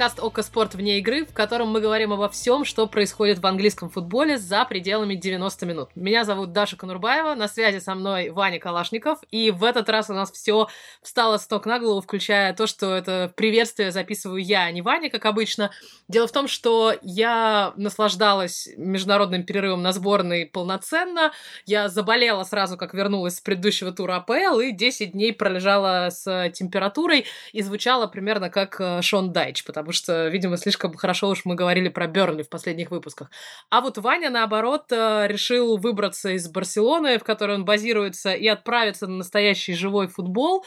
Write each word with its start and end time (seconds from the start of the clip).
подкаст 0.00 0.20
«Око 0.20 0.42
Спорт 0.42 0.74
вне 0.74 0.98
игры», 1.00 1.26
в 1.26 1.34
котором 1.34 1.68
мы 1.68 1.82
говорим 1.82 2.14
обо 2.14 2.30
всем, 2.30 2.64
что 2.64 2.86
происходит 2.86 3.38
в 3.38 3.46
английском 3.46 3.90
футболе 3.90 4.38
за 4.38 4.64
пределами 4.64 5.14
90 5.14 5.66
минут. 5.66 5.90
Меня 5.94 6.24
зовут 6.24 6.54
Даша 6.54 6.74
Конурбаева, 6.78 7.34
на 7.34 7.48
связи 7.48 7.80
со 7.80 7.94
мной 7.94 8.30
Ваня 8.30 8.58
Калашников, 8.58 9.18
и 9.30 9.50
в 9.50 9.62
этот 9.62 9.90
раз 9.90 10.08
у 10.08 10.14
нас 10.14 10.32
все 10.32 10.68
встало 11.02 11.36
с 11.36 11.50
ног 11.50 11.66
на 11.66 11.78
голову, 11.78 12.00
включая 12.00 12.54
то, 12.54 12.66
что 12.66 12.94
это 12.94 13.30
приветствие 13.36 13.92
записываю 13.92 14.42
я, 14.42 14.62
а 14.62 14.70
не 14.70 14.80
Ваня, 14.80 15.10
как 15.10 15.26
обычно. 15.26 15.70
Дело 16.08 16.26
в 16.26 16.32
том, 16.32 16.48
что 16.48 16.94
я 17.02 17.74
наслаждалась 17.76 18.70
международным 18.78 19.42
перерывом 19.42 19.82
на 19.82 19.92
сборной 19.92 20.46
полноценно, 20.46 21.30
я 21.66 21.90
заболела 21.90 22.44
сразу, 22.44 22.78
как 22.78 22.94
вернулась 22.94 23.36
с 23.36 23.40
предыдущего 23.42 23.92
тура 23.92 24.16
АПЛ, 24.16 24.60
и 24.60 24.72
10 24.72 25.12
дней 25.12 25.34
пролежала 25.34 26.08
с 26.08 26.50
температурой, 26.54 27.26
и 27.52 27.60
звучала 27.60 28.06
примерно 28.06 28.48
как 28.48 28.80
э, 28.80 29.02
Шон 29.02 29.34
Дайч, 29.34 29.62
потому 29.64 29.89
что, 29.92 30.28
видимо, 30.28 30.56
слишком 30.56 30.94
хорошо 30.94 31.28
уж 31.28 31.44
мы 31.44 31.54
говорили 31.54 31.88
про 31.88 32.06
Бернли 32.06 32.42
в 32.42 32.48
последних 32.48 32.90
выпусках. 32.90 33.30
А 33.70 33.80
вот 33.80 33.98
Ваня, 33.98 34.30
наоборот, 34.30 34.86
э, 34.90 35.26
решил 35.26 35.76
выбраться 35.76 36.30
из 36.30 36.48
Барселоны, 36.48 37.18
в 37.18 37.24
которой 37.24 37.56
он 37.56 37.64
базируется, 37.64 38.32
и 38.32 38.46
отправиться 38.46 39.06
на 39.06 39.18
настоящий 39.18 39.74
живой 39.74 40.08
футбол 40.08 40.64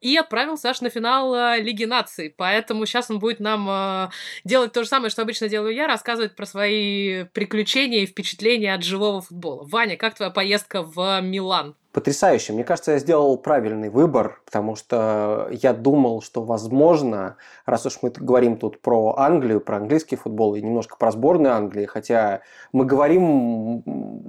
и 0.00 0.16
отправился 0.16 0.70
аж 0.70 0.80
на 0.80 0.88
финал 0.88 1.34
э, 1.34 1.60
Лиги 1.60 1.84
наций. 1.84 2.32
Поэтому 2.36 2.86
сейчас 2.86 3.10
он 3.10 3.18
будет 3.18 3.40
нам 3.40 3.68
э, 3.68 4.10
делать 4.44 4.72
то 4.72 4.82
же 4.82 4.88
самое, 4.88 5.10
что 5.10 5.22
обычно 5.22 5.48
делаю 5.48 5.74
я, 5.74 5.86
рассказывать 5.86 6.36
про 6.36 6.46
свои 6.46 7.24
приключения 7.24 8.02
и 8.02 8.06
впечатления 8.06 8.74
от 8.74 8.82
живого 8.82 9.20
футбола. 9.20 9.64
Ваня, 9.64 9.96
как 9.96 10.14
твоя 10.14 10.30
поездка 10.30 10.82
в 10.82 11.20
Милан? 11.20 11.76
Потрясающе. 11.92 12.52
Мне 12.52 12.64
кажется, 12.64 12.92
я 12.92 12.98
сделал 12.98 13.36
правильный 13.36 13.90
выбор, 13.90 14.40
потому 14.44 14.76
что 14.76 15.48
я 15.50 15.72
думал, 15.72 16.22
что, 16.22 16.42
возможно, 16.42 17.36
раз 17.66 17.86
уж 17.86 17.98
мы 18.02 18.10
говорим 18.10 18.56
тут 18.56 18.80
про 18.80 19.14
Англию, 19.16 19.60
про 19.60 19.78
английский 19.78 20.16
футбол 20.16 20.54
и 20.54 20.62
немножко 20.62 20.96
про 20.96 21.10
сборную 21.10 21.54
Англии, 21.54 21.86
хотя 21.86 22.42
мы 22.72 22.84
говорим 22.84 23.82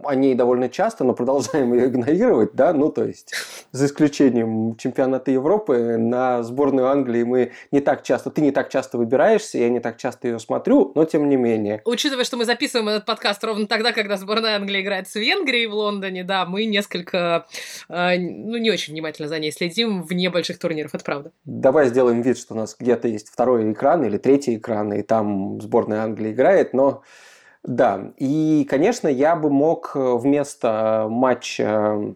о 0.03 0.15
ней 0.15 0.33
довольно 0.33 0.69
часто, 0.69 1.03
но 1.03 1.13
продолжаем 1.13 1.73
ее 1.73 1.87
игнорировать, 1.87 2.53
да, 2.53 2.73
ну, 2.73 2.89
то 2.89 3.03
есть, 3.05 3.33
за 3.71 3.85
исключением 3.85 4.75
чемпионата 4.77 5.31
Европы, 5.31 5.97
на 5.97 6.43
сборную 6.43 6.87
Англии 6.87 7.23
мы 7.23 7.51
не 7.71 7.79
так 7.79 8.03
часто, 8.03 8.31
ты 8.31 8.41
не 8.41 8.51
так 8.51 8.69
часто 8.69 8.97
выбираешься, 8.97 9.59
я 9.59 9.69
не 9.69 9.79
так 9.79 9.97
часто 9.97 10.27
ее 10.27 10.39
смотрю, 10.39 10.91
но 10.95 11.05
тем 11.05 11.29
не 11.29 11.35
менее. 11.35 11.81
Учитывая, 11.85 12.23
что 12.23 12.37
мы 12.37 12.45
записываем 12.45 12.89
этот 12.89 13.05
подкаст 13.05 13.43
ровно 13.43 13.67
тогда, 13.67 13.91
когда 13.91 14.17
сборная 14.17 14.55
Англии 14.55 14.81
играет 14.81 15.07
с 15.07 15.15
Венгрией 15.15 15.67
в 15.67 15.73
Лондоне, 15.73 16.23
да, 16.23 16.45
мы 16.45 16.65
несколько 16.65 17.45
ну, 17.89 18.57
не 18.57 18.71
очень 18.71 18.93
внимательно 18.93 19.27
за 19.27 19.39
ней 19.39 19.51
следим 19.51 20.03
вне 20.03 20.29
больших 20.29 20.59
турниров, 20.59 20.93
это 20.95 21.03
правда. 21.03 21.31
Давай 21.45 21.87
сделаем 21.89 22.21
вид, 22.21 22.37
что 22.37 22.53
у 22.53 22.57
нас 22.57 22.75
где-то 22.77 23.07
есть 23.07 23.29
второй 23.29 23.71
экран 23.71 24.03
или 24.03 24.17
третий 24.17 24.57
экран, 24.57 24.93
и 24.93 25.01
там 25.01 25.61
сборная 25.61 26.03
Англии 26.03 26.31
играет, 26.31 26.73
но 26.73 27.03
да, 27.63 28.13
и, 28.17 28.65
конечно, 28.69 29.07
я 29.07 29.35
бы 29.35 29.49
мог 29.49 29.91
вместо 29.95 31.07
матча 31.09 32.15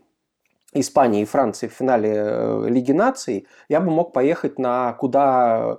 Испании 0.73 1.21
и 1.21 1.25
Франции 1.25 1.67
в 1.67 1.73
финале 1.73 2.13
э, 2.15 2.65
Лиги 2.67 2.91
наций, 2.91 3.47
я 3.69 3.79
бы 3.79 3.91
мог 3.91 4.11
поехать 4.11 4.59
на 4.59 4.93
куда 4.93 5.77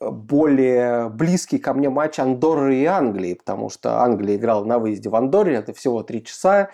более 0.00 1.08
близкий 1.08 1.58
ко 1.58 1.72
мне 1.72 1.88
матч 1.88 2.18
Андорры 2.18 2.76
и 2.76 2.84
Англии, 2.84 3.34
потому 3.34 3.70
что 3.70 4.02
Англия 4.02 4.36
играла 4.36 4.64
на 4.64 4.78
выезде 4.78 5.08
в 5.08 5.14
Андорре, 5.14 5.54
это 5.54 5.72
всего 5.72 6.02
три 6.02 6.24
часа, 6.24 6.70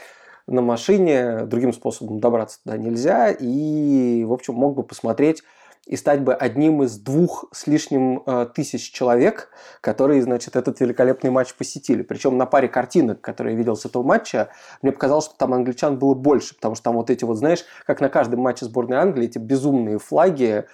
на 0.51 0.62
машине, 0.62 1.47
другим 1.47 1.73
способом 1.73 2.20
добраться 2.20 2.62
туда 2.62 2.77
нельзя, 2.77 3.31
и, 3.31 4.25
в 4.25 4.33
общем, 4.33 4.55
мог 4.55 4.75
бы 4.75 4.83
посмотреть 4.83 5.43
и 5.87 5.97
стать 5.97 6.21
бы 6.22 6.34
одним 6.34 6.83
из 6.83 6.99
двух 6.99 7.47
с 7.53 7.66
лишним 7.66 8.22
э, 8.25 8.47
тысяч 8.55 8.93
человек, 8.93 9.49
которые, 9.81 10.22
значит, 10.22 10.55
этот 10.55 10.78
великолепный 10.81 11.31
матч 11.31 11.55
посетили. 11.55 12.03
Причем 12.03 12.37
на 12.37 12.47
паре 12.47 12.69
картинок, 12.69 13.21
которые 13.21 13.55
я 13.55 13.59
видел 13.59 13.77
с 13.77 13.87
этого 13.87 14.03
матча, 14.03 14.50
мне 14.83 14.93
показалось, 14.93 15.25
что 15.25 15.37
там 15.37 15.55
англичан 15.55 15.99
было 15.99 16.15
больше, 16.15 16.55
потому 16.55 16.75
что 16.75 16.84
там 16.84 16.97
вот 16.97 17.10
эти 17.10 17.25
вот, 17.25 17.37
знаешь, 17.37 17.65
как 17.87 18.00
на 18.00 18.09
каждом 18.09 18.41
матче 18.41 18.66
сборной 18.66 18.99
Англии, 18.99 19.25
эти 19.25 19.39
безумные 19.39 19.99
флаги 19.99 20.66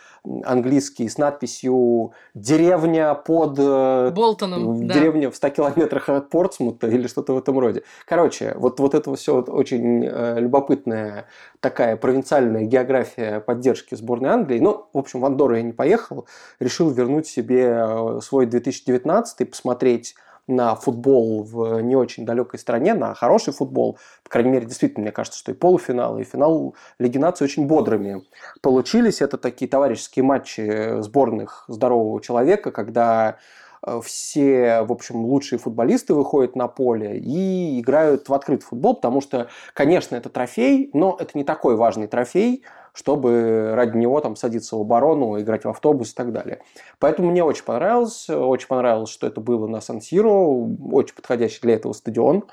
английские 0.45 1.09
с 1.09 1.19
надписью 1.19 2.13
«Деревня 2.35 3.15
под...» 3.15 3.59
э, 3.59 4.11
Болтоном, 4.11 4.87
Деревня 4.87 5.29
да. 5.29 5.31
в 5.31 5.37
100 5.37 5.49
километрах 5.51 6.09
от 6.09 6.31
Портсмута 6.31 6.89
или 6.89 7.07
что-то 7.07 7.35
в 7.35 7.39
этом 7.39 7.59
роде. 7.59 7.83
Короче, 8.07 8.55
вот, 8.57 8.81
вот 8.81 8.95
это 8.95 9.15
все 9.15 9.41
очень 9.41 10.05
э, 10.05 10.41
любопытная 10.41 11.27
такая 11.61 11.97
провинциальная 11.97 12.65
география 12.65 13.41
поддержки 13.41 13.95
сборной 13.95 14.31
Англии. 14.31 14.59
Ну, 14.59 14.87
в 14.93 14.99
общем, 14.99 15.21
в 15.21 15.27
Андорру 15.27 15.57
я 15.57 15.63
не 15.63 15.73
поехал, 15.73 16.27
решил 16.61 16.91
вернуть 16.91 17.27
себе 17.27 17.77
э, 17.79 18.21
свой 18.23 18.47
2019 18.47 19.41
и 19.41 19.45
посмотреть 19.45 20.15
на 20.47 20.75
футбол 20.75 21.43
в 21.43 21.81
не 21.81 21.97
очень 21.97 22.25
далекой 22.25 22.59
стране, 22.59 22.95
на 22.95 23.15
хороший 23.15 23.53
футбол. 23.53 23.99
По 24.23 24.31
крайней 24.31 24.51
мере, 24.51 24.67
действительно, 24.67 25.03
мне 25.03 25.13
кажется, 25.13 25.39
что 25.39 25.53
и 25.53 25.55
полуфинал, 25.55 26.19
и 26.19 26.25
финал 26.25 26.75
Лиги 26.99 27.19
нации 27.19 27.45
очень 27.45 27.67
бодрыми 27.67 28.25
получились. 28.63 29.21
Это 29.21 29.39
такие 29.39 29.69
товарищеские 29.69 30.25
матчи 30.25 31.01
сборных 31.01 31.65
здорового 31.69 32.21
человека, 32.21 32.71
когда 32.71 33.39
э, 33.87 34.01
все, 34.05 34.83
в 34.83 34.93
общем, 34.93 35.25
лучшие 35.25 35.59
футболисты 35.59 36.15
выходят 36.15 36.55
на 36.57 36.69
поле 36.69 37.19
и 37.19 37.81
играют 37.81 38.29
в 38.29 38.35
открытый 38.35 38.67
футбол, 38.67 38.95
потому 38.95 39.21
что, 39.21 39.49
конечно, 39.75 40.17
это 40.17 40.29
трофей, 40.29 40.91
но 40.93 41.17
это 41.19 41.37
не 41.37 41.45
такой 41.45 41.77
важный 41.77 42.07
трофей, 42.07 42.65
чтобы 42.97 43.73
ради 43.75 43.97
него 43.99 44.21
там 44.23 44.37
садиться 44.37 44.75
в 44.75 44.81
оборону, 44.81 45.39
играть 45.39 45.65
в 45.65 45.69
автобус 45.69 46.13
и 46.13 46.15
так 46.15 46.33
далее. 46.33 46.63
Поэтому 46.99 47.31
мне 47.31 47.45
очень 47.45 47.65
понравилось. 47.65 48.29
Очень 48.31 48.69
понравилось, 48.69 49.11
что 49.11 49.27
это 49.27 49.41
было 49.43 49.67
на 49.67 49.83
Сан-Сиро. 49.83 50.31
Очень 50.31 51.15
подходящий 51.15 51.61
для 51.61 51.75
этого 51.75 51.93
стадион 51.93 52.45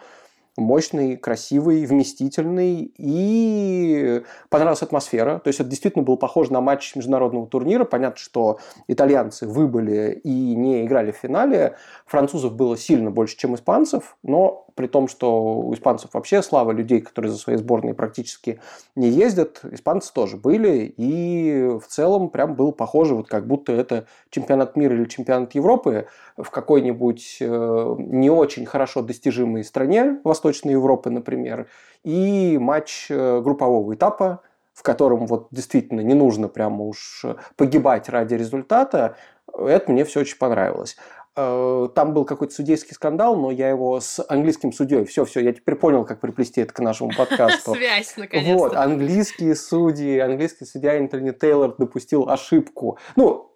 мощный, 0.55 1.17
красивый, 1.17 1.85
вместительный, 1.85 2.93
и 2.97 4.23
понравилась 4.49 4.83
атмосфера. 4.83 5.39
То 5.39 5.47
есть 5.47 5.59
это 5.59 5.69
действительно 5.69 6.03
было 6.03 6.15
похоже 6.15 6.53
на 6.53 6.61
матч 6.61 6.95
международного 6.95 7.47
турнира. 7.47 7.85
Понятно, 7.85 8.17
что 8.17 8.59
итальянцы 8.87 9.47
выбыли 9.47 10.21
и 10.23 10.55
не 10.55 10.85
играли 10.85 11.11
в 11.11 11.17
финале. 11.17 11.75
Французов 12.05 12.55
было 12.55 12.77
сильно 12.77 13.09
больше, 13.09 13.37
чем 13.37 13.55
испанцев, 13.55 14.17
но 14.21 14.62
при 14.75 14.87
том, 14.87 15.07
что 15.07 15.57
у 15.59 15.73
испанцев 15.73 16.11
вообще 16.13 16.41
слава 16.41 16.71
людей, 16.71 17.01
которые 17.01 17.31
за 17.31 17.37
своей 17.37 17.57
сборной 17.57 17.93
практически 17.93 18.59
не 18.95 19.09
ездят, 19.09 19.61
испанцы 19.71 20.13
тоже 20.13 20.37
были, 20.37 20.93
и 20.97 21.69
в 21.81 21.87
целом 21.87 22.29
прям 22.29 22.55
было 22.55 22.71
похоже, 22.71 23.15
вот 23.15 23.27
как 23.27 23.47
будто 23.47 23.71
это 23.71 24.07
чемпионат 24.29 24.75
мира 24.75 24.95
или 24.95 25.05
чемпионат 25.05 25.55
Европы 25.55 26.07
в 26.37 26.49
какой-нибудь 26.49 27.37
э, 27.39 27.95
не 27.99 28.29
очень 28.29 28.65
хорошо 28.65 29.01
достижимой 29.01 29.63
стране, 29.63 30.19
Восточной 30.23 30.71
Европы, 30.71 31.09
например, 31.09 31.67
и 32.03 32.57
матч 32.59 33.07
э, 33.09 33.41
группового 33.41 33.93
этапа, 33.93 34.41
в 34.73 34.81
котором 34.81 35.27
вот 35.27 35.47
действительно 35.51 36.01
не 36.01 36.15
нужно 36.15 36.47
прямо 36.47 36.83
уж 36.83 37.25
погибать 37.55 38.09
ради 38.09 38.33
результата, 38.33 39.15
это 39.55 39.91
мне 39.91 40.03
все 40.03 40.21
очень 40.21 40.37
понравилось. 40.37 40.97
Э, 41.35 41.89
там 41.95 42.13
был 42.13 42.25
какой-то 42.25 42.53
судейский 42.53 42.93
скандал, 42.93 43.35
но 43.35 43.49
я 43.49 43.69
его 43.69 43.99
с 43.99 44.23
английским 44.29 44.71
судьей. 44.71 45.03
Все, 45.05 45.25
все, 45.25 45.39
я 45.39 45.51
теперь 45.51 45.75
понял, 45.75 46.05
как 46.05 46.19
приплести 46.19 46.61
это 46.61 46.73
к 46.73 46.79
нашему 46.79 47.11
подкасту. 47.17 47.73
Связь, 47.73 48.15
наконец-то. 48.17 48.53
Вот, 48.53 48.75
английские 48.75 49.55
судьи, 49.55 50.19
английский 50.19 50.65
судья 50.65 50.93
Энтони 50.93 51.31
Тейлор 51.31 51.75
допустил 51.77 52.29
ошибку. 52.29 52.99
Ну, 53.15 53.49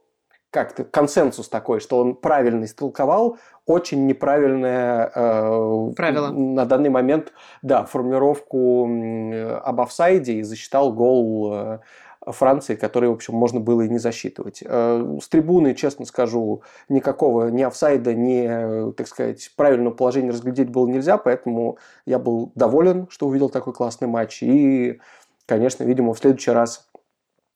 как-то 0.50 0.86
консенсус 0.86 1.50
такой, 1.50 1.80
что 1.80 2.00
он 2.00 2.16
правильно 2.16 2.66
истолковал 2.66 3.38
очень 3.68 4.08
неправильное 4.08 5.12
э, 5.14 5.92
правило 5.96 6.32
на 6.32 6.66
данный 6.66 6.90
момент, 6.90 7.34
да, 7.62 7.84
формулировку 7.84 8.86
об 9.62 9.82
офсайде 9.82 10.36
и 10.36 10.44
засчитал 10.44 10.94
гол 10.94 11.54
э, 11.54 11.80
Франции, 12.32 12.76
который, 12.76 13.10
в 13.10 13.14
общем, 13.14 13.34
можно 13.34 13.60
было 13.60 13.82
и 13.82 13.90
не 13.90 14.00
засчитывать. 14.00 14.64
Э, 14.66 15.18
с 15.22 15.28
трибуны, 15.28 15.76
честно 15.76 16.06
скажу, 16.06 16.62
никакого 16.90 17.48
ни 17.48 17.64
офсайда, 17.64 18.14
ни, 18.14 18.92
так 18.94 19.08
сказать, 19.08 19.52
правильного 19.56 19.94
положения 19.94 20.32
разглядеть 20.32 20.70
было 20.70 20.88
нельзя, 20.88 21.18
поэтому 21.18 21.78
я 22.06 22.20
был 22.20 22.52
доволен, 22.56 23.08
что 23.10 23.28
увидел 23.28 23.50
такой 23.50 23.74
классный 23.74 24.08
матч. 24.08 24.44
И, 24.44 25.00
конечно, 25.46 25.84
видимо, 25.84 26.14
в 26.14 26.20
следующий 26.20 26.52
раз 26.52 26.88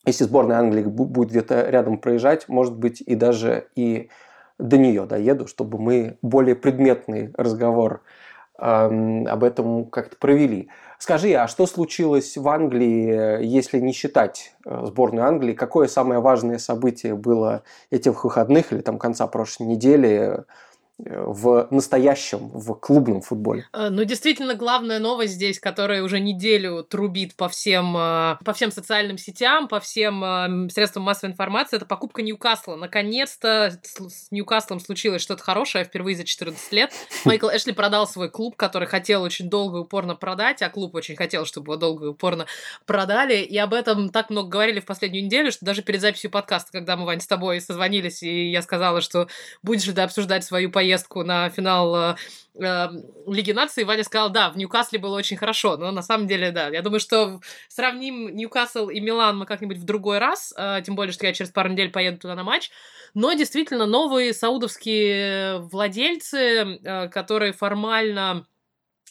если 0.06 0.24
сборная 0.24 0.58
Англии 0.58 0.84
будет 0.84 1.30
где-то 1.30 1.70
рядом 1.70 2.00
проезжать, 2.00 2.50
может 2.50 2.76
быть, 2.76 3.02
и 3.02 3.14
даже 3.14 3.68
и 3.76 4.10
до 4.58 4.78
нее 4.78 5.06
доеду, 5.06 5.48
чтобы 5.48 5.78
мы 5.78 6.18
более 6.22 6.56
предметный 6.56 7.32
разговор 7.36 7.96
э, 7.96 8.21
об 8.62 9.44
этом 9.44 9.86
как-то 9.86 10.16
провели. 10.18 10.70
Скажи, 11.00 11.34
а 11.34 11.48
что 11.48 11.66
случилось 11.66 12.38
в 12.38 12.48
Англии, 12.48 13.44
если 13.44 13.80
не 13.80 13.92
считать 13.92 14.54
э, 14.66 14.84
сборную 14.86 15.26
Англии? 15.26 15.54
Какое 15.54 15.88
самое 15.88 16.20
важное 16.20 16.60
событие 16.60 17.16
было 17.16 17.64
этих 17.90 18.24
выходных 18.24 18.72
или 18.72 18.82
там 18.82 19.00
конца 19.00 19.26
прошлой 19.26 19.66
недели 19.66 20.44
в 21.06 21.68
настоящем, 21.72 22.50
в 22.54 22.74
клубном 22.76 23.22
футболе. 23.22 23.66
Э, 23.74 23.90
ну, 23.90 24.04
действительно, 24.04 24.54
главная 24.54 25.00
новость 25.00 25.34
здесь, 25.34 25.60
которая 25.60 26.04
уже 26.04 26.20
неделю 26.20 26.84
трубит 26.84 27.36
по 27.36 27.50
всем, 27.50 27.96
э, 27.98 28.38
по 28.44 28.54
всем 28.54 28.72
социальным 28.72 29.18
сетям, 29.18 29.68
по 29.68 29.80
всем 29.80 30.24
э, 30.24 30.70
средствам 30.70 31.04
массовой 31.04 31.32
информации, 31.32 31.78
это 31.78 31.86
покупка 31.86 32.22
Ньюкасла. 32.22 32.76
Наконец-то 32.76 33.80
с 33.84 34.32
Ньюкаслом 34.32 34.80
случилось 34.80 35.22
что-то 35.22 35.44
хорошее 35.44 35.86
впервые 35.86 36.16
за 36.16 36.24
14 36.24 36.72
лет. 36.72 36.92
Майкл 37.26 37.50
Эшли 37.50 37.74
продал 37.74 38.08
свой 38.08 38.30
клуб, 38.30 38.56
который 38.56 38.88
хотел 38.88 39.24
очень 39.24 39.50
долго 39.50 39.80
и 39.80 39.82
упорно 39.82 40.16
продать, 40.16 40.62
а 40.62 40.70
клуб 40.70 40.96
очень 40.96 41.16
хотел, 41.16 41.46
чтобы 41.46 41.74
его 41.74 41.78
долго 41.78 42.06
и 42.06 42.10
упорно 42.10 42.46
продали. 42.86 43.38
И 43.38 43.58
об 43.58 43.74
этом 43.74 44.10
так 44.10 44.30
много 44.30 44.50
говорили 44.50 44.80
в 44.80 44.86
последнюю 44.86 45.26
неделю, 45.26 45.52
что 45.52 45.66
даже 45.66 45.82
перед 45.82 46.02
записью 46.02 46.30
подкаста, 46.30 46.72
когда 46.72 46.96
мы, 46.96 47.06
Вань, 47.06 47.22
с 47.22 47.28
тобой 47.28 47.60
созвонились, 47.60 48.22
и 48.24 48.52
я 48.52 48.62
сказала, 48.62 49.02
что 49.02 49.28
будешь 49.64 49.88
ли 49.88 49.94
ты 49.94 50.02
обсуждать 50.02 50.44
свою 50.44 50.72
поездку 50.72 50.91
поездку 50.92 51.24
на 51.24 51.50
финал 51.50 51.96
э, 51.96 52.16
э, 52.56 52.88
Лиги 53.28 53.54
Нации, 53.54 53.84
Ваня 53.84 54.04
сказал, 54.04 54.30
да, 54.30 54.50
в 54.50 54.58
Ньюкасле 54.58 55.00
было 55.00 55.16
очень 55.18 55.38
хорошо, 55.38 55.78
но 55.78 55.92
на 55.92 56.02
самом 56.02 56.28
деле, 56.28 56.52
да, 56.52 56.68
я 56.68 56.82
думаю, 56.82 57.00
что 57.00 57.40
сравним 57.70 58.36
Ньюкасл 58.36 58.90
и 58.90 59.00
Милан 59.00 59.38
мы 59.38 59.46
как-нибудь 59.46 59.78
в 59.78 59.86
другой 59.86 60.20
раз, 60.20 60.54
э, 60.58 60.82
тем 60.86 60.96
более, 60.96 61.14
что 61.14 61.26
я 61.26 61.34
через 61.34 61.50
пару 61.52 61.70
недель 61.70 61.92
поеду 61.92 62.18
туда 62.18 62.36
на 62.36 62.44
матч, 62.44 62.72
но 63.14 63.32
действительно 63.34 63.86
новые 63.86 64.34
саудовские 64.34 65.60
владельцы, 65.60 66.80
э, 66.84 67.08
которые 67.08 67.54
формально 67.54 68.46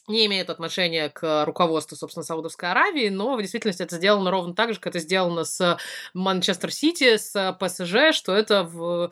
не 0.06 0.26
имеют 0.26 0.50
отношения 0.50 1.09
к 1.09 1.44
руководству, 1.47 1.97
собственно, 1.97 2.25
Саудовской 2.25 2.71
Аравии, 2.71 3.09
но 3.09 3.37
в 3.37 3.41
действительности 3.41 3.83
это 3.83 3.97
сделано 3.97 4.31
ровно 4.31 4.55
так 4.55 4.75
же, 4.75 4.81
как 4.81 4.88
это 4.88 4.99
сделано 4.99 5.44
с 5.44 5.79
Манчестер 6.12 6.73
Сити, 6.73 7.17
с 7.17 7.56
ПСЖ, 7.59 8.15
что 8.15 8.35
это 8.35 8.65
в 8.65 9.11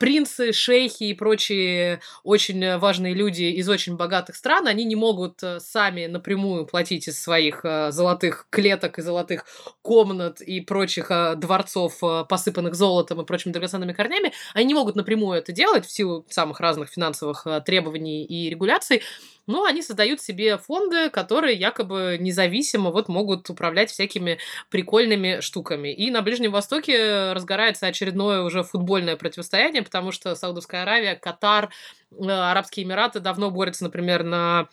принцы, 0.00 0.52
шейхи 0.52 1.04
и 1.04 1.14
прочие 1.14 2.00
очень 2.24 2.78
важные 2.78 3.12
люди 3.12 3.42
из 3.42 3.68
очень 3.68 3.96
богатых 3.96 4.34
стран, 4.34 4.66
они 4.66 4.84
не 4.84 4.96
могут 4.96 5.42
э, 5.42 5.60
сами 5.60 6.06
напрямую 6.06 6.64
платить 6.64 7.06
из 7.06 7.22
своих 7.22 7.60
э, 7.64 7.92
золотых 7.92 8.46
клеток 8.48 8.98
и 8.98 9.02
золотых 9.02 9.44
комнат 9.82 10.40
и 10.40 10.62
прочих 10.62 11.10
э, 11.10 11.34
дворцов, 11.36 12.00
посыпанных 12.28 12.74
золотом 12.74 13.20
и 13.20 13.26
прочими 13.26 13.52
драгоценными 13.52 13.92
корнями, 13.92 14.32
они 14.54 14.68
не 14.68 14.74
могут 14.74 14.96
напрямую 14.96 15.38
это 15.38 15.52
делать 15.52 15.84
в 15.84 15.90
силу 15.90 16.26
самых 16.30 16.60
разных 16.60 16.88
финансовых 16.88 17.46
требований 17.66 18.24
и 18.24 18.48
регуляций, 18.48 19.02
но 19.50 19.64
они 19.64 19.82
создают 19.82 20.20
себе 20.20 20.56
фонды, 20.58 21.10
которые 21.10 21.56
якобы 21.56 22.16
независимо 22.20 22.90
вот 22.90 23.08
могут 23.08 23.50
управлять 23.50 23.90
всякими 23.90 24.38
прикольными 24.70 25.40
штуками. 25.40 25.92
И 25.92 26.10
на 26.10 26.22
Ближнем 26.22 26.52
Востоке 26.52 27.32
разгорается 27.32 27.86
очередное 27.86 28.42
уже 28.42 28.62
футбольное 28.62 29.16
противостояние, 29.16 29.82
потому 29.82 30.12
что 30.12 30.34
Саудовская 30.34 30.82
Аравия, 30.82 31.16
Катар, 31.16 31.70
э, 32.12 32.30
Арабские 32.30 32.86
Эмираты 32.86 33.20
давно 33.20 33.50
борются, 33.50 33.84
например, 33.84 34.22
на 34.22 34.68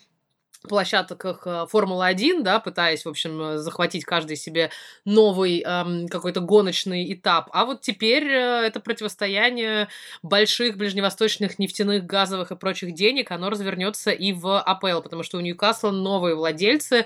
площадках 0.61 1.45
э, 1.45 1.65
Формулы-1, 1.69 2.41
да, 2.41 2.59
пытаясь, 2.59 3.05
в 3.05 3.09
общем, 3.09 3.41
э, 3.41 3.57
захватить 3.57 4.05
каждый 4.05 4.35
себе 4.35 4.71
новый 5.05 5.61
эм, 5.61 6.07
какой-то 6.07 6.41
гоночный 6.41 7.13
этап. 7.13 7.49
А 7.53 7.65
вот 7.65 7.81
теперь 7.81 8.27
э, 8.27 8.65
это 8.65 8.79
противостояние 8.79 9.87
больших 10.23 10.77
ближневосточных 10.77 11.59
нефтяных, 11.59 12.05
газовых 12.05 12.51
и 12.51 12.55
прочих 12.55 12.93
денег, 12.93 13.31
оно 13.31 13.49
развернется 13.49 14.11
и 14.11 14.33
в 14.33 14.59
АПЛ, 14.59 15.01
потому 15.01 15.23
что 15.23 15.37
у 15.37 15.41
Ньюкасла 15.41 15.91
новые 15.91 16.35
владельцы. 16.35 17.05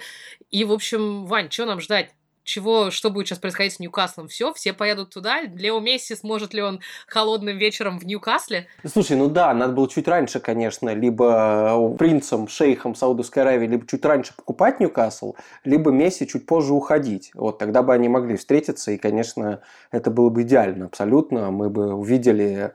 И, 0.50 0.64
в 0.64 0.72
общем, 0.72 1.26
Вань, 1.26 1.52
что 1.52 1.66
нам 1.66 1.80
ждать? 1.80 2.12
Чего, 2.44 2.92
что 2.92 3.10
будет 3.10 3.28
сейчас 3.28 3.40
происходить 3.40 3.74
с 3.74 3.80
Ньюкаслом. 3.80 4.28
Все, 4.28 4.54
все 4.54 4.74
поедут 4.74 5.14
туда. 5.14 5.42
Лео 5.42 5.80
Месси, 5.80 6.16
сможет 6.16 6.54
ли 6.54 6.62
он 6.62 6.80
холодным 7.08 7.58
вечером 7.58 8.00
в 8.00 8.06
Ньюкасле? 8.06 8.68
Слушай, 8.86 9.18
ну 9.18 9.30
да, 9.30 9.54
надо 9.54 9.74
было 9.74 9.90
чуть 9.90 10.08
раньше, 10.08 10.40
конечно, 10.40 10.94
либо 10.94 11.96
принцем, 11.98 12.48
шейхом 12.48 12.96
Саудовской 12.96 13.44
Аравии, 13.44 13.68
либо 13.68 13.88
чуть 13.88 14.04
раньше 14.06 14.36
покупать 14.36 14.80
Ньюкасл, 14.80 15.36
либо 15.64 15.92
Месси 15.92 16.28
чуть 16.28 16.46
позже 16.46 16.74
уходить. 16.74 17.32
Вот 17.34 17.58
тогда 17.60 17.84
бы 17.84 17.94
они 17.94 18.10
могли 18.10 18.38
встретиться, 18.38 18.92
и, 18.92 18.98
конечно, 18.98 19.62
это 19.92 20.10
было 20.12 20.30
бы 20.30 20.42
идеально 20.44 20.86
абсолютно. 20.86 21.52
Мы 21.52 21.70
бы 21.70 21.94
увидели 21.94 22.74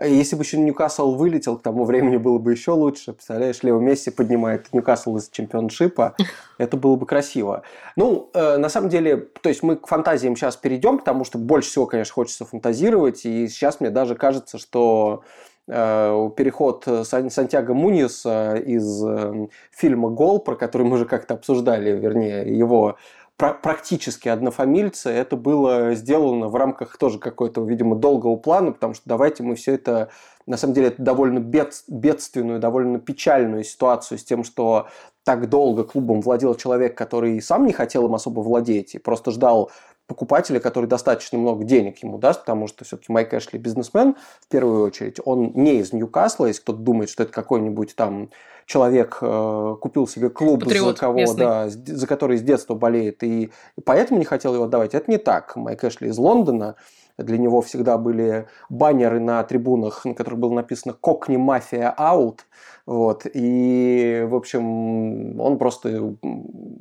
если 0.00 0.36
бы 0.36 0.42
еще 0.42 0.58
Ньюкасл 0.58 1.14
вылетел, 1.14 1.56
к 1.58 1.62
тому 1.62 1.84
времени 1.84 2.16
было 2.16 2.38
бы 2.38 2.52
еще 2.52 2.70
лучше. 2.72 3.12
Представляешь, 3.12 3.62
Лео 3.62 3.80
Месси 3.80 4.10
поднимает 4.10 4.72
Ньюкасл 4.72 5.16
из 5.16 5.28
чемпионшипа. 5.28 6.14
Это 6.58 6.76
было 6.76 6.96
бы 6.96 7.04
красиво. 7.04 7.62
Ну, 7.96 8.30
э, 8.32 8.58
на 8.58 8.68
самом 8.68 8.90
деле, 8.90 9.16
то 9.16 9.48
есть 9.48 9.62
мы 9.62 9.76
к 9.76 9.88
фантазиям 9.88 10.36
сейчас 10.36 10.56
перейдем, 10.56 10.98
потому 10.98 11.24
что 11.24 11.38
больше 11.38 11.70
всего, 11.70 11.86
конечно, 11.86 12.14
хочется 12.14 12.44
фантазировать. 12.44 13.24
И 13.24 13.48
сейчас 13.48 13.80
мне 13.80 13.90
даже 13.90 14.14
кажется, 14.14 14.58
что 14.58 15.24
э, 15.66 16.30
переход 16.36 16.86
Сантьяго 17.04 17.74
Муниса 17.74 18.54
из 18.54 19.04
э, 19.04 19.48
фильма 19.72 20.10
«Гол», 20.10 20.38
про 20.38 20.54
который 20.54 20.86
мы 20.86 20.94
уже 20.94 21.06
как-то 21.06 21.34
обсуждали, 21.34 21.90
вернее, 21.90 22.56
его 22.56 22.96
практически 23.38 24.28
однофамильцы. 24.28 25.10
Это 25.10 25.36
было 25.36 25.94
сделано 25.94 26.48
в 26.48 26.56
рамках 26.56 26.98
тоже 26.98 27.20
какой-то, 27.20 27.64
видимо, 27.64 27.94
долгого 27.94 28.36
плана, 28.36 28.72
потому 28.72 28.94
что 28.94 29.04
давайте 29.06 29.44
мы 29.44 29.54
все 29.54 29.74
это, 29.74 30.10
на 30.46 30.56
самом 30.56 30.74
деле, 30.74 30.88
это 30.88 31.00
довольно 31.00 31.38
бед, 31.38 31.84
бедственную, 31.86 32.58
довольно 32.58 32.98
печальную 32.98 33.62
ситуацию 33.62 34.18
с 34.18 34.24
тем, 34.24 34.42
что 34.42 34.88
так 35.24 35.48
долго 35.48 35.84
клубом 35.84 36.20
владел 36.20 36.56
человек, 36.56 36.98
который 36.98 37.40
сам 37.40 37.64
не 37.64 37.72
хотел 37.72 38.06
им 38.06 38.14
особо 38.14 38.40
владеть 38.40 38.94
и 38.94 38.98
просто 38.98 39.30
ждал 39.30 39.70
покупателя, 40.08 40.58
который 40.58 40.86
достаточно 40.86 41.38
много 41.38 41.64
денег 41.64 42.02
ему 42.02 42.18
даст, 42.18 42.40
потому 42.40 42.66
что 42.66 42.84
все-таки 42.84 43.12
Майк 43.12 43.32
Эшли 43.34 43.58
бизнесмен, 43.58 44.16
в 44.40 44.48
первую 44.48 44.82
очередь, 44.84 45.20
он 45.24 45.52
не 45.54 45.76
из 45.76 45.92
Ньюкасла, 45.92 46.46
если 46.46 46.62
кто-то 46.62 46.78
думает, 46.78 47.10
что 47.10 47.22
это 47.22 47.32
какой-нибудь 47.32 47.94
там 47.94 48.30
человек 48.64 49.18
э, 49.20 49.76
купил 49.80 50.08
себе 50.08 50.30
клуб, 50.30 50.64
Патриот 50.64 50.96
за 50.96 51.00
кого, 51.00 51.34
да, 51.34 51.68
за 51.68 52.06
который 52.06 52.38
с 52.38 52.42
детства 52.42 52.74
болеет, 52.74 53.22
и, 53.22 53.44
и 53.44 53.80
поэтому 53.84 54.18
не 54.18 54.24
хотел 54.24 54.54
его 54.54 54.64
отдавать. 54.64 54.94
Это 54.94 55.10
не 55.10 55.18
так. 55.18 55.54
Майк 55.56 55.84
Эшли 55.84 56.08
из 56.08 56.16
Лондона, 56.16 56.76
для 57.18 57.36
него 57.36 57.60
всегда 57.60 57.98
были 57.98 58.46
баннеры 58.70 59.20
на 59.20 59.42
трибунах, 59.42 60.06
на 60.06 60.14
которых 60.14 60.40
было 60.40 60.54
написано 60.54 60.94
«Кокни 60.94 61.36
мафия 61.36 61.90
аут». 61.90 62.46
Вот. 62.86 63.26
И, 63.34 64.24
в 64.26 64.34
общем, 64.34 65.38
он 65.38 65.58
просто 65.58 66.14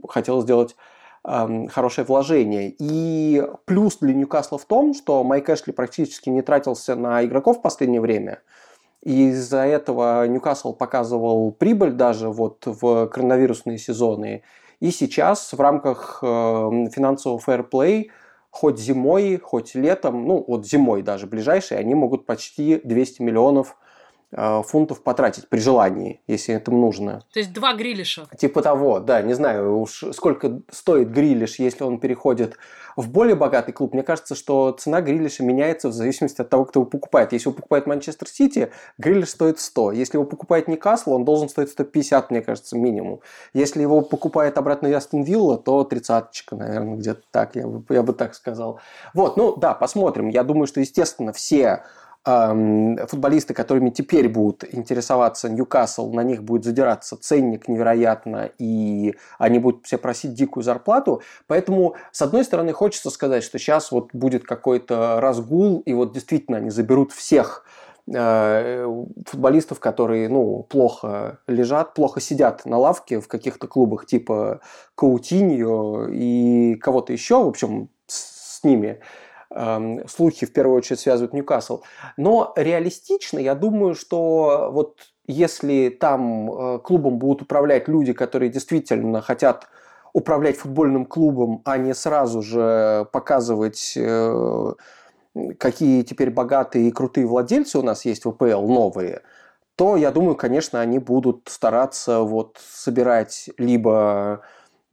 хотел 0.08 0.42
сделать 0.42 0.78
хорошее 1.24 2.06
вложение. 2.06 2.74
И 2.80 3.44
плюс 3.66 3.98
для 3.98 4.14
Ньюкасла 4.14 4.58
в 4.58 4.66
том, 4.66 4.94
что 4.94 5.24
Майк 5.24 5.50
Эшли 5.50 5.74
практически 5.74 6.30
не 6.30 6.42
тратился 6.42 6.96
на 6.96 7.24
игроков 7.24 7.58
в 7.58 7.62
последнее 7.62 8.02
время. 8.02 8.40
И 9.04 9.30
из-за 9.30 9.66
этого 9.66 10.28
Ньюкасл 10.28 10.74
показывал 10.74 11.52
прибыль 11.52 11.92
даже 11.92 12.30
вот 12.30 12.66
в 12.66 13.08
коронавирусные 13.08 13.78
сезоны. 13.78 14.44
И 14.80 14.92
сейчас 14.92 15.54
в 15.54 15.60
рамках 15.60 16.20
финансового 16.22 17.40
фэрплей 17.40 18.12
хоть 18.50 18.80
зимой, 18.80 19.38
хоть 19.38 19.76
летом, 19.76 20.26
ну 20.26 20.44
вот 20.48 20.66
зимой 20.66 21.04
даже 21.04 21.28
ближайшие, 21.28 21.80
они 21.80 21.94
могут 21.96 22.26
почти 22.26 22.82
200 22.84 23.22
миллионов 23.22 23.78
фунтов 24.36 25.04
потратить 25.04 25.48
при 25.48 25.60
желании, 25.60 26.22
если 26.28 26.56
это 26.56 26.72
нужно. 26.72 27.24
То 27.32 27.40
есть 27.40 27.54
два 27.54 27.74
грилиша. 27.74 28.28
Типа 28.38 28.62
того, 28.62 29.00
да, 29.00 29.22
не 29.22 29.34
знаю 29.34 29.80
уж 29.80 30.04
сколько 30.12 30.62
стоит 30.70 31.12
грилиш, 31.12 31.60
если 31.60 31.84
он 31.84 32.00
переходит 32.00 32.58
в 32.98 33.10
более 33.10 33.36
богатый 33.36 33.72
клуб. 33.72 33.94
Мне 33.94 34.04
кажется, 34.04 34.36
что 34.36 34.72
цена 34.72 35.02
грилиша 35.02 35.44
меняется 35.44 35.88
в 35.88 35.94
зависимости 35.94 36.42
от 36.42 36.50
того, 36.50 36.66
кто 36.66 36.82
его 36.82 36.90
покупает. 36.90 37.32
Если 37.32 37.48
его 37.48 37.56
покупает 37.56 37.86
Манчестер 37.86 38.28
Сити, 38.28 38.72
грилиш 38.98 39.30
стоит 39.30 39.60
100. 39.60 39.94
Если 39.94 40.18
его 40.18 40.26
покупает 40.26 40.68
Ньюкасл, 40.68 41.14
он 41.14 41.24
должен 41.24 41.48
стоить 41.48 41.70
150, 41.70 42.32
мне 42.32 42.42
кажется, 42.42 42.76
минимум. 42.76 43.22
Если 43.54 43.82
его 43.82 44.02
покупает 44.02 44.58
обратно 44.58 44.96
Астон 44.98 45.22
Вилла, 45.22 45.58
то 45.58 45.84
тридцаточка, 45.84 46.56
наверное, 46.56 46.96
где-то 46.96 47.22
так, 47.32 47.56
я 47.56 47.68
бы, 47.68 47.86
я 47.94 48.02
бы 48.02 48.14
так 48.14 48.34
сказал. 48.34 48.80
Вот, 49.14 49.38
ну 49.38 49.56
да, 49.56 49.76
посмотрим. 49.76 50.30
Я 50.30 50.44
думаю, 50.44 50.66
что, 50.66 50.80
естественно, 50.80 51.32
все 51.34 51.84
футболисты, 52.28 53.54
которыми 53.54 53.90
теперь 53.90 54.28
будут 54.28 54.66
интересоваться 54.74 55.50
Ньюкасл, 55.50 56.12
на 56.12 56.24
них 56.24 56.44
будет 56.44 56.66
задираться 56.66 57.16
ценник 57.16 57.70
невероятно, 57.70 58.50
и 58.58 59.16
они 59.38 59.60
будут 59.60 59.86
все 59.86 59.98
просить 59.98 60.34
дикую 60.34 60.64
зарплату. 60.64 61.22
Поэтому, 61.48 61.96
с 62.12 62.22
одной 62.22 62.44
стороны, 62.44 62.74
хочется 62.74 63.12
сказать, 63.12 63.44
что 63.44 63.58
сейчас 63.58 63.92
вот 63.92 64.10
будет 64.14 64.44
какой-то 64.44 65.22
разгул, 65.22 65.80
и 65.86 65.94
вот 65.94 66.12
действительно 66.12 66.58
они 66.58 66.70
заберут 66.70 67.14
всех 67.14 67.64
э, 68.14 68.86
футболистов, 69.26 69.80
которые 69.80 70.28
ну, 70.28 70.64
плохо 70.64 71.40
лежат, 71.48 71.94
плохо 71.94 72.20
сидят 72.20 72.66
на 72.66 72.78
лавке 72.78 73.22
в 73.22 73.30
каких-то 73.30 73.68
клубах 73.68 74.06
типа 74.06 74.60
Каутиньо 74.96 76.08
и 76.10 76.76
кого-то 76.76 77.14
еще, 77.14 77.42
в 77.42 77.48
общем, 77.48 77.90
с, 78.06 78.62
ними– 78.64 79.00
слухи 80.08 80.46
в 80.46 80.54
первую 80.54 80.78
очередь 80.78 81.00
связывают 81.00 81.34
Ньюкасл. 81.34 81.82
Но 82.16 82.54
реалистично, 82.56 83.40
я 83.40 83.56
думаю, 83.56 83.96
что 83.96 84.70
вот 84.72 84.98
если 85.28 85.90
там 85.90 86.52
э, 86.52 86.80
клубом 86.80 87.18
будут 87.18 87.44
управлять 87.44 87.88
люди, 87.88 88.14
которые 88.14 88.50
действительно 88.50 89.22
хотят 89.22 89.68
управлять 90.14 90.58
футбольным 90.58 91.06
клубом, 91.06 91.62
а 91.66 91.78
не 91.78 91.94
сразу 91.94 92.42
же 92.42 93.08
показывать, 93.12 93.94
э, 93.98 94.74
какие 95.60 96.04
теперь 96.04 96.32
богатые 96.32 96.88
и 96.88 96.92
крутые 96.92 97.28
владельцы 97.28 97.78
у 97.78 97.84
нас 97.84 98.06
есть 98.06 98.26
в 98.26 98.32
ВПЛ 98.32 98.68
новые, 98.68 99.22
то, 99.76 99.96
я 99.96 100.12
думаю, 100.12 100.36
конечно, 100.36 100.82
они 100.82 100.98
будут 100.98 101.50
стараться 101.50 102.22
вот 102.22 102.58
собирать 102.60 103.50
либо 103.58 104.42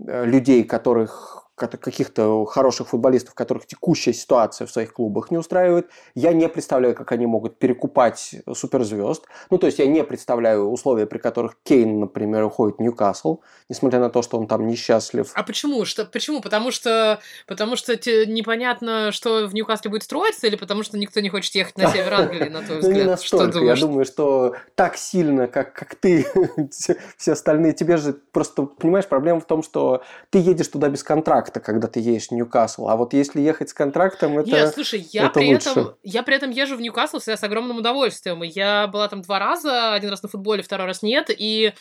э, 0.05 0.27
людей, 0.27 0.65
которых 0.65 1.44
каких-то 1.57 2.45
хороших 2.47 2.89
футболистов, 2.89 3.35
которых 3.35 3.67
текущая 3.67 4.13
ситуация 4.13 4.67
в 4.67 4.71
своих 4.71 4.93
клубах 4.93 5.31
не 5.31 5.39
устраивает. 5.39 5.89
Я 6.15 6.33
не 6.33 6.49
представляю, 6.49 6.95
как 6.95 7.13
они 7.13 7.27
могут 7.27 7.59
перекупать 7.59 8.35
суперзвезд. 8.53 9.25
Ну, 9.51 9.59
то 9.59 9.67
есть 9.67 9.79
я 9.79 9.87
не 9.87 10.03
представляю 10.03 10.69
условия, 10.71 11.07
при 11.07 11.19
которых 11.19 11.57
Кейн, 11.63 12.01
например, 12.01 12.43
уходит 12.45 12.79
в 12.79 12.81
Ньюкасл, 12.81 13.39
несмотря 13.69 14.01
на 14.01 14.11
то, 14.11 14.23
что 14.23 14.39
он 14.39 14.49
там 14.49 14.67
несчастлив. 14.67 15.31
А 15.35 15.43
почему? 15.45 15.85
Что, 15.85 16.05
почему? 16.05 16.41
Потому 16.41 16.73
что, 16.73 17.21
потому 17.47 17.77
что 17.77 17.97
те, 17.97 18.27
непонятно, 18.27 19.13
что 19.13 19.47
в 19.47 19.55
Ньюкасле 19.55 19.91
будет 19.91 20.03
строиться, 20.03 20.47
или 20.47 20.57
потому 20.57 20.83
что 20.83 20.99
никто 20.99 21.21
не 21.21 21.29
хочет 21.29 21.55
ехать 21.55 21.79
на 21.79 21.91
север 21.91 22.15
Англии, 22.15 22.49
на 22.49 22.63
твой 22.63 22.79
взгляд? 22.79 22.95
Ну, 22.95 23.01
не 23.01 23.11
настолько. 23.11 23.59
Я 23.59 23.77
думаю, 23.77 24.05
что 24.05 24.55
так 24.77 24.97
сильно, 24.97 25.47
как, 25.49 25.73
как 25.73 25.95
ты, 25.97 26.27
все 27.17 27.33
остальные, 27.33 27.73
тебе 27.73 27.97
же 27.97 28.13
просто, 28.13 28.63
понимаешь, 28.63 29.07
проблема 29.07 29.41
в 29.41 29.47
том, 29.47 29.63
что 29.63 30.03
ты 30.31 30.39
едешь 30.39 30.69
туда 30.69 30.89
без 30.89 31.03
контракта 31.03 31.44
контракта, 31.45 31.61
когда 31.61 31.89
ты 31.89 32.01
едешь 32.01 32.29
в 32.29 32.33
Ньюкасл. 32.33 32.89
А 32.89 32.97
вот 32.97 33.13
если 33.13 33.41
ехать 33.41 33.71
с 33.71 33.75
контрактом, 33.75 34.39
это 34.39 34.51
Нет, 34.51 34.75
слушай, 34.75 35.07
я 35.13 35.27
это 35.27 35.41
при 35.41 35.53
лучше. 35.53 35.71
этом 35.71 35.95
я 36.03 36.23
при 36.23 36.37
этом 36.37 36.51
езжу 36.51 36.77
в 36.77 36.81
Ньюкасл 36.81 37.19
всегда 37.19 37.37
с 37.37 37.43
огромным 37.43 37.79
удовольствием. 37.79 38.43
Я 38.43 38.87
была 38.87 39.09
там 39.09 39.23
два 39.23 39.39
раза, 39.39 39.95
один 39.95 40.11
раз 40.11 40.23
на 40.23 40.29
футболе, 40.29 40.63
второй 40.63 40.87
раз 40.87 41.03
нет, 41.03 41.31
и 41.31 41.73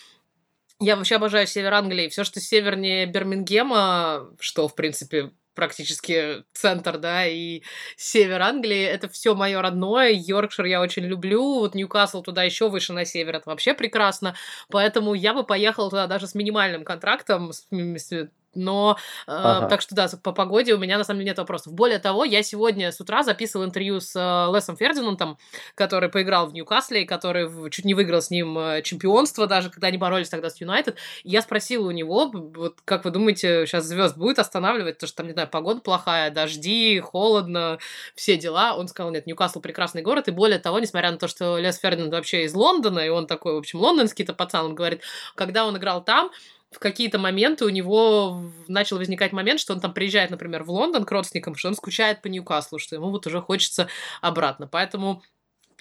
я 0.80 0.96
вообще 0.96 1.16
обожаю 1.16 1.48
север 1.48 1.74
Англии. 1.74 2.10
Все, 2.10 2.24
что 2.24 2.40
севернее 2.40 3.06
Бирмингема, 3.06 4.30
что, 4.40 4.68
в 4.68 4.76
принципе, 4.76 5.32
практически 5.56 6.44
центр, 6.54 6.98
да, 6.98 7.28
и 7.28 7.62
север 7.96 8.42
Англии, 8.42 8.84
это 8.84 9.08
все 9.08 9.36
мое 9.36 9.62
родное. 9.62 10.10
Йоркшир 10.12 10.66
я 10.66 10.82
очень 10.82 11.04
люблю, 11.04 11.60
вот 11.60 11.76
Ньюкасл 11.76 12.22
туда 12.22 12.44
еще 12.44 12.70
выше 12.70 12.92
на 12.94 13.06
север, 13.06 13.36
это 13.36 13.50
вообще 13.50 13.74
прекрасно. 13.74 14.36
Поэтому 14.70 15.14
я 15.14 15.34
бы 15.34 15.44
поехала 15.44 15.90
туда 15.90 16.08
даже 16.08 16.28
с 16.28 16.36
минимальным 16.36 16.84
контрактом, 16.84 17.54
с, 17.54 17.68
с 17.70 18.30
но 18.56 18.98
э, 19.28 19.32
ага. 19.32 19.68
так 19.68 19.82
что 19.82 19.96
да, 19.96 20.08
по 20.22 20.32
погоде 20.32 20.74
у 20.74 20.78
меня 20.78 20.98
на 20.98 21.04
самом 21.04 21.20
деле 21.20 21.32
нет 21.32 21.38
вопросов. 21.38 21.74
Более 21.74 22.00
того, 22.00 22.26
я 22.26 22.44
сегодня 22.44 22.92
с 22.92 23.00
утра 23.00 23.24
записывал 23.24 23.66
интервью 23.66 24.00
с 24.00 24.16
э, 24.16 24.56
Лесом 24.56 24.76
Фердинандом, 24.76 25.38
который 25.76 26.10
поиграл 26.10 26.48
в 26.48 26.54
Ньюкасле, 26.54 27.06
который 27.06 27.48
в, 27.48 27.70
чуть 27.70 27.86
не 27.86 27.94
выиграл 27.94 28.22
с 28.22 28.30
ним 28.30 28.58
э, 28.58 28.82
чемпионство, 28.84 29.48
даже 29.48 29.70
когда 29.70 29.88
они 29.88 29.98
боролись 29.98 30.30
тогда 30.30 30.50
с 30.50 30.60
Юнайтед. 30.60 30.98
Я 31.24 31.42
спросила 31.42 31.88
у 31.88 31.92
него, 31.92 32.32
вот 32.32 32.78
как 32.86 33.06
вы 33.06 33.12
думаете, 33.12 33.66
сейчас 33.66 33.86
звезд 33.86 34.18
будет 34.18 34.40
останавливать, 34.40 34.98
то 34.98 35.08
что 35.08 35.18
там, 35.18 35.28
не 35.28 35.34
знаю, 35.34 35.48
погода 35.48 35.82
плохая, 35.82 36.32
дожди, 36.32 37.00
холодно, 37.00 37.80
все 38.16 38.38
дела. 38.38 38.76
Он 38.76 38.88
сказал, 38.88 39.12
нет, 39.12 39.26
Ньюкасл 39.28 39.60
прекрасный 39.60 40.02
город, 40.02 40.28
и 40.28 40.32
более 40.32 40.60
того, 40.60 40.80
несмотря 40.80 41.12
на 41.12 41.18
то, 41.18 41.28
что 41.28 41.58
Лес 41.58 41.78
Фердинанд 41.78 42.14
вообще 42.14 42.44
из 42.44 42.54
Лондона, 42.54 43.00
и 43.00 43.10
он 43.10 43.28
такой, 43.28 43.54
в 43.54 43.58
общем, 43.58 43.80
лондонский-то 43.80 44.34
пацан, 44.34 44.66
он 44.66 44.76
говорит, 44.76 45.02
когда 45.36 45.66
он 45.66 45.78
играл 45.78 46.04
там, 46.04 46.32
в 46.74 46.80
какие-то 46.80 47.20
моменты 47.20 47.66
у 47.66 47.70
него 47.70 48.52
начал 48.68 48.98
возникать 48.98 49.32
момент, 49.32 49.60
что 49.60 49.74
он 49.74 49.80
там 49.80 49.94
приезжает, 49.94 50.32
например, 50.32 50.64
в 50.64 50.72
Лондон 50.72 51.06
к 51.06 51.12
родственникам, 51.12 51.56
что 51.56 51.70
он 51.70 51.76
скучает 51.76 52.22
по 52.22 52.28
Ньюкаслу, 52.28 52.80
что 52.80 52.96
ему 52.96 53.10
вот 53.10 53.28
уже 53.28 53.42
хочется 53.42 53.88
обратно. 54.22 54.68
Поэтому 54.68 55.24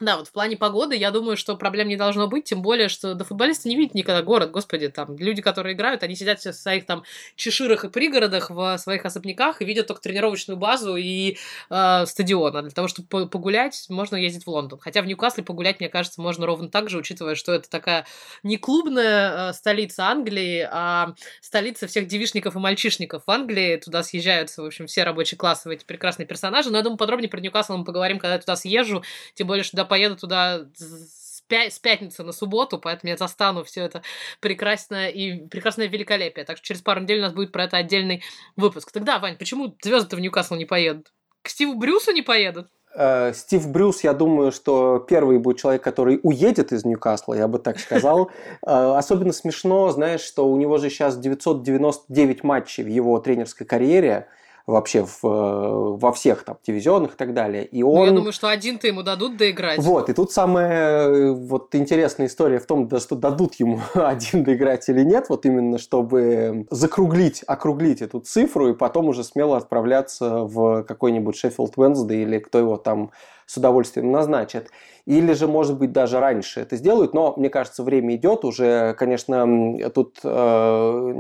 да, 0.05 0.17
вот 0.17 0.29
в 0.29 0.33
плане 0.33 0.57
погоды, 0.57 0.97
я 0.97 1.11
думаю, 1.11 1.37
что 1.37 1.57
проблем 1.57 1.89
не 1.89 1.97
должно 1.97 2.29
быть, 2.29 2.45
тем 2.45 2.63
более, 2.63 2.89
что 2.89 3.15
до 3.15 3.25
футболиста 3.25 3.69
не 3.69 3.77
видят 3.77 3.95
никогда 3.95 4.23
город, 4.23 4.51
господи, 4.51 4.89
там, 4.89 5.17
люди, 5.17 5.43
которые 5.43 5.75
играют, 5.75 6.03
они 6.03 6.15
сидят 6.15 6.41
все 6.41 6.53
в 6.53 6.57
своих 6.57 6.87
там 6.87 7.05
чеширах 7.37 7.85
и 7.85 7.89
пригородах, 7.89 8.51
в 8.51 8.79
своих 8.79 9.05
особняках 9.05 9.63
и 9.63 9.65
видят 9.65 9.87
только 9.87 10.03
тренировочную 10.03 10.57
базу 10.57 10.97
и 10.97 11.37
э, 11.71 12.07
стадион, 12.07 12.57
а 12.57 12.63
для 12.63 12.71
того, 12.71 12.89
чтобы 12.89 13.29
погулять, 13.29 13.87
можно 13.89 14.17
ездить 14.17 14.45
в 14.45 14.51
Лондон. 14.51 14.79
Хотя 14.81 15.03
в 15.03 15.07
Ньюкасле 15.07 15.45
погулять, 15.45 15.81
мне 15.81 15.89
кажется, 15.89 16.21
можно 16.21 16.47
ровно 16.47 16.69
так 16.69 16.91
же, 16.91 16.99
учитывая, 16.99 17.35
что 17.35 17.53
это 17.53 17.69
такая 17.69 18.07
не 18.43 18.57
клубная 18.57 19.51
э, 19.51 19.53
столица 19.53 20.07
Англии, 20.07 20.67
а 20.71 21.15
столица 21.41 21.87
всех 21.87 22.07
девишников 22.07 22.57
и 22.57 22.59
мальчишников 22.59 23.25
в 23.27 23.31
Англии, 23.31 23.77
туда 23.77 24.03
съезжаются, 24.03 24.63
в 24.63 24.67
общем, 24.67 24.87
все 24.87 25.05
рабочие 25.05 25.39
классы, 25.39 25.73
эти 25.73 25.85
прекрасные 25.85 26.27
персонажи, 26.27 26.71
но 26.71 26.79
я 26.79 26.83
думаю, 26.83 26.99
подробнее 26.99 27.29
про 27.29 27.41
Ньюкасл 27.41 27.77
мы 27.77 27.85
поговорим, 27.85 28.19
когда 28.19 28.35
я 28.35 28.41
туда 28.41 28.57
съезжу, 28.57 29.03
тем 29.35 29.47
более, 29.47 29.65
что 29.65 29.77
поеду 29.93 30.17
туда 30.17 30.61
с, 30.75 31.43
пя- 31.51 31.69
с 31.69 31.79
пятницы 31.79 32.23
на 32.23 32.33
субботу, 32.33 32.79
поэтому 32.79 33.11
я 33.11 33.19
застану 33.19 33.63
все 33.63 33.83
это 33.83 34.01
прекрасное 34.41 35.11
и 35.11 35.47
прекрасное 35.49 35.87
великолепие. 35.87 36.47
Так 36.47 36.57
что 36.57 36.67
через 36.67 36.81
пару 36.81 37.03
недель 37.03 37.19
у 37.19 37.23
нас 37.23 37.35
будет 37.35 37.53
про 37.53 37.65
это 37.65 37.77
отдельный 37.77 38.23
выпуск. 38.57 38.91
Тогда, 38.91 39.19
Вань, 39.19 39.37
почему 39.37 39.77
звезды 39.83 40.17
в 40.17 40.21
Ньюкасл 40.21 40.55
не 40.55 40.65
поедут? 40.65 41.13
К 41.43 41.51
Стиву 41.51 41.75
Брюсу 41.75 42.13
не 42.13 42.23
поедут? 42.23 42.69
Э, 42.95 43.35
Стив 43.35 43.69
Брюс, 43.69 44.03
я 44.03 44.15
думаю, 44.15 44.51
что 44.51 44.99
первый 44.99 45.39
будет 45.39 45.59
человек, 45.59 45.83
который 45.83 46.19
уедет 46.23 46.73
из 46.73 46.87
Ньюкасла, 46.87 47.35
я 47.35 47.49
бы 47.49 47.59
так 47.59 47.79
сказал. 47.79 48.31
Э, 48.67 48.95
особенно 48.97 49.33
смешно, 49.33 49.91
знаешь, 49.91 50.23
что 50.23 50.49
у 50.49 50.57
него 50.57 50.79
же 50.79 50.89
сейчас 50.89 51.19
999 51.19 52.45
матчей 52.45 52.83
в 52.83 52.89
его 52.89 53.19
тренерской 53.19 53.67
карьере– 53.67 54.27
вообще 54.67 55.05
в, 55.05 55.25
э, 55.25 55.97
во 55.97 56.13
всех 56.13 56.45
там 56.45 56.59
дивизионах 56.67 57.15
и 57.15 57.17
так 57.17 57.35
далее. 57.35 57.65
И 57.65 57.83
он... 57.83 57.95
Ну, 57.95 58.05
я 58.07 58.13
думаю, 58.13 58.33
что 58.33 58.49
один-то 58.49 58.87
ему 58.87 59.03
дадут 59.03 59.37
доиграть. 59.37 59.79
Вот, 59.79 60.09
и 60.09 60.13
тут 60.13 60.33
самая 60.33 61.09
э, 61.09 61.33
вот 61.33 61.75
интересная 61.75 62.27
история 62.27 62.59
в 62.59 62.67
том, 62.67 62.89
что 62.99 63.17
дадут 63.17 63.55
ему 63.57 63.81
один 63.95 64.45
доиграть 64.45 64.89
или 64.89 65.03
нет, 65.03 65.27
вот 65.29 65.47
именно 65.47 65.79
чтобы 65.79 66.67
закруглить, 66.71 67.43
округлить 67.47 68.03
эту 68.03 68.21
цифру 68.21 68.69
и 68.71 68.75
потом 68.75 69.09
уже 69.09 69.25
смело 69.25 69.57
отправляться 69.57 70.45
в 70.45 70.85
какой-нибудь 70.85 71.37
Шеффилд 71.37 71.77
Венсдей 71.77 72.23
или 72.23 72.39
кто 72.39 72.59
его 72.59 72.77
там 72.77 73.11
с 73.47 73.57
удовольствием 73.57 74.11
назначат. 74.11 74.69
Или 75.05 75.33
же, 75.33 75.49
может 75.49 75.79
быть, 75.79 75.91
даже 75.91 76.21
раньше 76.21 76.61
это 76.61 76.77
сделают, 76.77 77.13
но, 77.13 77.35
мне 77.37 77.51
кажется, 77.51 77.83
время 77.83 78.15
идет 78.15 78.45
уже, 78.45 78.95
конечно, 78.95 79.91
тут, 79.93 80.21
э, 80.23 81.15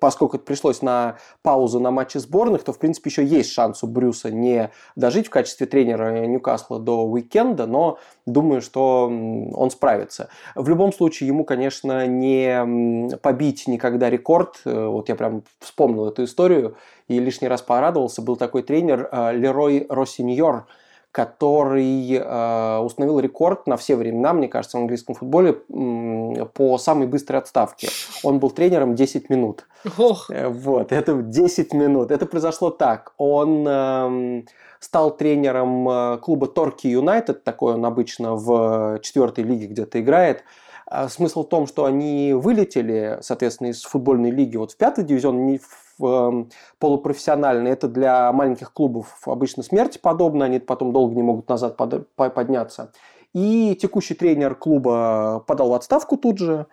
поскольку 0.00 0.38
пришлось 0.38 0.82
на 0.82 1.16
паузу 1.42 1.80
на 1.80 1.90
матче 1.90 2.20
сборных, 2.20 2.62
то, 2.62 2.72
в 2.72 2.78
принципе, 2.78 3.10
еще 3.10 3.24
есть 3.24 3.50
шанс 3.50 3.82
у 3.82 3.88
Брюса 3.88 4.30
не 4.30 4.70
дожить 4.94 5.26
в 5.26 5.30
качестве 5.30 5.66
тренера 5.66 6.26
Ньюкасла 6.26 6.78
до 6.78 7.04
уикенда, 7.04 7.66
но 7.66 7.98
думаю, 8.24 8.62
что 8.62 9.06
он 9.06 9.70
справится. 9.70 10.28
В 10.54 10.68
любом 10.68 10.92
случае, 10.92 11.26
ему, 11.26 11.44
конечно, 11.44 12.06
не 12.06 13.16
побить 13.16 13.66
никогда 13.66 14.10
рекорд. 14.10 14.60
Э, 14.64 14.86
вот 14.86 15.08
я 15.08 15.16
прям 15.16 15.42
вспомнил 15.58 16.06
эту 16.06 16.22
историю 16.22 16.76
и 17.08 17.18
лишний 17.18 17.48
раз 17.48 17.62
порадовался. 17.62 18.22
Был 18.22 18.36
такой 18.36 18.62
тренер 18.62 19.08
э, 19.10 19.32
Лерой 19.32 19.86
Росиньор, 19.88 20.66
который 21.12 22.14
э, 22.14 22.78
установил 22.78 23.20
рекорд 23.20 23.66
на 23.66 23.76
все 23.76 23.96
времена, 23.96 24.32
мне 24.32 24.48
кажется, 24.48 24.78
в 24.78 24.80
английском 24.80 25.14
футболе 25.14 25.52
по 25.52 26.78
самой 26.78 27.06
быстрой 27.06 27.38
отставке. 27.38 27.88
Он 28.22 28.38
был 28.38 28.50
тренером 28.50 28.94
10 28.94 29.28
минут. 29.28 29.66
Ох. 29.98 30.30
Э, 30.30 30.48
вот, 30.48 30.90
это 30.90 31.14
10 31.20 31.74
минут. 31.74 32.10
Это 32.10 32.24
произошло 32.24 32.70
так. 32.70 33.12
Он 33.18 33.66
э, 33.68 34.42
стал 34.80 35.14
тренером 35.14 35.86
э, 35.88 36.18
клуба 36.18 36.46
Торки 36.46 36.86
Юнайтед, 36.86 37.44
такой 37.44 37.74
он 37.74 37.84
обычно 37.84 38.34
в 38.34 38.98
четвертой 39.02 39.44
лиге 39.44 39.66
где-то 39.66 40.00
играет. 40.00 40.44
Смысл 41.08 41.44
в 41.44 41.48
том, 41.48 41.66
что 41.66 41.86
они 41.86 42.34
вылетели, 42.34 43.18
соответственно, 43.22 43.68
из 43.68 43.82
футбольной 43.82 44.30
лиги 44.30 44.58
вот 44.58 44.72
в 44.72 44.76
пятый 44.76 45.04
дивизион, 45.04 45.46
не 45.46 45.56
в 45.56 45.91
Эм, 46.02 46.50
полупрофессиональные, 46.78 47.72
это 47.72 47.88
для 47.88 48.32
маленьких 48.32 48.72
клубов 48.72 49.20
обычно 49.26 49.62
смерти 49.62 49.98
подобно, 49.98 50.44
они 50.44 50.58
потом 50.58 50.92
долго 50.92 51.14
не 51.14 51.22
могут 51.22 51.48
назад 51.48 51.76
подняться. 51.76 52.92
И 53.32 53.76
текущий 53.80 54.14
тренер 54.14 54.54
клуба 54.54 55.42
подал 55.46 55.70
в 55.70 55.74
отставку 55.74 56.16
тут 56.16 56.38
же, 56.38 56.66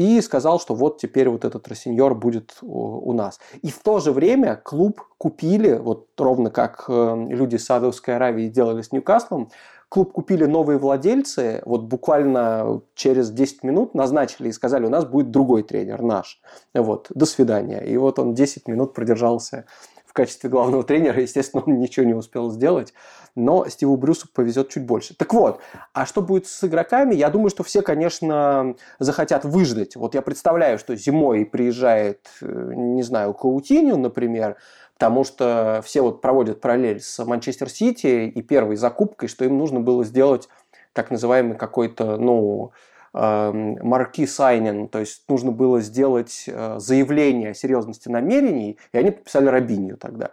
и 0.00 0.20
сказал, 0.22 0.58
что 0.58 0.74
вот 0.74 0.96
теперь 0.96 1.28
вот 1.28 1.44
этот 1.44 1.68
Росиньор 1.68 2.14
будет 2.14 2.56
у 2.62 3.12
нас. 3.12 3.38
И 3.60 3.70
в 3.70 3.80
то 3.80 3.98
же 3.98 4.12
время 4.12 4.56
клуб 4.56 5.02
купили, 5.18 5.74
вот 5.74 6.08
ровно 6.16 6.48
как 6.48 6.86
э, 6.88 7.26
люди 7.28 7.56
из 7.56 7.66
Саудовской 7.66 8.16
Аравии 8.16 8.48
делали 8.48 8.80
с 8.80 8.92
Ньюкаслом, 8.92 9.50
клуб 9.90 10.12
купили 10.12 10.46
новые 10.46 10.78
владельцы, 10.78 11.62
вот 11.66 11.82
буквально 11.82 12.80
через 12.94 13.30
10 13.30 13.64
минут 13.64 13.94
назначили 13.94 14.48
и 14.48 14.52
сказали, 14.52 14.86
у 14.86 14.88
нас 14.88 15.04
будет 15.04 15.30
другой 15.30 15.64
тренер, 15.64 16.00
наш. 16.00 16.40
Вот, 16.72 17.08
до 17.10 17.26
свидания. 17.26 17.80
И 17.80 17.96
вот 17.96 18.18
он 18.20 18.32
10 18.32 18.68
минут 18.68 18.94
продержался 18.94 19.66
в 20.06 20.12
качестве 20.12 20.48
главного 20.48 20.84
тренера. 20.84 21.20
Естественно, 21.20 21.64
он 21.66 21.80
ничего 21.80 22.06
не 22.06 22.14
успел 22.14 22.50
сделать, 22.50 22.94
но 23.34 23.66
Стиву 23.66 23.96
Брюсу 23.96 24.28
повезет 24.32 24.68
чуть 24.68 24.86
больше. 24.86 25.16
Так 25.16 25.34
вот, 25.34 25.60
а 25.92 26.06
что 26.06 26.22
будет 26.22 26.46
с 26.46 26.62
игроками? 26.62 27.16
Я 27.16 27.28
думаю, 27.28 27.50
что 27.50 27.64
все, 27.64 27.82
конечно, 27.82 28.76
захотят 29.00 29.44
выждать. 29.44 29.96
Вот 29.96 30.14
я 30.14 30.22
представляю, 30.22 30.78
что 30.78 30.94
зимой 30.94 31.44
приезжает, 31.44 32.28
э, 32.40 32.72
не 32.76 33.02
знаю, 33.02 33.34
Каутиню, 33.34 33.96
например, 33.96 34.56
потому 35.00 35.24
что 35.24 35.80
все 35.82 36.02
вот 36.02 36.20
проводят 36.20 36.60
параллель 36.60 37.00
с 37.00 37.24
Манчестер 37.24 37.70
Сити 37.70 38.26
и 38.26 38.42
первой 38.42 38.76
закупкой, 38.76 39.28
что 39.28 39.46
им 39.46 39.56
нужно 39.56 39.80
было 39.80 40.04
сделать 40.04 40.50
так 40.92 41.10
называемый 41.10 41.56
какой-то, 41.56 42.18
ну, 42.18 42.72
марки 43.14 44.26
сайнин, 44.26 44.88
то 44.88 44.98
есть 44.98 45.24
нужно 45.26 45.52
было 45.52 45.80
сделать 45.80 46.44
э, 46.46 46.76
заявление 46.78 47.52
о 47.52 47.54
серьезности 47.54 48.08
намерений, 48.08 48.78
и 48.92 48.98
они 48.98 49.10
подписали 49.10 49.46
Робинью 49.46 49.96
тогда. 49.96 50.30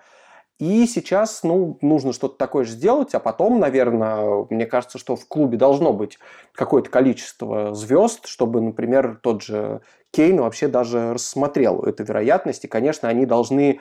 И 0.59 0.85
сейчас, 0.85 1.43
ну, 1.43 1.77
нужно 1.81 2.13
что-то 2.13 2.37
такое 2.37 2.65
же 2.65 2.71
сделать, 2.71 3.15
а 3.15 3.19
потом, 3.19 3.59
наверное, 3.59 4.47
мне 4.49 4.65
кажется, 4.65 4.97
что 4.97 5.15
в 5.15 5.27
клубе 5.27 5.57
должно 5.57 5.93
быть 5.93 6.19
какое-то 6.51 6.89
количество 6.89 7.73
звезд, 7.73 8.27
чтобы, 8.27 8.59
например, 8.61 9.19
тот 9.23 9.43
же 9.43 9.81
Кейн 10.11 10.41
вообще 10.41 10.67
даже 10.67 11.13
рассмотрел 11.13 11.83
эту 11.83 12.03
вероятность. 12.03 12.65
И, 12.65 12.67
конечно, 12.67 13.07
они 13.07 13.25
должны 13.25 13.79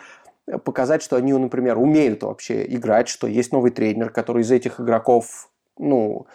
показать, 0.65 1.03
что 1.03 1.17
они, 1.17 1.33
например, 1.33 1.79
умеют 1.79 2.23
вообще 2.23 2.65
играть, 2.67 3.09
что 3.09 3.27
есть 3.27 3.53
новый 3.53 3.71
тренер, 3.71 4.11
который 4.11 4.43
из 4.43 4.51
этих 4.51 4.81
игроков, 4.81 5.51
ну, 5.79 6.27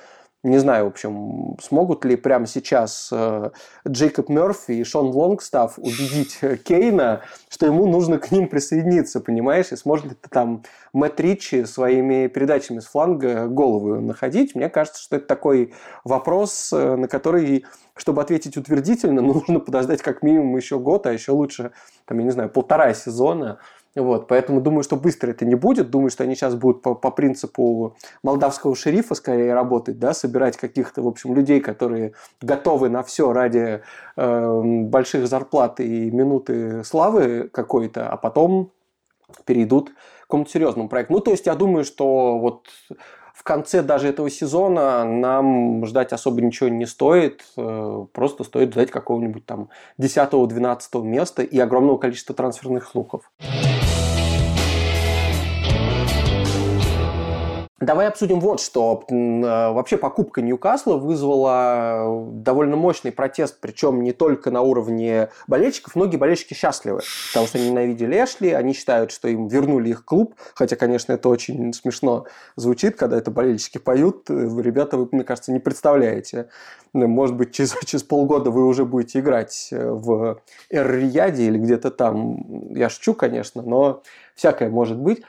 не 0.43 0.57
знаю, 0.57 0.85
в 0.85 0.87
общем, 0.87 1.55
смогут 1.61 2.03
ли 2.03 2.15
прямо 2.15 2.47
сейчас 2.47 3.09
э, 3.11 3.51
Джейкоб 3.87 4.27
Мерфи 4.27 4.71
и 4.71 4.83
Шон 4.83 5.09
Лонгстаф 5.09 5.77
убедить 5.77 6.39
Кейна, 6.63 7.21
что 7.47 7.67
ему 7.67 7.85
нужно 7.85 8.17
к 8.17 8.31
ним 8.31 8.47
присоединиться, 8.47 9.19
понимаешь? 9.19 9.71
И 9.71 9.75
сможет 9.75 10.05
ли 10.05 10.17
там 10.31 10.63
Мэтт 10.93 11.19
Ричи 11.19 11.63
своими 11.65 12.25
передачами 12.25 12.79
с 12.79 12.87
фланга 12.87 13.45
голову 13.45 14.01
находить? 14.01 14.55
Мне 14.55 14.67
кажется, 14.69 15.03
что 15.03 15.17
это 15.17 15.27
такой 15.27 15.75
вопрос, 16.03 16.73
э, 16.73 16.95
на 16.95 17.07
который, 17.07 17.65
чтобы 17.95 18.23
ответить 18.23 18.57
утвердительно, 18.57 19.21
нужно 19.21 19.59
подождать 19.59 20.01
как 20.01 20.23
минимум 20.23 20.57
еще 20.57 20.79
год, 20.79 21.05
а 21.05 21.13
еще 21.13 21.33
лучше, 21.33 21.71
там, 22.05 22.17
я 22.17 22.23
не 22.23 22.31
знаю, 22.31 22.49
полтора 22.49 22.91
сезона, 22.95 23.59
вот, 23.95 24.27
поэтому 24.27 24.62
думаю, 24.62 24.83
что 24.83 24.95
быстро 24.95 25.31
это 25.31 25.45
не 25.45 25.55
будет. 25.55 25.89
Думаю, 25.89 26.10
что 26.10 26.24
они 26.24 26.36
сейчас 26.36 26.55
будут 26.55 26.81
по, 26.81 26.95
по 26.95 27.12
принципу 27.12 27.98
молдавского 28.24 28.75
шерифа 28.75 29.15
скорее 29.15 29.53
работать, 29.53 30.00
да, 30.00 30.13
собирать 30.13 30.55
каких-то, 30.55 31.01
в 31.01 31.07
общем, 31.07 31.36
людей, 31.36 31.60
которые 31.60 32.13
готовы 32.41 32.89
на 32.89 33.03
все 33.03 33.33
ради 33.33 33.81
э, 34.15 34.62
больших 34.86 35.27
зарплат 35.27 35.81
и 35.81 36.10
минуты 36.10 36.83
славы 36.86 37.50
какой-то, 37.51 38.10
а 38.10 38.15
потом 38.15 38.71
перейдут 39.45 39.89
к 39.89 39.93
какому-то 40.24 40.51
серьезному 40.51 40.88
проекту. 40.88 41.13
Ну, 41.13 41.19
то 41.19 41.31
есть 41.31 41.45
я 41.45 41.55
думаю, 41.55 41.83
что 41.83 42.39
вот 42.39 42.67
в 43.33 43.43
конце 43.43 43.81
даже 43.81 44.07
этого 44.07 44.29
сезона 44.29 45.03
нам 45.03 45.86
ждать 45.86 46.13
особо 46.13 46.41
ничего 46.41 46.69
не 46.69 46.86
стоит. 46.86 47.43
Э, 47.57 48.05
просто 48.13 48.43
стоит 48.43 48.71
ждать 48.71 48.91
какого-нибудь 48.91 49.45
там 49.45 49.69
10-12 50.00 51.03
места 51.03 51.41
и 51.43 51.60
огромного 51.60 51.98
количества 51.98 52.36
трансферных 52.36 52.88
слухов. 52.88 53.29
Давай 57.81 58.07
обсудим 58.07 58.39
вот 58.39 58.61
что. 58.61 59.03
Э, 59.09 59.71
вообще 59.71 59.97
покупка 59.97 60.43
Ньюкасла 60.43 60.97
вызвала 60.97 62.29
довольно 62.31 62.75
мощный 62.75 63.11
протест, 63.11 63.57
причем 63.59 64.03
не 64.03 64.13
только 64.13 64.51
на 64.51 64.61
уровне 64.61 65.29
болельщиков. 65.47 65.95
Многие 65.95 66.17
болельщики 66.17 66.53
счастливы, 66.53 67.01
потому 67.29 67.47
что 67.47 67.57
они 67.57 67.71
ненавидели 67.71 68.23
Эшли, 68.23 68.51
они 68.51 68.73
считают, 68.73 69.11
что 69.11 69.27
им 69.27 69.47
вернули 69.47 69.89
их 69.89 70.05
клуб, 70.05 70.35
хотя, 70.53 70.75
конечно, 70.75 71.13
это 71.13 71.27
очень 71.27 71.73
смешно 71.73 72.27
звучит, 72.55 72.97
когда 72.97 73.17
это 73.17 73.31
болельщики 73.31 73.79
поют. 73.79 74.29
Э, 74.29 74.33
ребята, 74.61 74.97
вы, 74.97 75.09
мне 75.11 75.23
кажется, 75.23 75.51
не 75.51 75.59
представляете. 75.59 76.50
Может 76.93 77.35
быть, 77.35 77.51
через, 77.51 77.75
через 77.85 78.03
полгода 78.03 78.51
вы 78.51 78.67
уже 78.67 78.85
будете 78.85 79.21
играть 79.21 79.69
э, 79.71 79.89
в 79.89 80.39
Эр-Рияде 80.69 81.45
или 81.45 81.57
где-то 81.57 81.89
там. 81.89 82.75
Я 82.75 82.89
шучу, 82.89 83.15
конечно, 83.15 83.63
но 83.63 84.03
всякое 84.35 84.69
может 84.69 85.00
быть. 85.00 85.23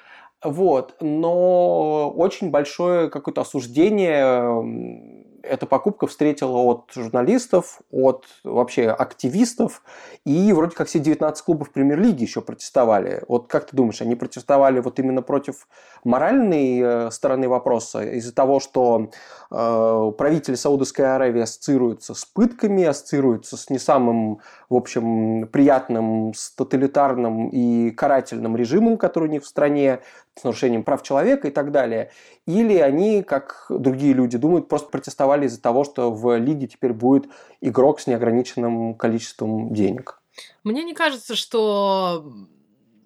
Вот, 0.44 0.96
но 1.00 2.10
очень 2.10 2.50
большое 2.50 3.08
какое-то 3.10 3.42
осуждение 3.42 5.22
эта 5.42 5.66
покупка 5.66 6.06
встретила 6.06 6.58
от 6.58 6.90
журналистов, 6.94 7.80
от 7.90 8.26
вообще 8.44 8.88
активистов, 8.90 9.82
и 10.24 10.52
вроде 10.52 10.74
как 10.74 10.88
все 10.88 10.98
19 10.98 11.44
клубов 11.44 11.72
премьер-лиги 11.72 12.22
еще 12.22 12.40
протестовали. 12.40 13.22
Вот 13.28 13.48
как 13.48 13.66
ты 13.66 13.76
думаешь, 13.76 14.00
они 14.00 14.14
протестовали 14.14 14.80
вот 14.80 14.98
именно 14.98 15.22
против 15.22 15.68
моральной 16.04 16.80
э, 16.80 17.10
стороны 17.10 17.48
вопроса, 17.48 18.02
из-за 18.04 18.34
того, 18.34 18.60
что 18.60 19.10
э, 19.50 20.12
правители 20.16 20.54
Саудовской 20.54 21.14
Аравии 21.14 21.42
ассоциируются 21.42 22.14
с 22.14 22.24
пытками, 22.24 22.84
ассоциируются 22.84 23.56
с 23.56 23.68
не 23.70 23.78
самым, 23.78 24.40
в 24.70 24.76
общем, 24.76 25.48
приятным, 25.48 26.34
с 26.34 26.52
тоталитарным 26.52 27.48
и 27.48 27.90
карательным 27.90 28.56
режимом, 28.56 28.96
который 28.96 29.28
у 29.28 29.32
них 29.32 29.42
в 29.42 29.46
стране, 29.46 30.00
с 30.38 30.44
нарушением 30.44 30.82
прав 30.82 31.02
человека 31.02 31.48
и 31.48 31.50
так 31.50 31.72
далее. 31.72 32.10
Или 32.46 32.76
они, 32.76 33.22
как 33.22 33.66
другие 33.68 34.14
люди 34.14 34.38
думают, 34.38 34.68
просто 34.68 34.88
протестовали 34.88 35.46
из-за 35.46 35.60
того, 35.60 35.84
что 35.84 36.10
в 36.10 36.36
лиге 36.38 36.66
теперь 36.66 36.92
будет 36.92 37.28
игрок 37.60 38.00
с 38.00 38.06
неограниченным 38.06 38.94
количеством 38.94 39.72
денег. 39.74 40.20
Мне 40.64 40.82
не 40.84 40.94
кажется, 40.94 41.36
что 41.36 42.24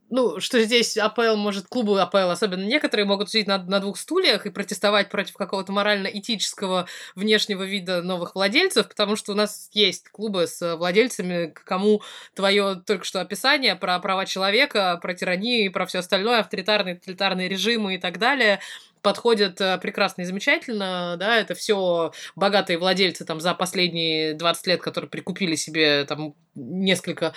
ну, 0.08 0.40
что 0.40 0.62
здесь 0.62 0.96
АПЛ 0.96 1.36
может, 1.36 1.66
клубы 1.66 2.00
АПЛ, 2.00 2.30
особенно 2.30 2.64
некоторые, 2.64 3.06
могут 3.06 3.30
сидеть 3.30 3.46
на, 3.46 3.58
на 3.58 3.80
двух 3.80 3.98
стульях 3.98 4.46
и 4.46 4.50
протестовать 4.50 5.08
против 5.08 5.34
какого-то 5.34 5.72
морально-этического 5.72 6.86
внешнего 7.14 7.64
вида 7.64 8.02
новых 8.02 8.34
владельцев, 8.34 8.88
потому 8.88 9.16
что 9.16 9.32
у 9.32 9.34
нас 9.34 9.68
есть 9.72 10.08
клубы 10.10 10.46
с 10.46 10.76
владельцами, 10.76 11.52
кому 11.52 12.02
твое 12.34 12.82
только 12.86 13.04
что 13.04 13.20
описание 13.20 13.74
про 13.74 13.98
права 13.98 14.26
человека, 14.26 14.98
про 15.02 15.14
тиранию 15.14 15.66
и 15.66 15.70
про 15.70 15.86
все 15.86 15.98
остальное, 15.98 16.40
авторитарные, 16.40 16.96
тоталитарные 16.96 17.48
режимы 17.48 17.96
и 17.96 17.98
так 17.98 18.18
далее, 18.18 18.60
подходят 19.02 19.60
э, 19.60 19.78
прекрасно 19.78 20.22
и 20.22 20.24
замечательно, 20.24 21.16
да, 21.16 21.36
это 21.36 21.54
все 21.54 22.12
богатые 22.34 22.76
владельцы 22.76 23.24
там 23.24 23.40
за 23.40 23.54
последние 23.54 24.34
20 24.34 24.66
лет, 24.66 24.80
которые 24.80 25.08
прикупили 25.08 25.54
себе 25.54 26.04
там 26.06 26.34
несколько 26.56 27.32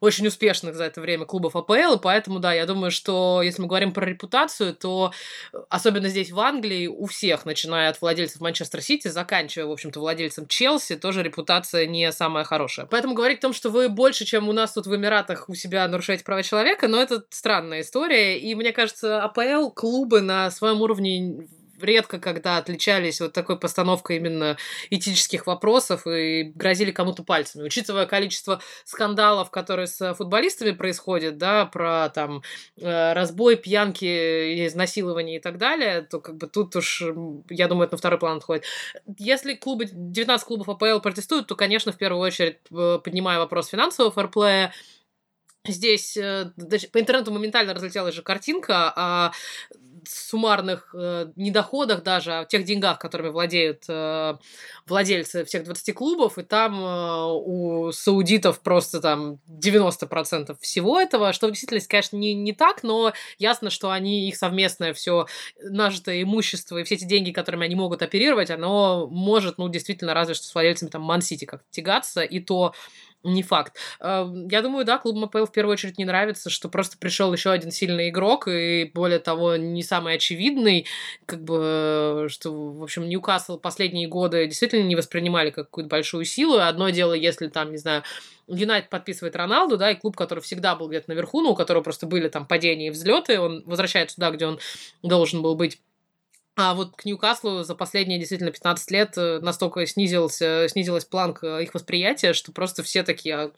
очень 0.00 0.26
успешных 0.26 0.74
за 0.74 0.84
это 0.84 1.00
время 1.00 1.26
клубов 1.26 1.56
АПЛ, 1.56 1.94
и 1.94 2.00
поэтому, 2.02 2.38
да, 2.38 2.52
я 2.52 2.66
думаю, 2.66 2.90
что 2.90 3.42
если 3.42 3.62
мы 3.62 3.68
говорим 3.68 3.92
про 3.92 4.06
репутацию, 4.06 4.74
то 4.74 5.12
э, 5.52 5.58
особенно 5.68 6.08
здесь 6.08 6.30
в 6.30 6.40
Англии 6.40 6.86
у 6.86 7.06
всех, 7.06 7.44
начиная 7.44 7.90
от 7.90 8.00
владельцев 8.00 8.40
Манчестер 8.40 8.80
Сити, 8.80 9.08
заканчивая, 9.08 9.66
в 9.66 9.72
общем-то, 9.72 10.00
владельцем 10.00 10.46
Челси, 10.46 10.96
тоже 10.96 11.22
репутация 11.22 11.86
не 11.86 12.10
самая 12.12 12.44
хорошая. 12.44 12.86
Поэтому 12.86 13.14
говорить 13.14 13.38
о 13.38 13.42
том, 13.42 13.52
что 13.52 13.70
вы 13.70 13.88
больше, 13.88 14.24
чем 14.24 14.48
у 14.48 14.52
нас 14.52 14.72
тут 14.72 14.86
в 14.86 14.96
Эмиратах 14.96 15.48
у 15.48 15.54
себя 15.54 15.86
нарушаете 15.86 16.24
права 16.24 16.42
человека, 16.42 16.88
но 16.88 17.00
это 17.00 17.24
странная 17.28 17.82
история, 17.82 18.38
и 18.38 18.54
мне 18.54 18.72
кажется, 18.72 19.22
АПЛ 19.22 19.70
клубы 19.70 20.20
на 20.22 20.50
своем 20.50 20.80
уровне 20.80 21.46
редко 21.82 22.18
когда 22.18 22.56
отличались 22.56 23.20
вот 23.20 23.32
такой 23.32 23.58
постановкой 23.58 24.16
именно 24.16 24.56
этических 24.90 25.46
вопросов 25.46 26.06
и 26.06 26.52
грозили 26.54 26.90
кому-то 26.90 27.22
пальцами. 27.22 27.64
Учитывая 27.64 28.06
количество 28.06 28.60
скандалов, 28.84 29.50
которые 29.50 29.86
с 29.86 30.14
футболистами 30.14 30.72
происходят, 30.72 31.38
да, 31.38 31.66
про 31.66 32.08
там 32.10 32.42
э, 32.80 33.12
разбой, 33.12 33.56
пьянки, 33.56 34.66
изнасилование 34.66 35.38
и 35.38 35.40
так 35.40 35.58
далее, 35.58 36.02
то 36.02 36.20
как 36.20 36.36
бы 36.36 36.46
тут 36.46 36.76
уж, 36.76 37.02
я 37.48 37.68
думаю, 37.68 37.86
это 37.86 37.94
на 37.94 37.98
второй 37.98 38.18
план 38.18 38.38
отходит. 38.38 38.64
Если 39.18 39.54
клубы, 39.54 39.86
19 39.90 40.46
клубов 40.46 40.68
АПЛ 40.68 41.00
протестуют, 41.00 41.46
то, 41.46 41.56
конечно, 41.56 41.92
в 41.92 41.96
первую 41.96 42.22
очередь 42.22 42.58
э, 42.70 42.98
поднимая 43.02 43.38
вопрос 43.38 43.68
финансового 43.68 44.12
фэрплея, 44.12 44.72
Здесь 45.66 46.16
э, 46.16 46.52
по 46.90 47.00
интернету 47.00 47.32
моментально 47.32 47.74
разлетелась 47.74 48.14
же 48.14 48.22
картинка 48.22 48.90
о 48.96 49.32
суммарных 50.06 50.94
э, 50.94 51.32
недоходах 51.36 52.02
даже, 52.02 52.38
о 52.38 52.44
тех 52.44 52.64
деньгах, 52.64 52.98
которыми 52.98 53.28
владеют 53.28 53.84
э, 53.88 54.36
владельцы 54.86 55.44
всех 55.44 55.64
20 55.64 55.94
клубов, 55.94 56.38
и 56.38 56.42
там 56.42 56.80
э, 56.82 57.24
у 57.32 57.92
саудитов 57.92 58.60
просто 58.60 59.00
там 59.00 59.38
90% 59.48 60.56
всего 60.60 61.00
этого, 61.00 61.32
что 61.32 61.46
в 61.46 61.50
действительности, 61.50 61.88
конечно, 61.88 62.16
не, 62.16 62.34
не 62.34 62.52
так, 62.52 62.82
но 62.82 63.12
ясно, 63.38 63.70
что 63.70 63.90
они, 63.90 64.28
их 64.28 64.36
совместное 64.36 64.92
все 64.92 65.26
нажитое 65.62 66.22
имущество 66.22 66.78
и 66.78 66.84
все 66.84 66.96
эти 66.96 67.04
деньги, 67.04 67.30
которыми 67.30 67.64
они 67.64 67.74
могут 67.74 68.02
оперировать, 68.02 68.50
оно 68.50 69.06
может, 69.08 69.58
ну, 69.58 69.68
действительно, 69.68 70.14
разве 70.14 70.34
что 70.34 70.46
с 70.46 70.54
владельцами 70.54 70.90
там 70.90 71.02
Ман-Сити 71.02 71.44
как-то 71.44 71.66
тягаться, 71.70 72.22
и 72.22 72.40
то 72.40 72.74
не 73.22 73.42
факт. 73.42 73.76
Я 74.00 74.62
думаю, 74.62 74.84
да, 74.84 74.98
клубу 74.98 75.20
МПЛ 75.26 75.44
в 75.44 75.52
первую 75.52 75.74
очередь 75.74 75.98
не 75.98 76.04
нравится, 76.04 76.50
что 76.50 76.68
просто 76.68 76.96
пришел 76.98 77.32
еще 77.32 77.50
один 77.50 77.70
сильный 77.70 78.08
игрок, 78.08 78.48
и 78.48 78.90
более 78.94 79.18
того, 79.18 79.56
не 79.56 79.82
самый 79.82 80.14
очевидный, 80.14 80.86
как 81.26 81.44
бы, 81.44 82.26
что, 82.28 82.50
в 82.50 82.82
общем, 82.82 83.08
Ньюкасл 83.08 83.58
последние 83.58 84.08
годы 84.08 84.46
действительно 84.46 84.86
не 84.86 84.96
воспринимали 84.96 85.50
как 85.50 85.66
какую-то 85.66 85.90
большую 85.90 86.24
силу. 86.24 86.58
Одно 86.58 86.90
дело, 86.90 87.12
если 87.12 87.48
там, 87.48 87.70
не 87.70 87.78
знаю, 87.78 88.02
Юнайт 88.48 88.88
подписывает 88.88 89.36
Роналду, 89.36 89.76
да, 89.76 89.90
и 89.90 89.94
клуб, 89.94 90.16
который 90.16 90.40
всегда 90.40 90.74
был 90.74 90.88
где-то 90.88 91.10
наверху, 91.10 91.40
но 91.40 91.52
у 91.52 91.54
которого 91.54 91.82
просто 91.82 92.06
были 92.06 92.28
там 92.28 92.46
падения 92.46 92.88
и 92.88 92.90
взлеты, 92.90 93.38
он 93.38 93.62
возвращается 93.64 94.16
туда, 94.16 94.30
где 94.30 94.46
он 94.46 94.58
должен 95.02 95.42
был 95.42 95.54
быть 95.54 95.78
А 96.56 96.74
вот 96.74 96.96
к 96.96 97.04
Ньюкаслу 97.04 97.62
за 97.62 97.74
последние 97.74 98.18
действительно 98.18 98.50
15 98.50 98.90
лет 98.90 99.12
э, 99.16 99.38
настолько 99.40 99.86
снизился, 99.86 100.66
снизилась 100.68 101.04
планка 101.04 101.60
их 101.60 101.72
восприятия, 101.72 102.32
что 102.32 102.52
просто 102.52 102.82
все 102.82 103.02
такие, 103.02 103.34
а 103.34 103.52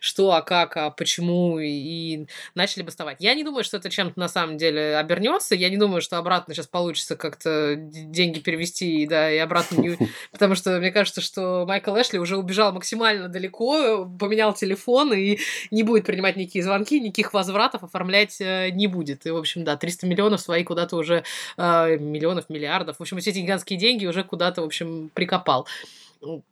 что, 0.00 0.32
а 0.32 0.42
как, 0.42 0.76
а 0.76 0.90
почему, 0.90 1.58
и, 1.58 1.66
и 1.66 2.28
начали 2.54 2.82
бастовать. 2.82 3.16
Я 3.20 3.34
не 3.34 3.42
думаю, 3.42 3.64
что 3.64 3.78
это 3.78 3.90
чем-то 3.90 4.20
на 4.20 4.28
самом 4.28 4.58
деле 4.58 4.96
обернется. 4.96 5.54
Я 5.54 5.70
не 5.70 5.78
думаю, 5.78 6.02
что 6.02 6.18
обратно 6.18 6.54
сейчас 6.54 6.66
получится 6.66 7.16
как-то 7.16 7.74
деньги 7.76 8.38
перевести, 8.38 9.06
да, 9.06 9.30
и 9.30 9.38
обратно 9.38 9.80
не... 9.80 9.98
Потому 10.30 10.54
что 10.54 10.78
мне 10.78 10.92
кажется, 10.92 11.22
что 11.22 11.64
Майкл 11.66 11.96
Эшли 11.96 12.18
уже 12.18 12.36
убежал 12.36 12.72
максимально 12.72 13.28
далеко, 13.28 14.06
поменял 14.20 14.52
телефон 14.52 15.12
и 15.14 15.38
не 15.70 15.82
будет 15.82 16.04
принимать 16.04 16.36
никакие 16.36 16.62
звонки, 16.62 17.00
никаких 17.00 17.32
возвратов 17.32 17.82
оформлять 17.82 18.40
э, 18.40 18.70
не 18.70 18.86
будет. 18.86 19.26
И, 19.26 19.30
в 19.30 19.36
общем, 19.36 19.64
да, 19.64 19.76
300 19.76 20.06
миллионов 20.06 20.40
свои 20.40 20.62
куда-то 20.64 20.96
уже 20.96 21.24
э, 21.56 21.96
миллионов, 22.26 22.48
миллиардов. 22.50 22.96
В 22.96 23.00
общем, 23.00 23.18
все 23.18 23.30
эти 23.30 23.38
гигантские 23.38 23.78
деньги 23.78 24.06
уже 24.06 24.24
куда-то, 24.24 24.62
в 24.62 24.64
общем, 24.64 25.10
прикопал. 25.14 25.66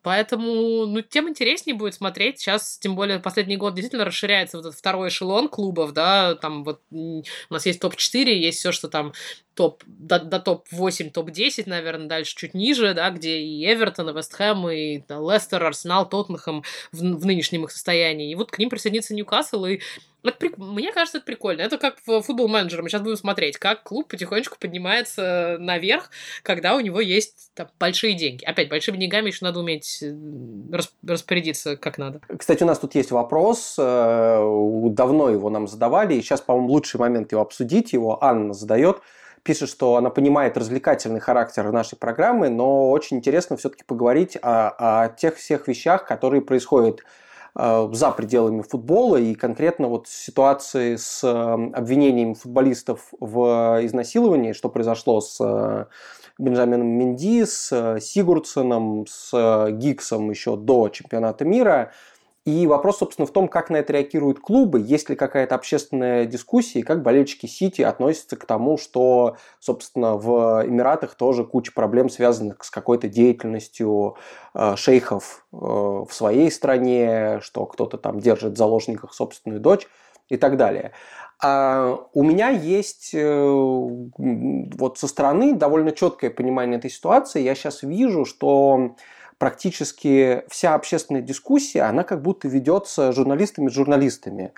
Поэтому, 0.03 0.87
ну, 0.87 1.01
тем 1.01 1.29
интереснее 1.29 1.75
будет 1.75 1.95
смотреть. 1.95 2.39
Сейчас, 2.39 2.79
тем 2.79 2.95
более, 2.95 3.19
последний 3.19 3.57
год 3.57 3.75
действительно 3.75 4.05
расширяется 4.05 4.59
вот 4.59 4.67
этот 4.67 4.79
второй 4.79 5.09
эшелон 5.09 5.49
клубов, 5.49 5.93
да, 5.93 6.35
там 6.35 6.65
вот 6.65 6.83
у 6.91 7.23
нас 7.51 7.67
есть 7.67 7.81
топ-4, 7.81 8.31
есть 8.31 8.59
все, 8.59 8.73
что 8.73 8.89
там 8.89 9.15
топ, 9.55 9.83
до, 9.87 10.21
до 10.21 10.39
топ-8, 10.39 11.11
топ-10, 11.11 11.65
наверное, 11.67 12.07
дальше 12.07 12.37
чуть 12.37 12.55
ниже, 12.55 12.93
да, 12.95 13.11
где 13.11 13.39
и 13.39 13.65
Эвертон, 13.65 14.11
и 14.11 14.13
Вест 14.13 14.35
Хэм, 14.35 14.69
и 14.69 15.03
да, 15.09 15.19
Лестер, 15.19 15.65
Арсенал, 15.65 16.09
Тоттенхэм 16.09 16.63
в, 16.93 16.99
в 16.99 17.27
нынешнем 17.27 17.65
их 17.65 17.73
состоянии. 17.73 18.31
И 18.31 18.35
вот 18.35 18.51
к 18.51 18.59
ним 18.59 18.69
присоединится 18.69 19.15
Ньюкасл, 19.15 19.65
и 19.65 19.81
это, 20.25 20.51
мне 20.57 20.93
кажется, 20.93 21.19
это 21.19 21.27
прикольно. 21.27 21.63
Это 21.63 21.79
как 21.79 21.97
в 22.07 22.23
футбол 22.23 22.49
менеджер. 22.49 22.83
Мы 22.83 22.89
сейчас 22.89 23.03
будем 23.03 23.17
смотреть, 23.17 23.59
как 23.59 23.83
клуб 23.83 24.09
потихонечку 24.09 24.57
поднимается 24.59 25.57
наверх, 25.61 26.11
когда 26.43 26.75
у 26.75 26.81
него 26.81 27.01
есть 27.01 27.51
там, 27.55 27.69
большие 27.79 28.15
деньги. 28.15 28.45
Опять, 28.45 28.69
большими 28.69 28.97
деньгами 28.97 29.29
еще 29.29 29.45
надо 29.45 29.61
уметь 29.61 30.03
э, 30.03 30.15
распорядиться 31.07 31.77
как 31.77 31.99
надо. 31.99 32.21
Кстати, 32.37 32.63
у 32.63 32.67
нас 32.67 32.79
тут 32.79 32.95
есть 32.95 33.11
вопрос. 33.11 33.77
Э, 33.79 34.41
давно 34.91 35.31
его 35.31 35.51
нам 35.51 35.69
задавали, 35.69 36.15
и 36.15 36.23
сейчас, 36.23 36.41
по-моему, 36.41 36.69
лучший 36.69 36.99
момент 36.99 37.33
его 37.33 37.43
обсудить. 37.43 37.93
Его 37.93 38.23
Анна 38.23 38.55
задает 38.55 38.99
пишет, 39.45 39.69
что 39.69 39.97
она 39.97 40.11
понимает 40.11 40.57
развлекательный 40.57 41.21
характер 41.21 41.71
нашей 41.71 41.97
программы, 41.97 42.49
но 42.49 42.91
очень 42.91 43.19
интересно 43.19 43.57
все-таки 43.57 43.85
поговорить 43.85 44.39
о, 44.41 45.05
о 45.05 45.09
тех 45.11 45.37
всех 45.37 45.69
вещах, 45.69 46.07
которые 46.07 46.41
происходят 46.41 47.01
за 47.57 48.11
пределами 48.11 48.62
футбола 48.62 49.17
и 49.17 49.35
конкретно 49.35 49.88
вот 49.88 50.09
ситуации 50.09 50.97
с 50.97 51.23
э, 51.23 51.71
обвинением 51.73 52.35
футболистов 52.35 53.12
в 53.21 53.79
изнасиловании, 53.83 54.53
что 54.53 54.69
произошло 54.69 55.21
с 55.21 55.38
э, 55.40 55.87
Бенджамином 56.38 56.88
Менди, 56.88 57.45
с 57.45 58.01
Сигурдсоном, 58.01 59.07
с 59.09 59.69
Гиксом 59.71 60.31
еще 60.31 60.57
до 60.57 60.88
чемпионата 60.88 61.45
мира– 61.45 61.93
и 62.44 62.66
вопрос, 62.66 62.98
собственно, 62.98 63.26
в 63.26 63.30
том, 63.30 63.48
как 63.48 63.70
на 63.70 63.76
это 63.76 63.94
реагируют 63.94 64.38
клубы, 64.38 64.78
есть 64.78 65.09
ли 65.09 65.16
какая-то 65.16 65.54
общественная 65.54 66.26
дискуссия, 66.26 66.80
и 66.80 66.83
как 66.83 67.02
болельщики 67.02 67.46
Сити 67.46 67.80
относятся 67.80 68.37
к 68.37 68.44
тому, 68.44 68.76
что, 68.76 69.37
собственно, 69.61 70.16
в 70.16 70.62
Эмиратах 70.66 71.14
тоже 71.14 71.44
куча 71.44 71.72
проблем, 71.72 72.11
связанных 72.11 72.62
с 72.62 72.70
какой-то 72.70 73.09
деятельностью 73.09 74.16
э, 74.54 74.76
шейхов 74.76 75.46
э, 75.52 75.57
в 75.57 76.09
своей 76.11 76.50
стране, 76.50 77.40
что 77.40 77.64
кто-то 77.64 77.96
там 77.96 78.20
держит 78.20 78.52
в 78.52 78.59
заложниках 78.59 79.14
собственную 79.14 79.61
дочь 79.62 79.88
и 80.28 80.37
так 80.37 80.59
далее. 80.59 80.92
А 81.42 81.98
у 82.12 82.22
меня 82.22 82.50
есть 82.50 83.14
э, 83.14 83.42
вот 83.42 84.98
со 84.98 85.09
стороны 85.09 85.54
довольно 85.54 85.92
четкое 85.92 86.30
понимание 86.30 86.78
этой 86.78 86.90
ситуации. 86.90 87.40
Я 87.40 87.54
сейчас 87.54 87.83
вижу, 87.83 88.26
что 88.26 88.96
практически 89.38 90.44
вся 90.49 90.75
общественная 90.75 91.23
дискуссия, 91.23 91.83
она 91.83 92.05
как 92.05 92.23
будто 92.23 92.49
ведется 92.49 93.12
журналистами 93.12 93.68
журналистами. 93.68 94.53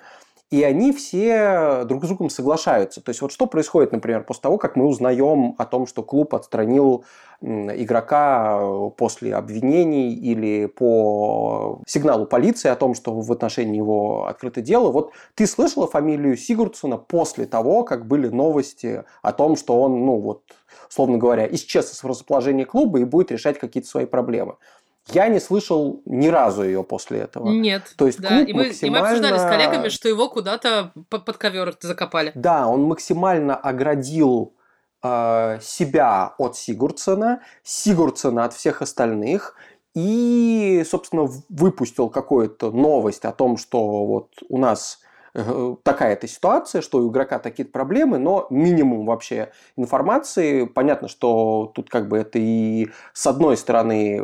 И 0.51 0.63
они 0.63 0.93
все 0.93 1.83
друг 1.87 2.05
с 2.05 2.09
другом 2.09 2.31
соглашаются. 2.31 3.01
То 3.01 3.11
есть 3.11 3.21
вот 3.21 3.33
что 3.33 3.47
происходит, 3.47 3.91
например, 3.91 4.23
после 4.23 4.43
того, 4.43 4.59
как 4.59 4.77
мы 4.77 4.87
узнаем 4.87 5.57
о 5.59 5.65
том, 5.65 5.87
что 5.87 6.05
клуб 6.05 6.37
отстранил 6.37 7.05
игрока 7.43 8.61
после 8.97 9.35
обвинений 9.35 10.15
или 10.15 10.67
по 10.67 11.83
сигналу 11.87 12.27
полиции 12.27 12.69
о 12.69 12.77
том, 12.77 12.95
что 12.95 13.21
в 13.21 13.33
отношении 13.33 13.77
его 13.77 14.27
открыто 14.27 14.61
дело. 14.63 14.91
Вот 14.93 15.13
ты 15.35 15.47
слышала 15.47 15.87
фамилию 15.87 16.37
Сигурдсона 16.37 16.97
после 16.97 17.47
того, 17.47 17.83
как 17.83 18.07
были 18.07 18.29
новости 18.29 19.05
о 19.23 19.33
том, 19.33 19.57
что 19.57 19.81
он, 19.83 20.07
ну 20.07 20.19
вот, 20.21 20.43
условно 20.89 21.19
говоря, 21.19 21.47
исчез 21.53 21.93
из 21.93 22.05
расположения 22.05 22.65
клуба 22.65 23.01
и 23.01 23.05
будет 23.05 23.33
решать 23.33 23.59
какие-то 23.59 23.89
свои 23.89 24.07
проблемы. 24.07 24.57
Я 25.09 25.29
не 25.29 25.39
слышал 25.39 26.03
ни 26.05 26.27
разу 26.29 26.65
ее 26.65 26.83
после 26.83 27.21
этого. 27.21 27.49
Нет. 27.49 27.95
То 27.97 28.07
есть 28.07 28.21
да. 28.21 28.41
и, 28.41 28.53
мы, 28.53 28.67
максимально... 28.67 28.87
и 28.87 28.91
мы 28.91 29.09
обсуждали 29.09 29.39
с 29.39 29.43
коллегами, 29.43 29.89
что 29.89 30.09
его 30.09 30.29
куда-то 30.29 30.93
под 31.09 31.37
ковер 31.37 31.77
закопали. 31.81 32.33
Да, 32.35 32.67
он 32.67 32.83
максимально 32.83 33.55
оградил 33.55 34.55
э, 35.03 35.59
себя 35.63 36.35
от 36.39 36.57
Сигурдсона, 36.57 37.41
Сигурдсона 37.63 38.45
от 38.45 38.55
всех 38.55 38.83
остальных 38.83 39.55
и, 39.95 40.85
собственно, 40.89 41.29
выпустил 41.49 42.11
какую-то 42.11 42.71
новость 42.71 43.25
о 43.25 43.33
том, 43.33 43.57
что 43.57 44.05
вот 44.05 44.31
у 44.49 44.59
нас 44.59 45.01
такая-то 45.83 46.27
ситуация, 46.27 46.81
что 46.81 46.99
у 46.99 47.11
игрока 47.11 47.39
такие 47.39 47.69
проблемы, 47.69 48.19
но 48.19 48.47
минимум 48.51 49.07
вообще 49.07 49.51
информации. 49.77 50.65
Понятно, 50.65 51.09
что 51.09 51.71
тут 51.75 51.91
как 51.91 52.09
бы 52.09 52.19
это 52.19 52.39
и 52.39 52.89
с 53.13 53.27
одной 53.27 53.57
стороны 53.57 54.23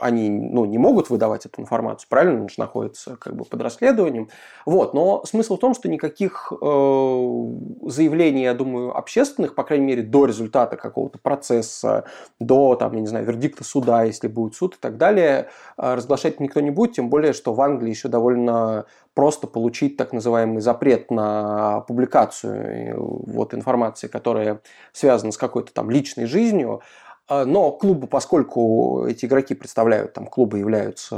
они 0.00 0.28
ну, 0.30 0.64
не 0.64 0.78
могут 0.78 1.10
выдавать 1.10 1.46
эту 1.46 1.60
информацию, 1.60 2.08
правильно, 2.08 2.42
он 2.42 2.48
же 2.48 2.56
находится 2.58 3.16
как 3.16 3.36
бы 3.36 3.44
под 3.44 3.62
расследованием. 3.62 4.28
Вот, 4.66 4.94
но 4.94 5.24
смысл 5.24 5.56
в 5.56 5.60
том, 5.60 5.74
что 5.74 5.88
никаких 5.88 6.52
э, 6.52 7.86
заявлений, 7.88 8.42
я 8.42 8.54
думаю, 8.54 8.96
общественных, 8.96 9.54
по 9.54 9.62
крайней 9.62 9.86
мере, 9.86 10.02
до 10.02 10.26
результата 10.26 10.76
какого-то 10.76 11.18
процесса, 11.18 12.04
до, 12.40 12.74
там, 12.74 12.92
я 12.94 13.00
не 13.00 13.06
знаю, 13.06 13.24
вердикта 13.24 13.64
суда, 13.64 14.04
если 14.04 14.28
будет 14.28 14.54
суд 14.54 14.74
и 14.74 14.78
так 14.80 14.96
далее, 14.96 15.48
э, 15.76 15.94
разглашать 15.94 16.40
никто 16.40 16.60
не 16.60 16.70
будет, 16.70 16.94
тем 16.94 17.08
более, 17.08 17.32
что 17.32 17.54
в 17.54 17.60
Англии 17.60 17.90
еще 17.90 18.08
довольно 18.08 18.86
просто 19.14 19.46
получить 19.46 19.96
так 19.96 20.12
называемый 20.12 20.60
запрет 20.60 21.10
на 21.10 21.80
публикацию 21.82 22.54
э, 22.54 22.94
вот, 22.96 23.54
информации, 23.54 24.08
которая 24.08 24.60
связана 24.92 25.32
с 25.32 25.38
какой-то 25.38 25.72
там 25.72 25.90
личной 25.90 26.26
жизнью. 26.26 26.82
А, 27.28 27.44
но 27.44 27.70
клубы, 27.72 28.06
поскольку 28.06 29.06
эти 29.06 29.24
игроки 29.24 29.54
представляют, 29.54 30.12
там 30.12 30.26
клубы 30.26 30.58
являются, 30.58 31.16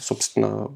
собственно, 0.00 0.70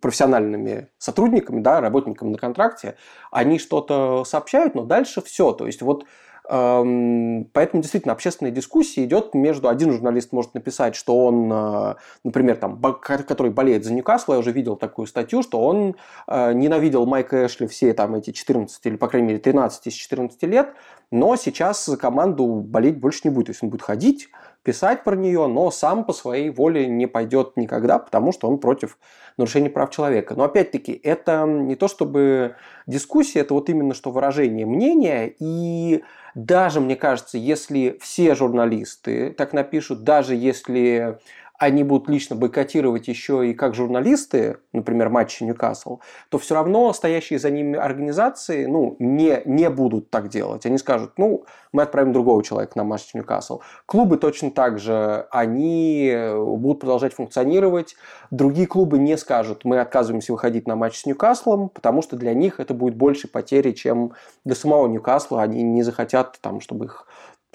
профессиональными 0.00 0.88
сотрудниками, 0.98 1.60
да, 1.60 1.80
работниками 1.80 2.30
на 2.30 2.38
контракте, 2.38 2.96
они 3.30 3.58
что-то 3.58 4.24
сообщают, 4.24 4.74
но 4.74 4.84
дальше 4.84 5.22
все. 5.22 5.52
То 5.52 5.66
есть 5.66 5.82
вот 5.82 6.04
поэтому 6.48 7.82
действительно 7.82 8.12
общественная 8.12 8.52
дискуссия 8.52 9.04
идет 9.04 9.34
между... 9.34 9.68
Один 9.68 9.92
журналист 9.92 10.32
может 10.32 10.54
написать, 10.54 10.96
что 10.96 11.24
он, 11.24 11.52
э, 11.52 11.94
например, 12.24 12.56
там, 12.56 12.80
который 13.00 13.52
болеет 13.52 13.84
за 13.84 13.92
Ньюкасл, 13.94 14.32
я 14.32 14.38
уже 14.38 14.50
видел 14.50 14.76
такую 14.76 15.06
статью, 15.06 15.42
что 15.42 15.60
он 15.60 15.94
э, 16.26 16.52
ненавидел 16.52 17.06
Майка 17.06 17.46
Эшли 17.46 17.66
все 17.68 17.94
там 17.94 18.16
эти 18.16 18.32
14 18.32 18.84
или, 18.86 18.96
по 18.96 19.08
крайней 19.08 19.28
мере, 19.28 19.38
13 19.38 19.86
из 19.86 19.92
14 19.94 20.42
лет, 20.44 20.74
но 21.10 21.36
сейчас 21.36 21.86
за 21.86 21.96
команду 21.96 22.46
болеть 22.46 22.98
больше 22.98 23.20
не 23.24 23.30
будет. 23.30 23.46
То 23.46 23.50
есть 23.52 23.62
он 23.62 23.70
будет 23.70 23.82
ходить, 23.82 24.28
писать 24.62 25.04
про 25.04 25.16
нее, 25.16 25.46
но 25.46 25.70
сам 25.70 26.04
по 26.04 26.12
своей 26.12 26.50
воле 26.50 26.86
не 26.86 27.06
пойдет 27.06 27.56
никогда, 27.56 27.98
потому 27.98 28.32
что 28.32 28.48
он 28.48 28.58
против 28.58 28.98
нарушения 29.36 29.70
прав 29.70 29.90
человека. 29.90 30.34
Но 30.34 30.44
опять-таки, 30.44 30.92
это 30.92 31.44
не 31.46 31.74
то 31.74 31.88
чтобы 31.88 32.56
дискуссия, 32.86 33.40
это 33.40 33.54
вот 33.54 33.68
именно 33.68 33.94
что 33.94 34.10
выражение 34.10 34.66
мнения. 34.66 35.32
И 35.38 36.04
даже, 36.34 36.80
мне 36.80 36.96
кажется, 36.96 37.38
если 37.38 37.98
все 38.00 38.34
журналисты 38.34 39.30
так 39.30 39.52
напишут, 39.52 40.04
даже 40.04 40.34
если 40.34 41.18
они 41.62 41.84
будут 41.84 42.08
лично 42.08 42.34
бойкотировать 42.34 43.06
еще 43.06 43.48
и 43.48 43.54
как 43.54 43.76
журналисты, 43.76 44.56
например, 44.72 45.10
матчи 45.10 45.44
Ньюкасл, 45.44 46.00
то 46.28 46.38
все 46.38 46.56
равно 46.56 46.92
стоящие 46.92 47.38
за 47.38 47.50
ними 47.50 47.78
организации 47.78 48.66
ну, 48.66 48.96
не, 48.98 49.42
не 49.44 49.70
будут 49.70 50.10
так 50.10 50.28
делать. 50.28 50.66
Они 50.66 50.76
скажут, 50.76 51.12
ну, 51.18 51.44
мы 51.70 51.84
отправим 51.84 52.12
другого 52.12 52.42
человека 52.42 52.72
на 52.74 52.82
матч 52.82 53.14
Ньюкасл. 53.14 53.60
Клубы 53.86 54.16
точно 54.16 54.50
так 54.50 54.80
же, 54.80 55.28
они 55.30 56.12
будут 56.34 56.80
продолжать 56.80 57.14
функционировать. 57.14 57.94
Другие 58.32 58.66
клубы 58.66 58.98
не 58.98 59.16
скажут, 59.16 59.64
мы 59.64 59.78
отказываемся 59.78 60.32
выходить 60.32 60.66
на 60.66 60.74
матч 60.74 60.98
с 60.98 61.06
Ньюкаслом, 61.06 61.68
потому 61.68 62.02
что 62.02 62.16
для 62.16 62.34
них 62.34 62.58
это 62.58 62.74
будет 62.74 62.96
больше 62.96 63.28
потери, 63.28 63.70
чем 63.70 64.14
для 64.44 64.56
самого 64.56 64.88
Ньюкасла. 64.88 65.42
Они 65.42 65.62
не 65.62 65.84
захотят, 65.84 66.40
там, 66.40 66.60
чтобы 66.60 66.86
их 66.86 67.06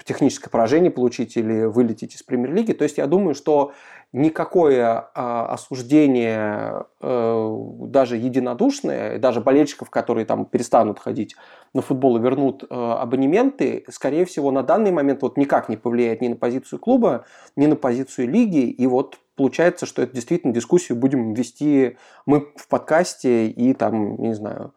техническое 0.08 0.48
поражение 0.48 0.90
получить 0.90 1.36
или 1.36 1.64
вылететь 1.64 2.14
из 2.14 2.22
премьер-лиги. 2.22 2.72
То 2.72 2.84
есть 2.84 2.96
я 2.96 3.06
думаю, 3.06 3.34
что 3.34 3.72
никакое 4.12 5.10
а, 5.14 5.52
осуждение 5.52 6.86
э, 7.02 7.56
даже 7.82 8.16
единодушное, 8.16 9.18
даже 9.18 9.42
болельщиков, 9.42 9.90
которые 9.90 10.24
там 10.24 10.46
перестанут 10.46 10.98
ходить 10.98 11.36
на 11.74 11.82
футбол 11.82 12.16
и 12.16 12.20
вернут 12.20 12.64
э, 12.64 12.66
абонементы, 12.74 13.84
скорее 13.90 14.24
всего, 14.24 14.50
на 14.50 14.62
данный 14.62 14.92
момент 14.92 15.20
вот 15.20 15.36
никак 15.36 15.68
не 15.68 15.76
повлияет 15.76 16.22
ни 16.22 16.28
на 16.28 16.36
позицию 16.36 16.78
клуба, 16.78 17.26
ни 17.54 17.66
на 17.66 17.76
позицию 17.76 18.30
лиги. 18.30 18.70
И 18.70 18.86
вот 18.86 19.18
получается, 19.36 19.84
что 19.84 20.00
это 20.00 20.14
действительно 20.14 20.54
дискуссию 20.54 20.96
будем 20.96 21.34
вести 21.34 21.98
мы 22.24 22.46
в 22.56 22.66
подкасте 22.66 23.48
и 23.48 23.74
там, 23.74 24.16
не 24.22 24.32
знаю, 24.32 24.72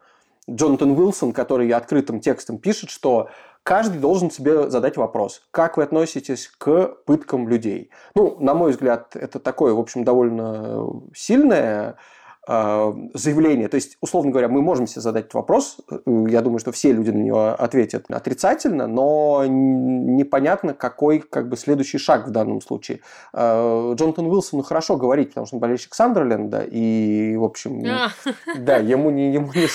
Джонатан 0.50 0.90
Уилсон, 0.90 1.32
который 1.32 1.70
открытым 1.70 2.20
текстом 2.20 2.58
пишет, 2.58 2.90
что 2.90 3.30
каждый 3.62 3.98
должен 3.98 4.30
себе 4.30 4.70
задать 4.70 4.96
вопрос, 4.96 5.42
как 5.50 5.76
вы 5.76 5.84
относитесь 5.84 6.50
к 6.58 6.96
пыткам 7.06 7.48
людей. 7.48 7.90
Ну, 8.14 8.36
на 8.40 8.54
мой 8.54 8.72
взгляд, 8.72 9.16
это 9.16 9.38
такое, 9.38 9.72
в 9.74 9.78
общем, 9.78 10.04
довольно 10.04 11.02
сильное 11.14 11.90
а, 11.90 11.96
заявление. 12.44 13.68
То 13.68 13.76
есть, 13.76 13.96
условно 14.00 14.32
говоря, 14.32 14.48
мы 14.48 14.62
можем 14.62 14.88
себе 14.88 15.00
задать 15.00 15.32
вопрос. 15.32 15.78
Я 16.06 16.40
думаю, 16.40 16.58
что 16.58 16.72
все 16.72 16.92
люди 16.92 17.10
на 17.10 17.22
него 17.22 17.48
ответят 17.50 18.06
отрицательно, 18.10 18.88
но 18.88 19.44
непонятно, 19.46 20.74
какой 20.74 21.20
как 21.20 21.48
бы 21.48 21.56
следующий 21.56 21.98
шаг 21.98 22.26
в 22.26 22.30
данном 22.30 22.60
случае. 22.60 23.00
А, 23.32 23.94
Джонатан 23.94 24.26
Уилсон 24.26 24.58
ну, 24.58 24.64
хорошо 24.64 24.96
говорить, 24.96 25.28
потому 25.28 25.46
что 25.46 25.56
он 25.56 25.60
болельщик 25.60 25.94
Сандерленда, 25.94 26.62
и, 26.68 27.36
в 27.36 27.44
общем, 27.44 27.80
а. 27.86 28.10
да, 28.58 28.78
ему 28.78 29.10
не, 29.10 29.32
ему 29.32 29.52
не, 29.54 29.68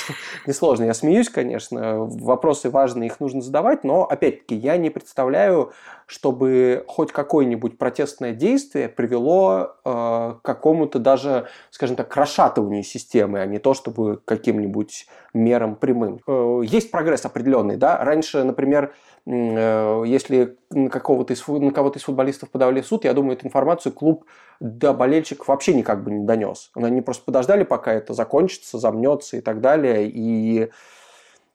не 0.46 0.54
сложно. 0.54 0.84
Я 0.84 0.94
смеюсь, 0.94 1.30
конечно. 1.30 2.00
Вопросы 2.00 2.70
важные, 2.70 3.08
их 3.08 3.22
нужно 3.22 3.42
задавать, 3.42 3.86
но, 3.86 4.04
опять-таки, 4.04 4.56
я 4.56 4.76
не 4.76 4.90
представляю, 4.90 5.72
чтобы 6.08 6.86
хоть 6.88 7.12
какое-нибудь 7.12 7.78
протестное 7.78 8.32
действие 8.32 8.88
привело 8.88 9.76
э, 9.84 9.90
к 9.90 10.40
какому-то 10.42 11.00
даже, 11.00 11.48
скажем 11.70 11.98
так, 11.98 12.16
расшатыванию 12.16 12.84
системы, 12.84 13.42
а 13.42 13.46
не 13.46 13.60
то, 13.60 13.74
чтобы 13.74 14.22
каким-нибудь 14.24 15.06
мерам 15.34 15.76
прямым. 15.76 16.22
Э, 16.26 16.62
есть 16.64 16.92
прогресс 16.92 17.26
определенный, 17.26 17.76
да. 17.76 17.98
Раньше, 18.02 18.46
например, 18.46 18.94
э, 19.26 20.04
если 20.08 20.58
на, 20.70 20.90
какого-то 20.90 21.34
из, 21.34 21.46
на 21.46 21.72
кого-то 21.72 22.00
из 22.00 22.04
футболистов 22.04 22.52
подавали 22.52 22.82
суд, 22.82 23.04
я 23.04 23.14
думаю, 23.14 23.36
эту 23.36 23.46
информацию 23.46 23.92
клуб 23.92 24.24
до 24.62 24.94
болельщиков 24.94 25.50
вообще 25.50 25.74
никак 25.74 26.06
бы 26.06 26.12
не 26.12 26.26
донес. 26.26 26.72
Они 26.74 27.02
просто 27.02 27.26
подождали, 27.26 27.66
пока 27.66 27.94
это 27.94 28.14
закончится, 28.14 28.80
замнется 28.80 29.36
и 29.36 29.42
так 29.42 29.60
далее, 29.60 30.10
и 30.10 30.70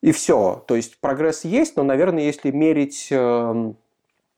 и 0.03 0.11
все. 0.11 0.65
То 0.67 0.75
есть 0.75 1.01
прогресс 1.01 1.45
есть, 1.45 1.77
но, 1.77 1.85
наверное, 1.85 2.25
если 2.25 2.51
мерить 2.51 3.07
Эм, 3.13 3.77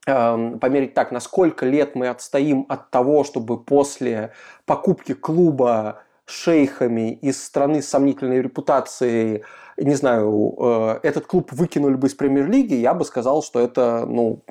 померить 0.05 0.95
так, 0.95 1.13
насколько 1.13 1.67
лет 1.67 1.95
мы 1.95 2.09
отстоим 2.09 2.67
от 2.69 2.91
того, 2.91 3.25
чтобы 3.25 3.63
после 3.63 4.33
покупки 4.67 5.15
клуба 5.15 6.03
шейхами 6.27 7.13
из 7.13 7.43
страны 7.43 7.83
с 7.83 7.89
сомнительной 7.89 8.41
репутацией, 8.43 9.45
не 9.77 9.95
знаю, 9.95 10.55
э, 10.59 11.01
этот 11.03 11.27
клуб 11.27 11.53
выкинули 11.53 11.95
бы 11.95 12.07
из 12.07 12.15
премьер-лиги, 12.15 12.75
я 12.75 12.95
бы 12.95 13.05
сказал, 13.05 13.43
что 13.43 13.61
это, 13.61 14.07
ну, 14.07 14.43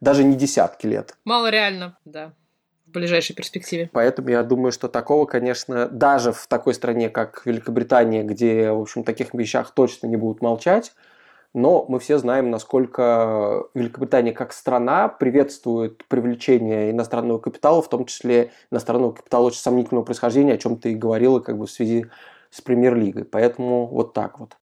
даже 0.00 0.24
не 0.24 0.36
десятки 0.36 0.86
лет. 0.86 1.16
Мало 1.24 1.50
реально, 1.50 1.98
да 2.04 2.32
в 2.90 2.92
ближайшей 2.92 3.36
перспективе. 3.36 3.88
Поэтому 3.92 4.30
я 4.30 4.42
думаю, 4.42 4.72
что 4.72 4.88
такого, 4.88 5.24
конечно, 5.24 5.88
даже 5.88 6.32
в 6.32 6.48
такой 6.48 6.74
стране, 6.74 7.08
как 7.08 7.42
Великобритания, 7.44 8.24
где, 8.24 8.72
в 8.72 8.80
общем, 8.80 9.04
таких 9.04 9.32
вещах 9.32 9.70
точно 9.70 10.08
не 10.08 10.16
будут 10.16 10.42
молчать, 10.42 10.92
но 11.54 11.84
мы 11.88 11.98
все 11.98 12.18
знаем, 12.18 12.50
насколько 12.50 13.64
Великобритания 13.74 14.32
как 14.32 14.52
страна 14.52 15.08
приветствует 15.08 16.04
привлечение 16.06 16.90
иностранного 16.90 17.38
капитала, 17.38 17.82
в 17.82 17.88
том 17.88 18.06
числе 18.06 18.52
иностранного 18.70 19.12
капитала 19.12 19.46
очень 19.46 19.60
сомнительного 19.60 20.04
происхождения, 20.04 20.54
о 20.54 20.58
чем 20.58 20.76
ты 20.76 20.92
и 20.92 20.96
говорила 20.96 21.40
как 21.40 21.58
бы 21.58 21.66
в 21.66 21.70
связи 21.70 22.06
с 22.50 22.60
премьер-лигой. 22.60 23.24
Поэтому 23.24 23.86
вот 23.86 24.12
так 24.12 24.38
вот. 24.38 24.56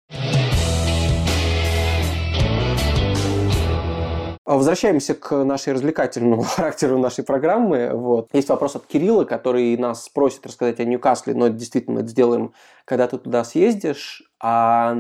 Возвращаемся 4.46 5.14
к 5.14 5.42
нашей 5.42 5.72
развлекательному 5.72 6.42
характеру 6.44 6.98
нашей 6.98 7.24
программы. 7.24 7.90
Вот. 7.92 8.28
Есть 8.32 8.48
вопрос 8.48 8.76
от 8.76 8.86
Кирилла, 8.86 9.24
который 9.24 9.76
нас 9.76 10.08
просит 10.08 10.46
рассказать 10.46 10.78
о 10.78 10.84
Ньюкасле, 10.84 11.34
но 11.34 11.48
действительно 11.48 11.96
мы 11.96 12.00
это 12.02 12.10
сделаем, 12.10 12.52
когда 12.84 13.08
ты 13.08 13.18
туда 13.18 13.42
съездишь. 13.42 14.22
А 14.40 14.96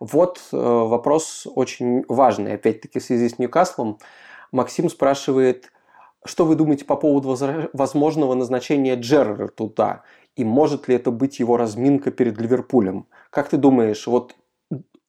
вот 0.00 0.40
э, 0.52 0.56
вопрос 0.56 1.46
очень 1.46 2.04
важный, 2.08 2.54
опять-таки, 2.54 2.98
в 2.98 3.02
связи 3.02 3.30
с 3.30 3.38
Ньюкаслом. 3.38 3.98
Максим 4.52 4.90
спрашивает, 4.90 5.72
что 6.26 6.44
вы 6.44 6.54
думаете 6.54 6.84
по 6.84 6.96
поводу 6.96 7.34
возможного 7.72 8.34
назначения 8.34 8.96
Джеррера 8.96 9.48
туда? 9.48 10.02
И 10.36 10.44
может 10.44 10.88
ли 10.88 10.94
это 10.94 11.10
быть 11.10 11.38
его 11.38 11.56
разминка 11.56 12.10
перед 12.10 12.38
Ливерпулем? 12.38 13.06
Как 13.30 13.48
ты 13.48 13.56
думаешь, 13.56 14.06
вот 14.06 14.34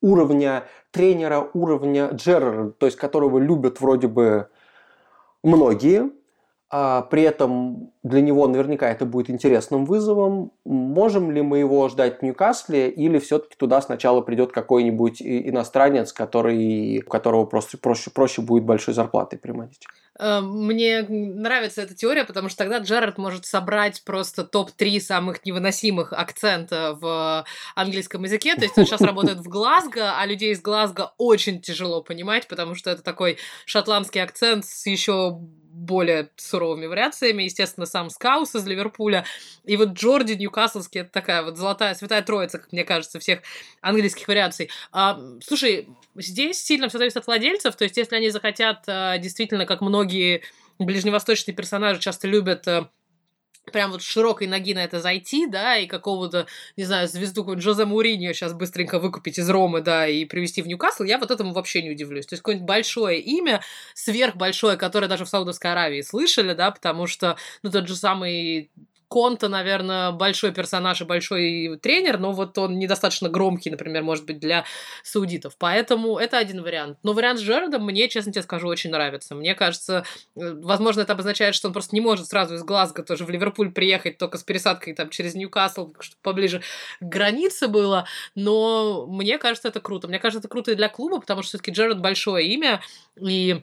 уровня 0.02 0.66
тренера, 0.92 1.50
уровня 1.54 2.10
Джеррера, 2.12 2.72
то 2.72 2.86
есть 2.86 2.98
которого 2.98 3.40
любят 3.40 3.80
вроде 3.80 4.08
бы 4.08 4.48
многие, 5.44 6.12
а 6.74 7.02
при 7.02 7.24
этом 7.24 7.92
для 8.02 8.22
него 8.22 8.48
наверняка 8.48 8.90
это 8.90 9.06
будет 9.06 9.30
интересным 9.30 9.84
вызовом. 9.84 10.54
Можем 10.64 11.30
ли 11.30 11.42
мы 11.42 11.60
его 11.60 11.90
ждать 11.90 12.20
в 12.20 12.22
Ньюкасле 12.22 12.90
или 12.90 13.20
все-таки 13.20 13.56
туда 13.58 13.82
сначала 13.82 14.22
придет 14.22 14.54
какой-нибудь 14.54 15.22
иностранец, 15.22 16.14
который, 16.14 17.04
у 17.06 17.10
которого 17.10 17.46
просто 17.46 17.78
проще, 17.78 18.10
проще 18.10 18.42
будет 18.42 18.64
большой 18.64 18.94
зарплатой 18.94 19.38
приманить? 19.38 19.86
Э, 20.22 20.40
мне 20.40 21.02
нравится 21.10 21.82
эта 21.82 21.96
теория, 21.96 22.24
потому 22.26 22.48
что 22.48 22.60
тогда 22.60 22.78
Джерард 22.78 23.18
может 23.18 23.46
собрать 23.48 24.04
просто 24.04 24.44
топ-3 24.44 25.00
самых 25.00 25.44
невыносимых 25.46 26.14
акцента 26.14 26.96
в 27.02 27.44
английском 27.74 28.24
языке. 28.24 28.56
То 28.56 28.62
есть 28.62 28.78
он 28.78 28.86
сейчас 28.86 29.02
работает 29.02 29.40
в 29.40 29.50
Глазго, 29.50 30.20
а 30.20 30.26
людей 30.28 30.52
из 30.52 30.62
Глазго 30.62 31.14
очень 31.18 31.60
тяжело 31.60 32.04
понимать, 32.04 32.48
потому 32.48 32.76
что 32.76 32.92
это 32.92 33.02
такой 33.02 33.40
шотландский 33.66 34.22
акцент 34.22 34.64
с 34.64 34.86
еще 34.86 35.40
более 35.74 36.30
суровыми 36.36 36.86
вариациями. 36.86 37.44
Естественно, 37.44 37.86
сам 37.86 38.10
Скаус 38.10 38.56
из 38.56 38.66
Ливерпуля. 38.66 39.26
И 39.64 39.78
вот 39.78 39.90
Джорди 39.90 40.34
Ньюкаслский, 40.34 41.02
это 41.02 41.12
такая 41.12 41.44
вот 41.44 41.58
золотая, 41.58 41.94
святая 41.96 42.22
троица, 42.22 42.60
как 42.60 42.72
мне 42.72 42.84
кажется, 42.84 43.20
всех 43.20 43.40
английских 43.82 44.28
вариаций. 44.28 44.70
А, 44.92 45.20
слушай, 45.44 45.88
здесь 46.16 46.62
сильно 46.64 46.90
все 46.90 46.98
зависит 46.98 47.18
от 47.18 47.28
владельцев. 47.28 47.76
То 47.76 47.84
есть, 47.84 47.98
если 47.98 48.16
они 48.16 48.30
захотят 48.30 48.84
а, 48.88 49.18
действительно, 49.18 49.66
как 49.66 49.82
многие 49.82 50.44
ближневосточные 50.80 51.56
персонажи 51.56 52.00
часто 52.00 52.28
любят 52.28 52.68
а, 52.68 52.90
прям 53.72 53.92
вот 53.92 54.02
широкой 54.02 54.48
ноги 54.48 54.74
на 54.74 54.84
это 54.84 55.00
зайти, 55.00 55.48
да, 55.48 55.78
и 55.78 55.88
какого-то, 55.88 56.48
не 56.78 56.84
знаю, 56.84 57.08
звезду 57.08 57.42
какого-нибудь 57.42 57.64
Жозе 57.64 57.86
Муриньо 57.86 58.34
сейчас 58.34 58.54
быстренько 58.54 59.00
выкупить 59.00 59.40
из 59.40 59.50
Ромы, 59.50 59.82
да, 59.82 60.08
и 60.08 60.26
привести 60.26 60.62
в 60.62 60.68
Ньюкасл, 60.68 61.04
я 61.04 61.18
вот 61.18 61.32
этому 61.32 61.54
вообще 61.54 61.82
не 61.82 61.92
удивлюсь. 61.92 62.26
То 62.26 62.34
есть 62.34 62.42
какое-нибудь 62.42 62.68
большое 62.68 63.20
имя, 63.20 63.62
сверхбольшое, 63.94 64.78
которое 64.78 65.08
даже 65.08 65.26
в 65.26 65.30
Саудовской 65.30 65.72
Аравии 65.72 66.02
слышали, 66.02 66.54
да, 66.54 66.72
потому 66.72 67.08
что, 67.08 67.38
ну, 67.64 67.72
тот 67.72 67.88
же 67.88 67.96
самый 67.96 68.72
Конта, 69.12 69.50
наверное, 69.50 70.12
большой 70.12 70.54
персонаж 70.54 71.02
и 71.02 71.04
большой 71.04 71.78
тренер, 71.82 72.18
но 72.18 72.32
вот 72.32 72.58
он 72.58 72.80
недостаточно 72.80 73.28
громкий, 73.28 73.70
например, 73.70 74.04
может 74.04 74.26
быть, 74.26 74.40
для 74.40 74.64
саудитов. 75.04 75.58
Поэтому 75.58 76.18
это 76.18 76.38
один 76.38 76.64
вариант. 76.64 76.98
Но 77.04 77.12
вариант 77.12 77.42
с 77.42 77.44
Джерардом 77.44 77.84
мне, 77.84 78.08
честно 78.08 78.32
тебе 78.32 78.42
скажу, 78.42 78.70
очень 78.70 78.90
нравится. 78.90 79.36
Мне 79.36 79.54
кажется, 79.54 80.06
э, 80.38 80.54
возможно, 80.54 81.02
это 81.02 81.12
обозначает, 81.12 81.56
что 81.56 81.68
он 81.68 81.74
просто 81.74 81.94
не 81.94 82.00
может 82.00 82.28
сразу 82.28 82.56
из 82.56 82.64
Глазго 82.64 83.04
тоже 83.04 83.26
в 83.26 83.30
Ливерпуль 83.30 83.74
приехать 83.74 84.18
только 84.18 84.38
с 84.38 84.44
пересадкой 84.44 84.94
там 84.94 85.10
через 85.10 85.36
Ньюкасл, 85.36 85.92
чтобы 86.00 86.22
поближе 86.22 86.62
к 87.02 87.04
границе 87.04 87.68
было. 87.68 88.08
Но 88.36 89.08
мне 89.08 89.38
кажется, 89.40 89.68
это 89.68 89.82
круто. 89.82 90.08
Мне 90.08 90.20
кажется, 90.20 90.40
это 90.40 90.48
круто 90.48 90.72
и 90.72 90.76
для 90.76 90.88
клуба, 90.88 91.20
потому 91.20 91.42
что 91.42 91.50
все-таки 91.50 91.72
Джерард 91.72 92.00
большое 92.00 92.48
имя, 92.48 92.82
и 93.20 93.62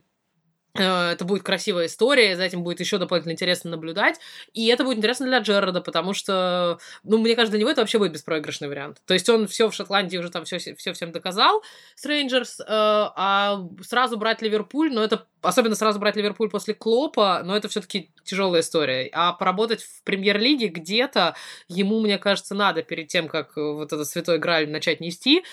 это 0.84 1.24
будет 1.24 1.42
красивая 1.42 1.86
история, 1.86 2.36
за 2.36 2.44
этим 2.44 2.62
будет 2.62 2.80
еще 2.80 2.98
дополнительно 2.98 3.32
интересно 3.32 3.70
наблюдать. 3.70 4.18
И 4.52 4.66
это 4.66 4.84
будет 4.84 4.98
интересно 4.98 5.26
для 5.26 5.38
Джерарда, 5.38 5.80
потому 5.80 6.14
что, 6.14 6.78
ну, 7.04 7.18
мне 7.18 7.34
кажется, 7.34 7.52
для 7.52 7.60
него 7.60 7.70
это 7.70 7.80
вообще 7.80 7.98
будет 7.98 8.12
беспроигрышный 8.12 8.68
вариант. 8.68 8.98
То 9.06 9.14
есть 9.14 9.28
он 9.28 9.46
все 9.46 9.68
в 9.68 9.74
Шотландии 9.74 10.18
уже 10.18 10.30
там 10.30 10.44
все, 10.44 10.58
все 10.58 10.92
всем 10.92 11.12
доказал, 11.12 11.62
Стрэнджерс, 11.94 12.60
э, 12.60 12.64
а 12.68 13.60
сразу 13.82 14.16
брать 14.16 14.42
Ливерпуль, 14.42 14.92
но 14.92 15.02
это 15.02 15.26
особенно 15.42 15.74
сразу 15.74 15.98
брать 15.98 16.16
Ливерпуль 16.16 16.50
после 16.50 16.74
Клопа, 16.74 17.42
но 17.44 17.56
это 17.56 17.68
все-таки 17.68 18.10
тяжелая 18.24 18.62
история. 18.62 19.08
А 19.12 19.32
поработать 19.32 19.82
в 19.82 20.02
премьер-лиге 20.02 20.68
где-то 20.68 21.34
ему, 21.68 22.00
мне 22.00 22.18
кажется, 22.18 22.54
надо 22.54 22.82
перед 22.82 23.08
тем, 23.08 23.28
как 23.28 23.56
вот 23.56 23.92
этот 23.92 24.06
святой 24.08 24.38
Грааль 24.38 24.70
начать 24.70 25.00
нести. 25.00 25.44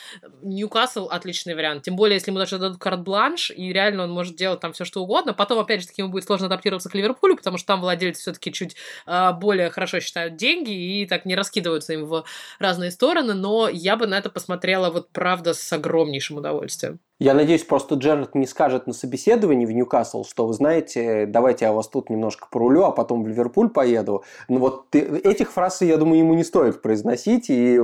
Ньюкасл 0.41 1.07
отличный 1.07 1.55
вариант. 1.55 1.83
Тем 1.83 1.95
более, 1.95 2.15
если 2.15 2.31
ему 2.31 2.39
даже 2.39 2.57
дадут 2.57 2.79
карт-бланш, 2.79 3.51
и 3.51 3.71
реально 3.71 4.03
он 4.03 4.11
может 4.11 4.35
делать 4.35 4.59
там 4.59 4.73
все 4.73 4.85
что 4.85 5.03
угодно, 5.03 5.14
свободно. 5.15 5.33
Потом, 5.33 5.59
опять 5.59 5.81
же 5.81 5.87
таки, 5.87 6.01
ему 6.01 6.11
будет 6.11 6.25
сложно 6.25 6.47
адаптироваться 6.47 6.89
к 6.89 6.95
Ливерпулю, 6.95 7.37
потому 7.37 7.57
что 7.57 7.67
там 7.67 7.81
владельцы 7.81 8.21
все-таки 8.21 8.51
чуть 8.51 8.75
э, 9.07 9.31
более 9.33 9.69
хорошо 9.69 9.99
считают 9.99 10.35
деньги 10.35 10.71
и 10.71 11.05
так 11.05 11.25
не 11.25 11.35
раскидываются 11.35 11.93
им 11.93 12.05
в 12.05 12.25
разные 12.59 12.91
стороны. 12.91 13.33
Но 13.33 13.69
я 13.69 13.95
бы 13.95 14.07
на 14.07 14.17
это 14.17 14.29
посмотрела 14.29 14.89
вот 14.89 15.09
правда 15.11 15.53
с 15.53 15.71
огромнейшим 15.73 16.37
удовольствием. 16.37 16.99
Я 17.17 17.33
надеюсь, 17.33 17.63
просто 17.63 17.95
Джерард 17.95 18.35
не 18.35 18.45
скажет 18.45 18.87
на 18.87 18.93
собеседовании 18.93 19.65
в 19.65 19.71
Ньюкасл, 19.71 20.25
что 20.25 20.45
вы 20.45 20.53
знаете, 20.53 21.25
давайте 21.25 21.63
я 21.63 21.71
вас 21.71 21.87
тут 21.87 22.09
немножко 22.09 22.47
порулю, 22.51 22.83
а 22.83 22.91
потом 22.91 23.23
в 23.23 23.27
Ливерпуль 23.29 23.69
поеду. 23.69 24.25
Ну 24.49 24.59
вот 24.59 24.89
ты, 24.89 24.99
этих 24.99 25.53
фраз, 25.53 25.81
я 25.81 25.95
думаю, 25.95 26.19
ему 26.19 26.33
не 26.33 26.43
стоит 26.43 26.81
произносить. 26.81 27.49
И, 27.49 27.79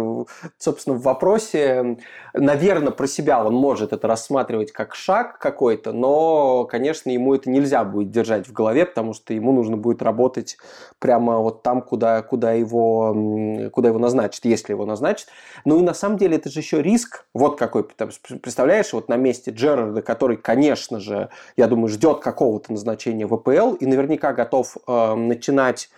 собственно, 0.57 0.97
в 0.97 1.03
вопросе, 1.03 1.97
наверное, 2.33 2.91
про 2.91 3.07
себя 3.07 3.41
он 3.45 3.53
может 3.53 3.93
это 3.93 4.05
рассматривать 4.05 4.73
как 4.73 4.95
шаг 4.95 5.39
какой-то, 5.39 5.93
но, 5.93 6.65
конечно, 6.65 7.09
ему 7.09 7.20
это 7.35 7.49
нельзя 7.49 7.83
будет 7.83 8.11
держать 8.11 8.47
в 8.47 8.53
голове, 8.53 8.85
потому 8.85 9.13
что 9.13 9.33
ему 9.33 9.51
нужно 9.51 9.77
будет 9.77 10.01
работать 10.01 10.57
прямо 10.99 11.37
вот 11.39 11.63
там, 11.63 11.81
куда, 11.81 12.21
куда, 12.21 12.53
его, 12.53 13.69
куда 13.71 13.89
его 13.89 13.99
назначат, 13.99 14.45
если 14.45 14.73
его 14.73 14.85
назначат. 14.85 15.27
Ну 15.65 15.79
и 15.79 15.83
на 15.83 15.93
самом 15.93 16.17
деле 16.17 16.37
это 16.37 16.49
же 16.49 16.59
еще 16.59 16.81
риск, 16.81 17.25
вот 17.33 17.57
какой, 17.57 17.83
представляешь, 17.83 18.93
вот 18.93 19.09
на 19.09 19.17
месте 19.17 19.51
Джерарда, 19.51 20.01
который, 20.01 20.37
конечно 20.37 20.99
же, 20.99 21.29
я 21.57 21.67
думаю, 21.67 21.89
ждет 21.89 22.19
какого-то 22.19 22.71
назначения 22.71 23.25
в 23.27 23.33
АПЛ 23.33 23.75
и 23.75 23.85
наверняка 23.85 24.33
готов 24.33 24.77
э, 24.87 25.15
начинать 25.15 25.89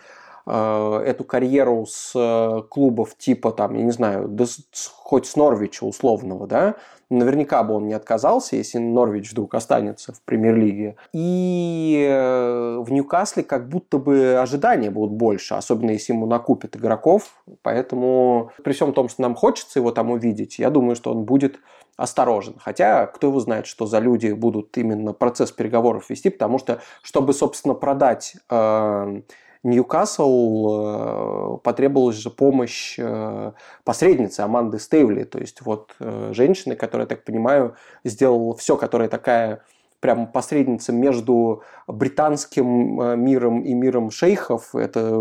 эту 0.46 1.24
карьеру 1.24 1.86
с 1.88 2.12
э, 2.16 2.64
клубов 2.70 3.16
типа, 3.18 3.52
там, 3.52 3.76
я 3.76 3.84
не 3.84 3.92
знаю, 3.92 4.28
да, 4.28 4.46
хоть 4.96 5.26
с 5.26 5.36
Норвича 5.36 5.86
условного, 5.86 6.48
да, 6.48 6.76
наверняка 7.10 7.64
бы 7.64 7.76
он 7.76 7.88
не 7.88 7.94
отказался, 7.94 8.56
если 8.56 8.80
Норвич 8.80 9.32
вдруг 9.32 9.56
останется 9.56 10.14
в 10.14 10.22
премьер-лиге. 10.22 10.96
И 11.14 12.06
э, 12.10 12.78
в 12.80 12.92
Ньюкасле 12.92 13.44
как 13.44 13.70
будто 13.70 13.98
бы 13.98 14.38
ожидания 14.40 14.90
будут 14.90 15.14
больше, 15.14 15.54
особенно 15.54 15.92
если 15.92 16.14
ему 16.14 16.26
накупят 16.26 16.76
игроков. 16.76 17.42
Поэтому 17.62 18.52
при 18.64 18.74
всем 18.74 18.94
том, 18.94 19.10
что 19.10 19.22
нам 19.22 19.36
хочется 19.36 19.80
его 19.80 19.92
там 19.92 20.12
увидеть, 20.12 20.60
я 20.60 20.70
думаю, 20.70 20.96
что 20.96 21.12
он 21.12 21.24
будет 21.24 21.60
осторожен. 21.96 22.56
Хотя, 22.60 23.06
кто 23.06 23.28
его 23.28 23.40
знает, 23.40 23.68
что 23.68 23.86
за 23.86 24.00
люди 24.00 24.32
будут 24.32 24.76
именно 24.78 25.14
процесс 25.14 25.52
переговоров 25.52 26.10
вести, 26.10 26.30
потому 26.30 26.58
что, 26.58 26.82
чтобы, 27.04 27.34
собственно, 27.34 27.76
продать 27.76 28.36
э, 28.50 29.22
Ньюкасл, 29.64 31.56
э, 31.56 31.58
потребовалась 31.64 32.18
же 32.18 32.30
помощь 32.30 32.96
э, 32.98 33.54
посредницы 33.86 34.42
Аманды 34.42 34.78
Стейвли, 34.78 35.24
то 35.24 35.40
есть 35.40 35.62
вот 35.62 35.96
э, 36.00 36.32
женщины, 36.34 36.76
которая, 36.76 37.08
так 37.08 37.24
понимаю, 37.24 37.76
сделала 38.04 38.56
все, 38.58 38.76
которая 38.76 39.08
такая 39.08 39.64
прям 40.02 40.28
посредница 40.28 40.92
между 40.92 41.64
британским 41.88 43.24
миром 43.24 43.62
и 43.62 43.74
миром 43.74 44.12
шейхов. 44.12 44.76
Это 44.76 45.16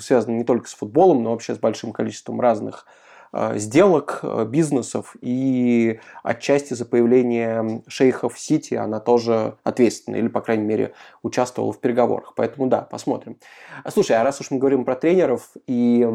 связано 0.00 0.36
не 0.36 0.44
только 0.44 0.68
с 0.68 0.74
футболом, 0.74 1.24
но 1.24 1.32
вообще 1.32 1.56
с 1.56 1.58
большим 1.58 1.92
количеством 1.92 2.40
разных 2.40 2.86
сделок, 3.32 4.20
э, 4.22 4.44
бизнесов, 4.46 5.16
и 5.20 6.00
отчасти 6.22 6.74
за 6.74 6.84
появление 6.84 7.82
шейхов 7.86 8.38
Сити 8.38 8.74
она 8.74 9.00
тоже 9.00 9.56
ответственна, 9.64 10.16
или, 10.16 10.28
по 10.28 10.40
крайней 10.40 10.64
мере, 10.64 10.94
участвовала 11.22 11.72
в 11.72 11.80
переговорах. 11.80 12.32
Поэтому 12.36 12.68
да, 12.68 12.82
посмотрим. 12.82 13.36
Слушай, 13.88 14.16
а 14.16 14.24
раз 14.24 14.40
уж 14.40 14.50
мы 14.50 14.58
говорим 14.58 14.84
про 14.84 14.94
тренеров 14.96 15.50
и 15.66 16.08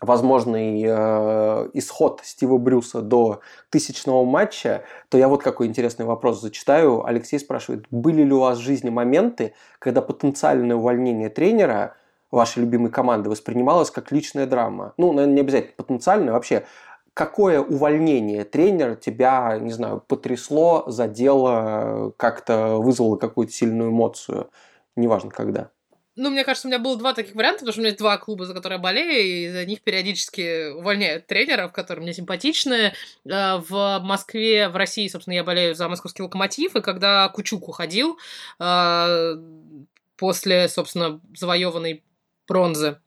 возможный 0.00 0.82
э, 0.86 1.70
исход 1.72 2.20
Стива 2.22 2.56
Брюса 2.58 3.00
до 3.00 3.40
тысячного 3.70 4.24
матча, 4.24 4.84
то 5.08 5.18
я 5.18 5.28
вот 5.28 5.42
какой 5.42 5.66
интересный 5.66 6.04
вопрос 6.04 6.40
зачитаю. 6.40 7.04
Алексей 7.04 7.38
спрашивает, 7.38 7.86
были 7.90 8.22
ли 8.22 8.32
у 8.32 8.40
вас 8.40 8.58
в 8.58 8.62
жизни 8.62 8.90
моменты, 8.90 9.54
когда 9.78 10.02
потенциальное 10.02 10.76
увольнение 10.76 11.30
тренера– 11.30 11.96
вашей 12.30 12.60
любимой 12.60 12.90
команды 12.90 13.30
воспринималось 13.30 13.90
как 13.90 14.12
личная 14.12 14.46
драма? 14.46 14.94
Ну, 14.96 15.12
наверное, 15.12 15.34
не 15.34 15.40
обязательно 15.40 15.74
потенциально, 15.76 16.32
вообще 16.32 16.66
какое 17.14 17.60
увольнение 17.60 18.44
тренера 18.44 18.94
тебя, 18.94 19.58
не 19.60 19.72
знаю, 19.72 20.02
потрясло, 20.06 20.84
задело, 20.86 22.12
как-то 22.16 22.76
вызвало 22.76 23.16
какую-то 23.16 23.52
сильную 23.52 23.90
эмоцию, 23.90 24.50
неважно 24.94 25.30
когда? 25.30 25.70
Ну, 26.14 26.30
мне 26.30 26.44
кажется, 26.44 26.66
у 26.66 26.70
меня 26.70 26.80
было 26.80 26.96
два 26.96 27.14
таких 27.14 27.36
варианта, 27.36 27.60
потому 27.60 27.72
что 27.72 27.80
у 27.80 27.82
меня 27.82 27.90
есть 27.90 28.00
два 28.00 28.18
клуба, 28.18 28.44
за 28.44 28.52
которые 28.52 28.78
я 28.78 28.82
болею, 28.82 29.24
и 29.24 29.52
за 29.52 29.64
них 29.64 29.82
периодически 29.82 30.72
увольняют 30.72 31.28
тренеров, 31.28 31.70
которые 31.70 32.02
мне 32.02 32.12
симпатичны. 32.12 32.92
Э, 33.24 33.58
в 33.58 34.00
Москве, 34.02 34.68
в 34.68 34.74
России, 34.74 35.06
собственно, 35.06 35.34
я 35.34 35.44
болею 35.44 35.76
за 35.76 35.88
московский 35.88 36.24
локомотив, 36.24 36.74
и 36.74 36.80
когда 36.80 37.28
Кучук 37.28 37.68
уходил 37.68 38.18
э, 38.58 39.34
после, 40.16 40.68
собственно, 40.68 41.20
завоеванной 41.36 42.02
бронзы. 42.48 42.98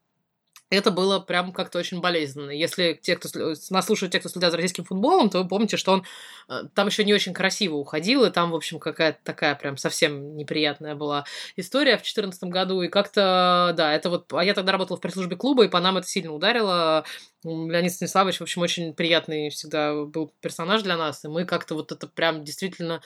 Это 0.72 0.90
было 0.90 1.20
прям 1.20 1.52
как-то 1.52 1.80
очень 1.80 2.00
болезненно. 2.00 2.50
Если 2.50 2.94
те, 2.94 3.18
кто 3.18 3.28
нас 3.70 3.86
слушают, 3.86 4.14
те, 4.14 4.22
кто 4.22 4.30
следят 4.30 4.52
за 4.52 4.58
российским 4.58 4.86
футболом, 4.86 5.30
то 5.30 5.42
вы 5.44 5.48
помните, 5.48 5.76
что 5.76 5.92
он 5.92 6.06
э, 6.48 6.62
там 6.74 6.88
еще 6.88 7.04
не 7.04 7.14
очень 7.14 7.34
красиво 7.34 7.76
уходил, 7.76 8.24
и 8.24 8.32
там, 8.32 8.52
в 8.52 8.56
общем, 8.56 8.80
какая-то 8.80 9.20
такая 9.26 9.56
прям 9.56 9.76
совсем 9.76 10.38
неприятная 10.38 10.96
была 10.96 11.26
история 11.58 11.98
в 11.98 12.04
2014 12.04 12.44
году. 12.46 12.82
И 12.84 12.88
как-то, 12.88 13.74
да, 13.76 13.94
это 13.94 14.10
вот... 14.10 14.32
А 14.32 14.46
я 14.46 14.54
тогда 14.54 14.72
работала 14.72 14.98
в 14.98 15.02
пресс-службе 15.02 15.36
клуба, 15.36 15.66
и 15.66 15.68
по 15.68 15.82
нам 15.82 15.98
это 15.98 16.08
сильно 16.08 16.32
ударило. 16.32 17.04
Леонид 17.44 17.92
Станиславович, 17.92 18.38
в 18.38 18.44
общем, 18.44 18.62
очень 18.62 18.94
приятный 18.94 19.50
всегда 19.50 20.06
был 20.06 20.34
персонаж 20.40 20.84
для 20.84 20.96
нас, 20.96 21.26
и 21.26 21.28
мы 21.28 21.44
как-то 21.44 21.76
вот 21.76 21.92
это 21.92 22.08
прям 22.08 22.46
действительно 22.46 23.02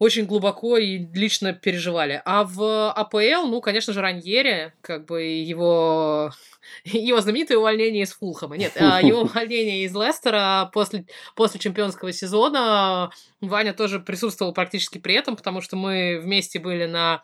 очень 0.00 0.24
глубоко 0.24 0.78
и 0.78 0.98
лично 1.12 1.52
переживали. 1.52 2.22
А 2.24 2.44
в 2.44 2.90
АПЛ, 2.90 3.46
ну, 3.46 3.60
конечно 3.60 3.92
же, 3.92 4.00
Раньери, 4.00 4.72
как 4.80 5.04
бы 5.04 5.22
его, 5.22 6.32
его 6.84 7.20
знаменитое 7.20 7.58
увольнение 7.58 8.04
из 8.04 8.12
Фулхэма. 8.14 8.56
Нет, 8.56 8.72
а 8.76 9.02
его 9.02 9.20
увольнение 9.20 9.84
из 9.84 9.94
Лестера 9.94 10.70
после, 10.72 11.04
после 11.36 11.60
чемпионского 11.60 12.12
сезона. 12.12 13.10
Ваня 13.42 13.74
тоже 13.74 14.00
присутствовал 14.00 14.54
практически 14.54 14.96
при 14.96 15.14
этом, 15.14 15.36
потому 15.36 15.60
что 15.60 15.76
мы 15.76 16.18
вместе 16.18 16.58
были 16.58 16.86
на 16.86 17.22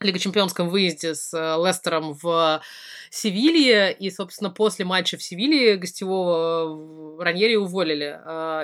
Лига 0.00 0.18
чемпионском 0.18 0.68
выезде 0.68 1.14
с 1.14 1.32
э, 1.32 1.56
Лестером 1.64 2.14
в 2.14 2.62
Севилье, 3.10 3.92
и, 3.92 4.10
собственно, 4.10 4.50
после 4.50 4.84
матча 4.84 5.16
в 5.16 5.22
Севилье 5.22 5.76
гостевого 5.76 7.22
Раньери 7.22 7.54
уволили. 7.54 8.18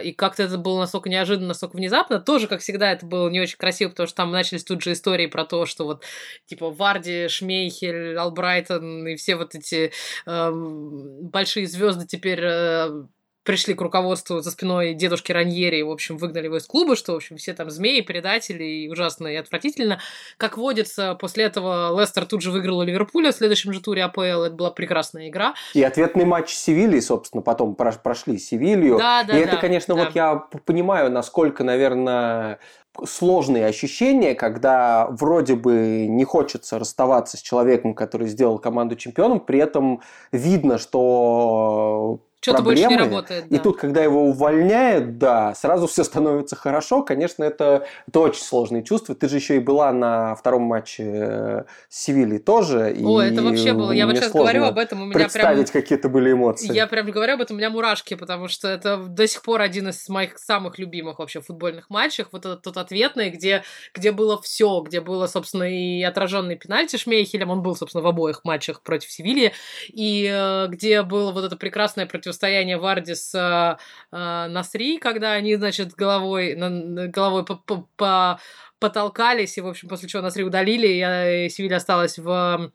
И 0.04 0.12
как-то 0.12 0.42
это 0.42 0.58
было 0.58 0.80
настолько 0.80 1.08
неожиданно, 1.08 1.48
настолько 1.48 1.76
внезапно. 1.76 2.18
Тоже, 2.18 2.48
как 2.48 2.60
всегда, 2.60 2.90
это 2.90 3.06
было 3.06 3.28
не 3.28 3.40
очень 3.40 3.58
красиво, 3.58 3.90
потому 3.90 4.08
что 4.08 4.16
там 4.16 4.32
начались 4.32 4.64
тут 4.64 4.82
же 4.82 4.92
истории 4.92 5.26
про 5.26 5.44
то, 5.44 5.66
что 5.66 5.84
вот, 5.84 6.02
типа, 6.46 6.70
Варди, 6.70 7.28
Шмейхель, 7.28 8.16
Албрайтон 8.16 9.06
и 9.06 9.16
все 9.16 9.36
вот 9.36 9.54
эти 9.54 9.92
э, 10.26 10.50
большие 10.52 11.66
звезды 11.66 12.06
теперь 12.06 12.40
э, 12.42 13.04
пришли 13.50 13.74
к 13.74 13.80
руководству 13.80 14.38
за 14.38 14.52
спиной 14.52 14.94
дедушки 14.94 15.32
Раньери 15.32 15.78
и, 15.78 15.82
в 15.82 15.90
общем, 15.90 16.18
выгнали 16.18 16.44
его 16.44 16.58
из 16.58 16.66
клуба, 16.66 16.94
что, 16.94 17.14
в 17.14 17.16
общем, 17.16 17.36
все 17.36 17.52
там 17.52 17.68
змеи, 17.68 18.00
предатели, 18.00 18.62
и 18.62 18.88
ужасно 18.88 19.26
и 19.26 19.34
отвратительно. 19.34 19.98
Как 20.36 20.56
водится, 20.56 21.16
после 21.16 21.46
этого 21.46 22.00
Лестер 22.00 22.26
тут 22.26 22.42
же 22.42 22.52
выиграл 22.52 22.82
Ливерпуля 22.82 23.32
в 23.32 23.34
следующем 23.34 23.72
же 23.72 23.80
туре 23.80 24.04
АПЛ. 24.04 24.20
Это 24.20 24.50
была 24.50 24.70
прекрасная 24.70 25.30
игра. 25.30 25.54
И 25.74 25.82
ответный 25.82 26.24
матч 26.24 26.50
Севильи, 26.50 27.00
собственно, 27.00 27.42
потом 27.42 27.74
прошли 27.74 28.38
Севилью. 28.38 28.98
Да, 28.98 29.24
да, 29.24 29.36
И 29.36 29.44
да, 29.44 29.50
это, 29.50 29.56
конечно, 29.56 29.96
да. 29.96 30.04
вот 30.04 30.14
я 30.14 30.36
понимаю, 30.64 31.10
насколько, 31.10 31.64
наверное, 31.64 32.60
сложные 33.04 33.66
ощущения, 33.66 34.36
когда 34.36 35.08
вроде 35.10 35.56
бы 35.56 36.06
не 36.08 36.22
хочется 36.22 36.78
расставаться 36.78 37.36
с 37.36 37.40
человеком, 37.42 37.94
который 37.94 38.28
сделал 38.28 38.60
команду 38.60 38.94
чемпионом, 38.94 39.40
при 39.40 39.58
этом 39.58 40.02
видно, 40.30 40.78
что 40.78 42.20
что-то 42.40 42.62
больше 42.62 42.86
не 42.86 42.96
работает. 42.96 43.48
Да. 43.48 43.56
И 43.56 43.58
тут, 43.58 43.78
когда 43.78 44.02
его 44.02 44.24
увольняют, 44.24 45.18
да, 45.18 45.54
сразу 45.54 45.86
все 45.86 46.04
становится 46.04 46.56
хорошо. 46.56 47.02
Конечно, 47.02 47.44
это, 47.44 47.86
это 48.08 48.20
очень 48.20 48.42
сложные 48.42 48.82
чувства. 48.82 49.14
Ты 49.14 49.28
же 49.28 49.36
еще 49.36 49.56
и 49.56 49.58
была 49.58 49.92
на 49.92 50.34
втором 50.34 50.62
матче 50.62 51.04
э, 51.04 51.64
с 51.90 52.04
Севильей 52.04 52.38
тоже. 52.38 52.96
О, 53.04 53.20
это 53.20 53.42
вообще 53.42 53.74
было. 53.74 53.92
Я 53.92 54.06
вот 54.06 54.16
сейчас 54.16 54.32
говорю 54.32 54.64
об 54.64 54.78
этом, 54.78 55.02
у 55.02 55.04
меня 55.04 55.14
представить, 55.14 55.70
прям... 55.70 55.82
какие-то 55.82 56.08
были 56.08 56.32
эмоции. 56.32 56.72
Я 56.72 56.86
прям 56.86 57.10
говорю 57.10 57.34
об 57.34 57.42
этом, 57.42 57.56
у 57.56 57.58
меня 57.58 57.68
мурашки, 57.68 58.14
потому 58.14 58.48
что 58.48 58.68
это 58.68 58.96
до 58.96 59.26
сих 59.26 59.42
пор 59.42 59.60
один 59.60 59.88
из 59.88 60.08
моих 60.08 60.38
самых 60.38 60.78
любимых 60.78 61.18
вообще 61.18 61.40
футбольных 61.42 61.90
матчей. 61.90 62.24
Вот 62.32 62.46
этот 62.46 62.62
тот 62.62 62.76
ответный, 62.78 63.30
где, 63.30 63.64
где 63.94 64.12
было 64.12 64.40
все, 64.40 64.80
где 64.80 65.02
было, 65.02 65.26
собственно, 65.26 65.64
и 65.64 66.02
отраженный 66.02 66.56
пенальти 66.56 66.96
Шмейхелем, 66.96 67.50
он 67.50 67.62
был, 67.62 67.76
собственно, 67.76 68.02
в 68.02 68.06
обоих 68.06 68.44
матчах 68.44 68.80
против 68.82 69.10
Севильи, 69.10 69.52
и 69.88 70.26
э, 70.32 70.68
где 70.68 71.02
было 71.02 71.32
вот 71.32 71.44
это 71.44 71.56
прекрасное 71.56 72.06
против 72.06 72.29
противостояние 72.30 72.78
Варди 72.78 73.14
с 73.14 73.34
э, 73.34 73.76
Насри, 74.16 74.98
когда 74.98 75.32
они, 75.32 75.56
значит, 75.56 75.94
головой, 75.94 76.54
на, 76.54 77.08
головой 77.08 77.44
по, 77.44 77.56
по, 77.56 77.88
по, 77.96 78.40
потолкались, 78.78 79.58
и, 79.58 79.60
в 79.60 79.66
общем, 79.66 79.88
после 79.88 80.08
чего 80.08 80.22
Насри 80.22 80.44
удалили, 80.44 80.86
и, 80.86 81.46
и 81.46 81.48
Севилья 81.48 81.78
осталась 81.78 82.18
в 82.18 82.72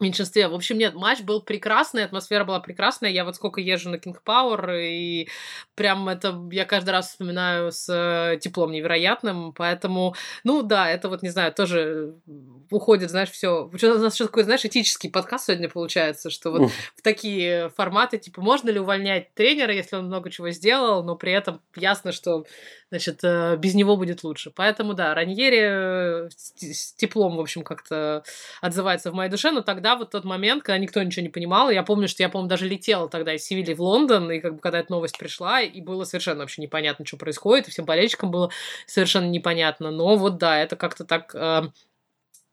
меньшинстве. 0.00 0.48
В 0.48 0.54
общем, 0.54 0.78
нет, 0.78 0.94
матч 0.94 1.20
был 1.20 1.42
прекрасный, 1.42 2.04
атмосфера 2.04 2.44
была 2.44 2.60
прекрасная. 2.60 3.10
Я 3.10 3.24
вот 3.24 3.36
сколько 3.36 3.60
езжу 3.60 3.90
на 3.90 3.96
King 3.96 4.16
Power, 4.24 4.80
и 4.82 5.28
прям 5.74 6.08
это 6.08 6.34
я 6.50 6.64
каждый 6.64 6.90
раз 6.90 7.10
вспоминаю 7.10 7.70
с 7.72 8.38
теплом 8.40 8.72
невероятным. 8.72 9.52
Поэтому, 9.52 10.14
ну 10.42 10.62
да, 10.62 10.90
это 10.90 11.08
вот, 11.08 11.22
не 11.22 11.30
знаю, 11.30 11.52
тоже 11.52 12.14
уходит, 12.70 13.10
знаешь, 13.10 13.30
все. 13.30 13.70
У 13.70 13.86
нас 13.98 14.14
что 14.14 14.26
такое, 14.26 14.44
знаешь, 14.44 14.64
этический 14.64 15.10
подкаст 15.10 15.46
сегодня 15.46 15.68
получается, 15.68 16.30
что 16.30 16.50
вот 16.50 16.70
в 16.96 17.02
такие 17.02 17.70
форматы, 17.70 18.18
типа, 18.18 18.40
можно 18.40 18.70
ли 18.70 18.80
увольнять 18.80 19.34
тренера, 19.34 19.72
если 19.72 19.96
он 19.96 20.06
много 20.06 20.30
чего 20.30 20.50
сделал, 20.50 21.04
но 21.04 21.16
при 21.16 21.32
этом 21.32 21.60
ясно, 21.76 22.12
что, 22.12 22.44
значит, 22.90 23.20
э, 23.22 23.56
без 23.56 23.74
него 23.74 23.96
будет 23.96 24.24
лучше. 24.24 24.50
Поэтому, 24.50 24.94
да, 24.94 25.14
Раньери 25.14 26.26
э, 26.26 26.28
с 26.30 26.92
теплом, 26.94 27.36
в 27.36 27.40
общем, 27.40 27.62
как-то 27.62 28.24
отзывается 28.60 29.10
в 29.10 29.14
моей 29.14 29.30
душе, 29.30 29.50
но 29.50 29.62
тогда 29.84 29.98
вот 29.98 30.10
тот 30.10 30.24
момент, 30.24 30.62
когда 30.62 30.78
никто 30.78 31.02
ничего 31.02 31.22
не 31.22 31.28
понимал, 31.28 31.68
я 31.68 31.82
помню, 31.82 32.08
что 32.08 32.22
я, 32.22 32.30
помню, 32.30 32.48
даже 32.48 32.66
летела 32.66 33.06
тогда 33.06 33.34
из 33.34 33.44
Севильи 33.44 33.74
в 33.74 33.82
Лондон, 33.82 34.30
и 34.30 34.40
как 34.40 34.54
бы 34.54 34.60
когда 34.60 34.78
эта 34.78 34.90
новость 34.90 35.18
пришла, 35.18 35.60
и 35.60 35.82
было 35.82 36.04
совершенно 36.04 36.40
вообще 36.40 36.62
непонятно, 36.62 37.04
что 37.04 37.18
происходит, 37.18 37.68
и 37.68 37.70
всем 37.70 37.84
болельщикам 37.84 38.30
было 38.30 38.50
совершенно 38.86 39.28
непонятно, 39.28 39.90
но 39.90 40.16
вот 40.16 40.38
да, 40.38 40.58
это 40.58 40.76
как-то 40.76 41.04
так 41.04 41.34
э, 41.34 41.64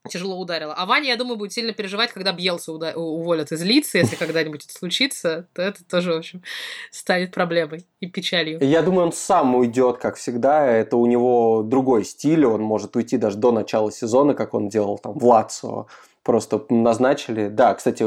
тяжело 0.10 0.38
ударило. 0.38 0.74
А 0.74 0.86
Ваня, 0.86 1.08
я 1.08 1.16
думаю, 1.16 1.38
будет 1.38 1.54
сильно 1.54 1.72
переживать, 1.72 2.12
когда 2.12 2.34
Бьелса 2.34 2.74
уда- 2.74 2.96
уволят 2.98 3.54
из 3.54 3.64
лица, 3.64 4.00
если 4.00 4.18
когда-нибудь 4.18 4.66
это 4.66 4.74
случится, 4.74 5.48
то 5.54 5.62
это 5.62 5.86
тоже, 5.86 6.12
в 6.12 6.18
общем, 6.18 6.44
станет 6.92 7.34
проблемой 7.34 7.86
и 8.02 8.08
печалью. 8.08 8.60
Я 8.62 8.82
думаю, 8.82 9.06
он 9.06 9.14
сам 9.14 9.56
уйдет, 9.56 10.00
как 10.00 10.18
всегда. 10.18 10.68
Это 10.68 10.98
у 10.98 11.06
него 11.06 11.64
другой 11.64 12.04
стиль, 12.04 12.46
он 12.46 12.62
может 12.62 12.94
уйти 12.98 13.16
даже 13.16 13.38
до 13.38 13.54
начала 13.54 13.90
сезона, 13.90 14.34
как 14.34 14.54
он 14.54 14.68
делал 14.68 14.98
там 14.98 15.18
в 15.18 15.26
Лацо 15.26 15.88
просто 16.24 16.66
назначили. 16.70 17.48
Да, 17.48 17.74
кстати, 17.74 18.04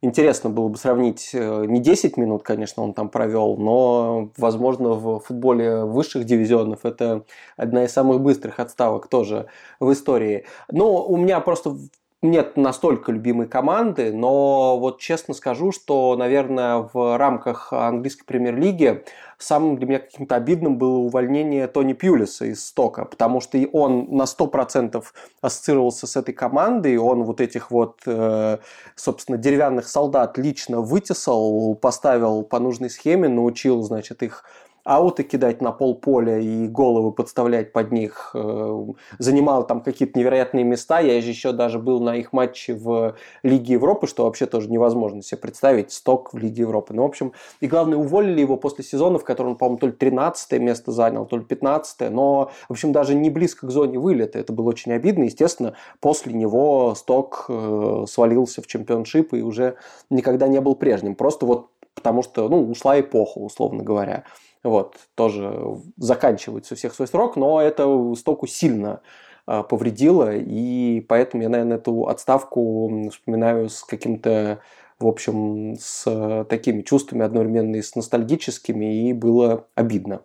интересно 0.00 0.50
было 0.50 0.68
бы 0.68 0.76
сравнить 0.76 1.30
э, 1.32 1.64
не 1.66 1.80
10 1.80 2.16
минут, 2.16 2.42
конечно, 2.42 2.82
он 2.82 2.94
там 2.94 3.08
провел, 3.08 3.56
но, 3.56 4.30
возможно, 4.36 4.90
в 4.90 5.20
футболе 5.20 5.84
высших 5.84 6.24
дивизионов 6.24 6.84
это 6.84 7.24
одна 7.56 7.84
из 7.84 7.92
самых 7.92 8.20
быстрых 8.20 8.60
отставок 8.60 9.08
тоже 9.08 9.46
в 9.80 9.92
истории. 9.92 10.46
Но 10.70 11.04
у 11.04 11.16
меня 11.16 11.40
просто 11.40 11.76
нет 12.20 12.56
настолько 12.56 13.12
любимой 13.12 13.46
команды, 13.46 14.12
но 14.12 14.76
вот 14.78 14.98
честно 14.98 15.34
скажу, 15.34 15.70
что, 15.70 16.16
наверное, 16.16 16.88
в 16.92 17.16
рамках 17.16 17.72
английской 17.72 18.24
премьер-лиги 18.24 19.04
самым 19.38 19.76
для 19.76 19.86
меня 19.86 19.98
каким-то 20.00 20.34
обидным 20.34 20.78
было 20.78 20.98
увольнение 20.98 21.68
Тони 21.68 21.92
Пьюлиса 21.92 22.46
из 22.46 22.66
Стока, 22.66 23.04
потому 23.04 23.40
что 23.40 23.56
он 23.72 24.08
на 24.10 24.24
100% 24.24 25.04
ассоциировался 25.40 26.08
с 26.08 26.16
этой 26.16 26.34
командой, 26.34 26.96
он 26.96 27.22
вот 27.22 27.40
этих 27.40 27.70
вот, 27.70 28.00
э, 28.04 28.58
собственно, 28.96 29.38
деревянных 29.38 29.86
солдат 29.86 30.38
лично 30.38 30.80
вытесал, 30.80 31.76
поставил 31.76 32.42
по 32.42 32.58
нужной 32.58 32.90
схеме, 32.90 33.28
научил, 33.28 33.82
значит, 33.82 34.24
их 34.24 34.44
ауты 34.88 35.22
кидать 35.22 35.60
на 35.60 35.70
пол 35.70 35.94
поля 35.94 36.38
и 36.38 36.66
головы 36.66 37.12
подставлять 37.12 37.72
под 37.72 37.92
них. 37.92 38.30
Э, 38.32 38.86
занимал 39.18 39.66
там 39.66 39.82
какие-то 39.82 40.18
невероятные 40.18 40.64
места. 40.64 41.00
Я 41.00 41.20
же 41.20 41.28
еще 41.28 41.52
даже 41.52 41.78
был 41.78 42.00
на 42.00 42.16
их 42.16 42.32
матче 42.32 42.74
в 42.74 43.14
Лиге 43.42 43.74
Европы, 43.74 44.06
что 44.06 44.24
вообще 44.24 44.46
тоже 44.46 44.70
невозможно 44.70 45.22
себе 45.22 45.38
представить. 45.38 45.92
Сток 45.92 46.32
в 46.32 46.38
Лиге 46.38 46.62
Европы. 46.62 46.94
Ну, 46.94 47.02
в 47.02 47.06
общем, 47.06 47.32
и 47.60 47.66
главное, 47.66 47.98
уволили 47.98 48.40
его 48.40 48.56
после 48.56 48.82
сезона, 48.82 49.18
в 49.18 49.24
котором 49.24 49.50
он, 49.50 49.56
по-моему, 49.58 49.78
то 49.78 49.86
ли 49.88 49.92
13 49.92 50.58
место 50.58 50.90
занял, 50.90 51.26
то 51.26 51.36
ли 51.36 51.44
15 51.44 52.10
Но, 52.10 52.50
в 52.68 52.72
общем, 52.72 52.92
даже 52.92 53.14
не 53.14 53.28
близко 53.28 53.66
к 53.66 53.70
зоне 53.70 53.98
вылета. 53.98 54.38
Это 54.38 54.54
было 54.54 54.70
очень 54.70 54.92
обидно. 54.92 55.24
Естественно, 55.24 55.74
после 56.00 56.32
него 56.32 56.94
Сток 56.94 57.44
э, 57.50 58.04
свалился 58.08 58.62
в 58.62 58.66
чемпионшип 58.66 59.34
и 59.34 59.42
уже 59.42 59.76
никогда 60.08 60.48
не 60.48 60.62
был 60.62 60.74
прежним. 60.74 61.14
Просто 61.14 61.44
вот 61.44 61.68
потому 61.94 62.22
что, 62.22 62.48
ну, 62.48 62.70
ушла 62.70 62.98
эпоха, 62.98 63.38
условно 63.38 63.82
говоря. 63.82 64.24
Вот, 64.64 64.96
тоже 65.14 65.78
заканчивается 65.96 66.74
у 66.74 66.76
всех 66.76 66.94
свой 66.94 67.08
срок, 67.08 67.36
но 67.36 67.60
это 67.60 68.14
стоку 68.16 68.46
сильно 68.46 69.00
а, 69.46 69.62
повредило, 69.62 70.34
и 70.34 71.00
поэтому 71.00 71.42
я, 71.42 71.48
наверное, 71.48 71.78
эту 71.78 72.08
отставку 72.08 73.08
вспоминаю 73.10 73.68
с 73.68 73.82
каким-то, 73.82 74.60
в 74.98 75.06
общем, 75.06 75.76
с 75.78 76.44
такими 76.48 76.82
чувствами 76.82 77.24
одновременно 77.24 77.76
и 77.76 77.82
с 77.82 77.94
ностальгическими, 77.94 79.08
и 79.08 79.12
было 79.12 79.66
обидно. 79.74 80.22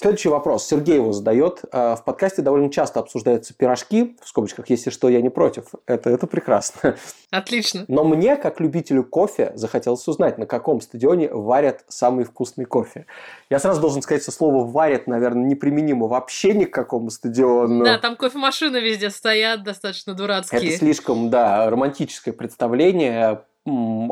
Следующий 0.00 0.30
вопрос. 0.30 0.66
Сергей 0.66 0.94
его 0.94 1.12
задает. 1.12 1.60
А, 1.72 1.94
в 1.94 2.04
подкасте 2.04 2.40
довольно 2.40 2.70
часто 2.70 3.00
обсуждаются 3.00 3.52
пирожки, 3.52 4.16
в 4.22 4.28
скобочках, 4.28 4.70
если 4.70 4.88
что, 4.88 5.10
я 5.10 5.20
не 5.20 5.28
против. 5.28 5.74
Это, 5.84 6.08
это 6.08 6.26
прекрасно. 6.26 6.96
Отлично. 7.30 7.84
Но 7.86 8.04
мне, 8.04 8.36
как 8.36 8.60
любителю 8.60 9.04
кофе, 9.04 9.52
захотелось 9.56 10.08
узнать, 10.08 10.38
на 10.38 10.46
каком 10.46 10.80
стадионе 10.80 11.28
варят 11.28 11.84
самый 11.88 12.24
вкусный 12.24 12.64
кофе. 12.64 13.04
Я 13.50 13.58
сразу 13.58 13.82
должен 13.82 14.00
сказать, 14.00 14.22
что 14.22 14.32
слово 14.32 14.64
«варят», 14.64 15.06
наверное, 15.06 15.44
неприменимо 15.44 16.06
вообще 16.06 16.54
ни 16.54 16.64
к 16.64 16.72
какому 16.72 17.10
стадиону. 17.10 17.84
Да, 17.84 17.98
там 17.98 18.16
кофемашины 18.16 18.78
везде 18.78 19.10
стоят, 19.10 19.64
достаточно 19.64 20.14
дурацкие. 20.14 20.66
Это 20.66 20.78
слишком, 20.78 21.28
да, 21.28 21.68
романтическое 21.68 22.32
представление 22.32 23.42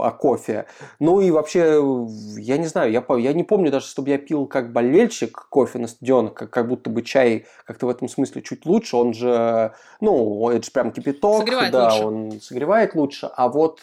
о 0.01 0.11
кофе. 0.11 0.67
Ну 0.99 1.21
и 1.21 1.31
вообще, 1.31 1.81
я 2.37 2.59
не 2.59 2.67
знаю, 2.67 2.93
я, 2.93 3.05
я 3.17 3.33
не 3.33 3.45
помню 3.45 3.71
даже, 3.71 3.87
чтобы 3.87 4.11
я 4.11 4.19
пил 4.19 4.47
как 4.47 4.73
болельщик 4.73 5.47
кофе 5.49 5.79
на 5.79 5.89
стадионах, 5.89 6.35
как, 6.35 6.51
как 6.51 6.69
будто 6.69 6.91
бы 6.91 7.03
чай 7.03 7.47
как-то 7.65 7.87
в 7.87 7.91
этом 7.91 8.09
смысле 8.09 8.43
чуть 8.43 8.67
лучше. 8.67 8.97
Он 8.97 9.15
же, 9.15 9.73
ну, 10.01 10.51
это 10.51 10.65
же 10.65 10.71
прям 10.71 10.93
кипяток. 10.93 11.41
Согревает 11.41 11.73
да, 11.73 11.85
лучше. 11.93 12.05
он 12.05 12.41
согревает 12.41 12.95
лучше. 12.95 13.31
А 13.35 13.49
вот 13.49 13.81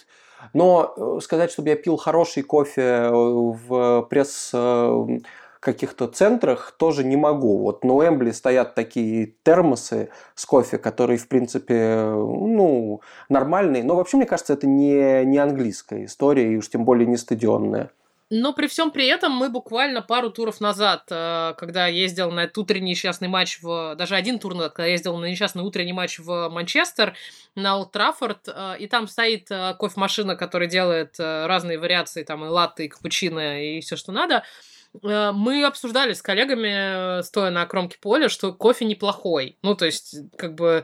но 0.54 0.94
э, 0.96 1.20
сказать, 1.22 1.52
чтобы 1.52 1.70
я 1.70 1.76
пил 1.76 1.98
хороший 1.98 2.44
кофе 2.44 3.10
в 3.10 4.08
пресс 4.10 4.52
э, 4.54 5.20
каких-то 5.66 6.08
центрах 6.08 6.76
тоже 6.78 7.04
не 7.04 7.18
могу. 7.18 7.58
Вот 7.58 7.84
на 7.84 7.94
Уэмбли 7.96 8.32
стоят 8.32 8.76
такие 8.76 9.34
термосы 9.44 10.10
с 10.36 10.46
кофе, 10.46 10.78
которые, 10.78 11.18
в 11.18 11.28
принципе, 11.28 11.96
ну, 12.06 13.02
нормальные. 13.30 13.84
Но 13.84 13.96
вообще, 13.96 14.18
мне 14.18 14.28
кажется, 14.28 14.54
это 14.54 14.68
не, 14.68 15.26
не 15.26 15.40
английская 15.40 16.06
история, 16.06 16.54
и 16.54 16.58
уж 16.58 16.70
тем 16.70 16.86
более 16.86 17.08
не 17.08 17.18
стадионная. 17.18 17.90
Но 18.30 18.54
при 18.54 18.68
всем 18.68 18.92
при 18.92 19.08
этом 19.08 19.32
мы 19.32 19.50
буквально 19.50 20.02
пару 20.02 20.30
туров 20.32 20.60
назад, 20.60 21.04
э, 21.10 21.54
когда 21.58 21.88
ездил 21.88 22.32
на 22.32 22.46
этот 22.46 22.58
утренний 22.58 22.92
несчастный 22.92 23.28
матч, 23.28 23.60
в, 23.62 23.96
даже 23.96 24.16
один 24.16 24.40
тур 24.40 24.56
назад, 24.56 24.74
когда 24.74 24.88
ездил 24.88 25.18
на 25.18 25.26
несчастный 25.26 25.64
утренний 25.64 25.94
матч 25.94 26.20
в 26.20 26.50
Манчестер, 26.50 27.16
на 27.56 27.78
Олд 27.78 27.92
Траффорд, 27.92 28.48
э, 28.48 28.78
и 28.80 28.88
там 28.88 29.08
стоит 29.08 29.52
э, 29.52 29.76
кофемашина, 29.80 30.36
которая 30.36 30.68
делает 30.70 31.20
разные 31.20 31.78
вариации, 31.78 32.24
там 32.24 32.44
и 32.46 32.48
латте, 32.48 32.86
и 32.86 32.88
капучино, 32.88 33.64
и 33.64 33.80
все, 33.82 33.96
что 33.96 34.12
надо– 34.12 34.44
мы 35.02 35.64
обсуждали 35.66 36.14
с 36.14 36.22
коллегами, 36.22 37.20
э, 37.20 37.24
стоя 37.24 37.52
на 37.52 37.66
кромке 37.66 37.98
поля, 38.00 38.30
что 38.30 38.54
кофе 38.54 38.86
неплохой. 38.86 39.58
Ну, 39.62 39.76
то 39.76 39.86
есть, 39.86 40.16
как 40.38 40.56
бы 40.56 40.84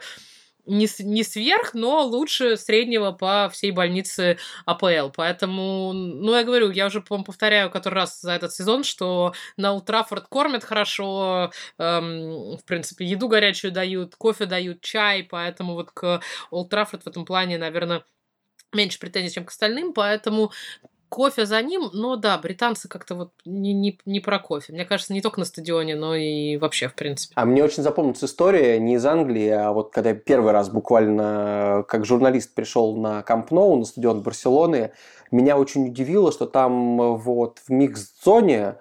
не, 0.66 0.88
не 1.00 1.24
сверх, 1.24 1.74
но 1.74 2.04
лучше 2.06 2.58
среднего 2.58 3.12
по 3.12 3.50
всей 3.52 3.72
больнице 3.72 4.38
АПЛ. 4.66 5.10
Поэтому, 5.16 5.92
ну, 5.94 6.36
я 6.36 6.44
говорю, 6.44 6.72
я 6.72 6.88
уже, 6.88 7.02
по 7.02 7.22
повторяю 7.24 7.70
который 7.72 7.96
раз 7.96 8.22
за 8.22 8.34
этот 8.34 8.54
сезон, 8.54 8.84
что 8.84 9.34
на 9.58 9.74
Ултрафорд 9.74 10.28
кормят 10.28 10.64
хорошо, 10.64 11.52
эм, 11.78 12.58
в 12.58 12.64
принципе, 12.66 13.06
еду 13.06 13.28
горячую 13.28 13.72
дают, 13.72 14.16
кофе 14.16 14.46
дают, 14.46 14.82
чай, 14.82 15.24
поэтому 15.24 15.74
вот 15.74 15.92
к 15.92 16.22
Ултрафорд 16.52 17.04
в 17.04 17.08
этом 17.08 17.26
плане, 17.26 17.58
наверное, 17.58 18.04
меньше 18.74 19.00
претензий, 19.00 19.34
чем 19.34 19.46
к 19.46 19.50
остальным, 19.50 19.94
поэтому 19.94 20.52
кофе 21.12 21.46
за 21.46 21.62
ним, 21.62 21.90
но 21.92 22.16
да, 22.16 22.38
британцы 22.38 22.88
как-то 22.88 23.16
вот 23.16 23.32
не, 23.46 23.74
не, 23.74 24.00
не 24.06 24.22
про 24.22 24.40
кофе. 24.40 24.72
Мне 24.72 24.86
кажется, 24.86 25.12
не 25.12 25.22
только 25.22 25.40
на 25.40 25.46
стадионе, 25.46 25.98
но 25.98 26.16
и 26.16 26.56
вообще, 26.56 26.88
в 26.88 26.96
принципе. 26.96 27.34
А 27.36 27.44
мне 27.46 27.66
очень 27.66 27.84
запомнится 27.84 28.28
история 28.28 28.80
не 28.80 28.96
из 28.96 29.06
Англии, 29.06 29.50
а 29.50 29.74
вот 29.74 29.92
когда 29.92 30.12
я 30.12 30.16
первый 30.16 30.54
раз 30.54 30.70
буквально 30.70 31.84
как 31.90 32.06
журналист 32.06 32.56
пришел 32.56 32.96
на 32.96 33.24
Камп 33.24 33.52
Ноу, 33.52 33.76
на 33.76 33.84
стадион 33.84 34.22
Барселоны, 34.22 34.92
меня 35.32 35.58
очень 35.58 35.88
удивило, 35.88 36.32
что 36.32 36.46
там 36.46 37.18
вот 37.18 37.60
в 37.60 37.70
микс-зоне 37.70 38.76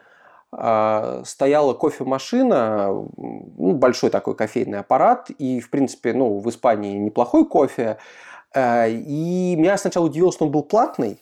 э, 0.57 1.23
стояла 1.25 1.75
кофемашина, 1.75 3.09
ну, 3.17 3.73
большой 3.75 4.11
такой 4.11 4.37
кофейный 4.37 4.79
аппарат, 4.79 5.31
и, 5.31 5.59
в 5.59 5.69
принципе, 5.69 6.13
ну, 6.13 6.39
в 6.39 6.49
Испании 6.49 6.97
неплохой 6.97 7.45
кофе, 7.45 7.99
э, 8.55 8.89
и 8.89 9.57
меня 9.57 9.77
сначала 9.77 10.07
удивило, 10.07 10.31
что 10.31 10.45
он 10.45 10.53
был 10.53 10.63
платный, 10.63 11.19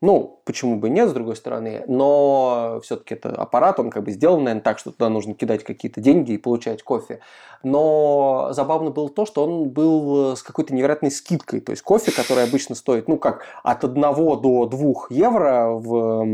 ну, 0.00 0.35
почему 0.46 0.76
бы 0.76 0.88
нет, 0.88 1.10
с 1.10 1.12
другой 1.12 1.36
стороны, 1.36 1.82
но 1.88 2.80
все-таки 2.82 3.14
это 3.14 3.30
аппарат, 3.30 3.80
он 3.80 3.90
как 3.90 4.04
бы 4.04 4.12
сделан, 4.12 4.44
наверное, 4.44 4.62
так, 4.62 4.78
что 4.78 4.92
туда 4.92 5.08
нужно 5.10 5.34
кидать 5.34 5.64
какие-то 5.64 6.00
деньги 6.00 6.32
и 6.32 6.38
получать 6.38 6.82
кофе. 6.84 7.20
Но 7.62 8.50
забавно 8.52 8.90
было 8.90 9.08
то, 9.08 9.26
что 9.26 9.44
он 9.44 9.70
был 9.70 10.36
с 10.36 10.42
какой-то 10.42 10.72
невероятной 10.72 11.10
скидкой. 11.10 11.60
То 11.60 11.72
есть 11.72 11.82
кофе, 11.82 12.12
который 12.12 12.44
обычно 12.44 12.76
стоит, 12.76 13.08
ну 13.08 13.18
как, 13.18 13.42
от 13.64 13.82
1 13.82 14.00
до 14.00 14.66
2 14.66 14.92
евро 15.10 15.70
в 15.70 16.24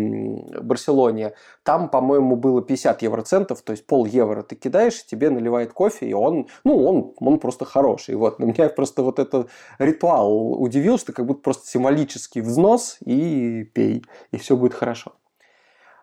Барселоне, 0.60 1.32
там, 1.62 1.88
по-моему, 1.88 2.36
было 2.36 2.60
50 2.60 3.02
евроцентов, 3.02 3.62
то 3.62 3.70
есть 3.70 3.86
пол 3.86 4.04
евро 4.04 4.42
ты 4.42 4.56
кидаешь, 4.56 5.06
тебе 5.06 5.30
наливает 5.30 5.72
кофе, 5.72 6.06
и 6.06 6.12
он, 6.12 6.48
ну, 6.64 6.84
он, 6.84 7.14
он 7.18 7.38
просто 7.38 7.64
хороший. 7.64 8.16
Вот. 8.16 8.38
Но 8.38 8.46
меня 8.46 8.68
просто 8.68 9.02
вот 9.02 9.18
этот 9.18 9.48
ритуал 9.78 10.60
удивил, 10.60 10.98
что 10.98 11.12
как 11.12 11.24
будто 11.24 11.40
просто 11.40 11.66
символический 11.66 12.42
взнос 12.42 12.98
и 13.04 13.64
пей, 13.72 14.01
и 14.30 14.38
все 14.38 14.56
будет 14.56 14.74
хорошо. 14.74 15.12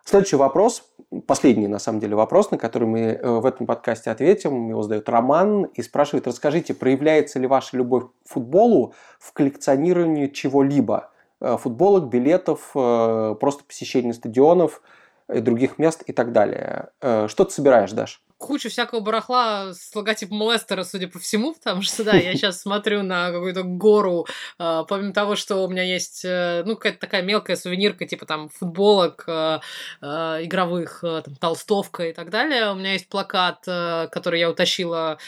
Следующий 0.04 0.36
вопрос, 0.36 0.90
последний 1.26 1.68
на 1.68 1.78
самом 1.78 2.00
деле 2.00 2.16
вопрос, 2.16 2.50
на 2.50 2.58
который 2.58 2.88
мы 2.88 3.00
э, 3.00 3.28
в 3.28 3.44
этом 3.46 3.66
подкасте 3.66 4.10
ответим, 4.10 4.68
его 4.68 4.82
задает 4.82 5.08
Роман 5.08 5.64
и 5.64 5.82
спрашивает, 5.82 6.26
расскажите, 6.26 6.74
проявляется 6.74 7.38
ли 7.38 7.46
ваша 7.46 7.76
любовь 7.76 8.04
к 8.04 8.28
футболу 8.28 8.94
в 9.18 9.32
коллекционировании 9.32 10.28
чего-либо? 10.28 11.10
Э, 11.40 11.56
футболок, 11.58 12.08
билетов, 12.08 12.70
э, 12.74 13.36
просто 13.38 13.64
посещение 13.64 14.14
стадионов, 14.14 14.82
других 15.28 15.78
мест 15.78 16.02
и 16.06 16.12
так 16.12 16.32
далее. 16.32 16.88
Что 16.98 17.44
ты 17.44 17.50
собираешь, 17.50 17.92
Даш? 17.92 18.20
Кучу 18.40 18.70
всякого 18.70 19.00
барахла 19.00 19.74
с 19.74 19.94
логотипом 19.94 20.42
Лестера, 20.50 20.82
судя 20.82 21.08
по 21.08 21.18
всему, 21.18 21.54
потому 21.58 21.82
что, 21.82 22.02
да, 22.02 22.16
я 22.16 22.32
сейчас 22.34 22.62
смотрю 22.62 23.02
на 23.02 23.30
какую-то 23.30 23.62
гору, 23.62 24.26
э, 24.58 24.84
помимо 24.88 25.12
того, 25.12 25.36
что 25.36 25.58
у 25.58 25.68
меня 25.68 25.82
есть, 25.82 26.24
э, 26.24 26.62
ну, 26.64 26.74
какая-то 26.74 26.98
такая 26.98 27.22
мелкая 27.22 27.56
сувенирка, 27.56 28.06
типа 28.06 28.26
там 28.26 28.48
футболок 28.48 29.24
э, 29.28 29.60
э, 30.00 30.06
игровых, 30.44 31.00
там, 31.02 31.36
толстовка 31.38 32.08
и 32.08 32.12
так 32.12 32.30
далее, 32.30 32.72
у 32.72 32.74
меня 32.74 32.94
есть 32.94 33.08
плакат, 33.08 33.60
который 33.64 34.40
я 34.40 34.50
утащила 34.50 35.18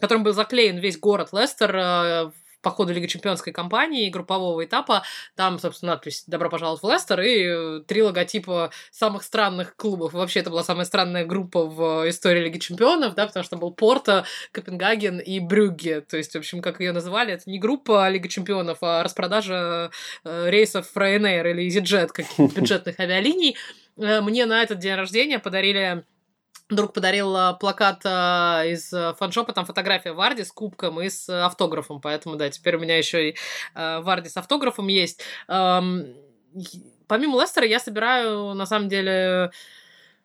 которым 0.00 0.22
был 0.22 0.34
заклеен 0.34 0.76
весь 0.76 0.98
город 0.98 1.30
Лестер 1.32 2.30
по 2.62 2.70
ходу 2.70 2.92
Лиги 2.92 3.06
Чемпионской 3.06 3.52
кампании 3.52 4.10
группового 4.10 4.64
этапа. 4.64 5.02
Там, 5.36 5.58
собственно, 5.58 5.92
надпись 5.92 6.24
«Добро 6.26 6.50
пожаловать 6.50 6.82
в 6.82 6.90
Лестер» 6.90 7.20
и 7.20 7.44
э, 7.44 7.80
три 7.86 8.02
логотипа 8.02 8.70
самых 8.90 9.22
странных 9.22 9.76
клубов. 9.76 10.12
Вообще, 10.12 10.40
это 10.40 10.50
была 10.50 10.64
самая 10.64 10.84
странная 10.84 11.24
группа 11.24 11.64
в 11.64 12.08
истории 12.08 12.40
Лиги 12.40 12.58
Чемпионов, 12.58 13.14
да, 13.14 13.26
потому 13.26 13.44
что 13.44 13.56
был 13.56 13.72
Порто, 13.72 14.24
Копенгаген 14.52 15.18
и 15.18 15.40
Брюгге. 15.40 16.00
То 16.00 16.16
есть, 16.16 16.32
в 16.32 16.38
общем, 16.38 16.62
как 16.62 16.80
ее 16.80 16.92
называли, 16.92 17.34
это 17.34 17.48
не 17.50 17.58
группа 17.58 18.08
Лиги 18.08 18.28
Чемпионов, 18.28 18.78
а 18.82 19.02
распродажа 19.02 19.90
э, 20.24 20.50
рейсов 20.50 20.94
Ryanair 20.94 21.50
или 21.50 21.68
EasyJet, 21.68 22.08
каких-то 22.08 22.48
бюджетных 22.60 22.98
авиалиний. 22.98 23.56
Э, 23.96 24.20
мне 24.20 24.46
на 24.46 24.62
этот 24.62 24.78
день 24.78 24.94
рождения 24.94 25.38
подарили 25.38 26.04
Друг 26.70 26.92
подарил 26.92 27.34
а, 27.34 27.54
плакат 27.54 28.02
а, 28.04 28.62
из 28.66 28.92
а, 28.92 29.14
фаншопа, 29.14 29.52
там 29.52 29.64
фотография 29.64 30.12
Варди 30.12 30.44
с 30.44 30.52
кубком 30.52 31.00
и 31.00 31.08
с 31.08 31.28
автографом, 31.28 32.00
поэтому, 32.00 32.36
да, 32.36 32.50
теперь 32.50 32.76
у 32.76 32.80
меня 32.80 32.98
еще 32.98 33.30
и 33.30 33.36
Варди 33.74 34.28
с 34.28 34.36
автографом 34.36 34.88
есть. 34.88 35.22
Помимо 35.46 37.40
Лестера 37.40 37.66
я 37.66 37.80
собираю, 37.80 38.52
на 38.52 38.66
самом 38.66 38.90
деле, 38.90 39.50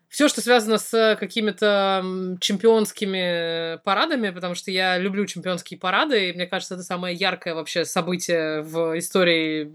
все, 0.10 0.28
что 0.28 0.42
связано 0.42 0.78
с 0.78 1.18
какими-то 1.18 2.38
чемпионскими 2.42 3.80
парадами, 3.84 4.32
потому 4.32 4.54
что 4.54 4.70
я 4.70 4.98
люблю 4.98 5.26
чемпионские 5.26 5.80
парады, 5.80 6.30
и 6.30 6.34
мне 6.34 6.46
кажется, 6.46 6.74
это 6.74 6.84
самое 6.84 7.16
яркое 7.16 7.56
вообще 7.56 7.86
событие 7.86 8.62
в 8.64 8.98
истории 9.00 9.74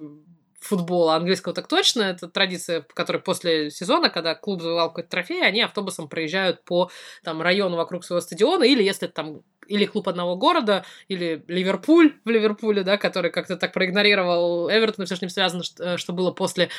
футбола 0.61 1.15
английского 1.15 1.55
так 1.55 1.69
точно. 1.69 2.03
Это 2.03 2.29
традиция, 2.29 2.85
которая 2.95 3.23
после 3.23 3.71
сезона, 3.71 4.11
когда 4.11 4.35
клуб 4.35 4.61
завоевал 4.61 4.89
какой-то 4.89 5.11
трофей, 5.11 5.45
они 5.45 5.63
автобусом 5.63 6.09
проезжают 6.09 6.65
по 6.65 6.91
там, 7.23 7.41
району 7.43 7.77
вокруг 7.77 8.05
своего 8.05 8.21
стадиона, 8.21 8.65
или 8.65 8.83
если 8.83 9.07
там 9.07 9.43
или 9.69 9.85
клуб 9.85 10.09
одного 10.09 10.35
города, 10.37 10.85
или 11.09 11.45
Ливерпуль 11.47 12.15
в 12.25 12.29
Ливерпуле, 12.31 12.83
да, 12.83 12.97
который 12.97 13.31
как-то 13.31 13.57
так 13.57 13.73
проигнорировал 13.73 14.71
Эвертон, 14.71 15.05
все, 15.05 15.17
с 15.17 15.21
ним 15.21 15.31
связано, 15.31 15.63
что, 15.63 15.99
что 15.99 16.13
было 16.13 16.33
после 16.33 16.71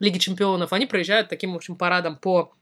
Лиги 0.00 0.18
Чемпионов, 0.18 0.72
они 0.72 0.86
проезжают 0.86 1.28
таким, 1.28 1.52
в 1.52 1.56
общем, 1.56 1.76
парадом 1.76 2.16
по 2.16 2.54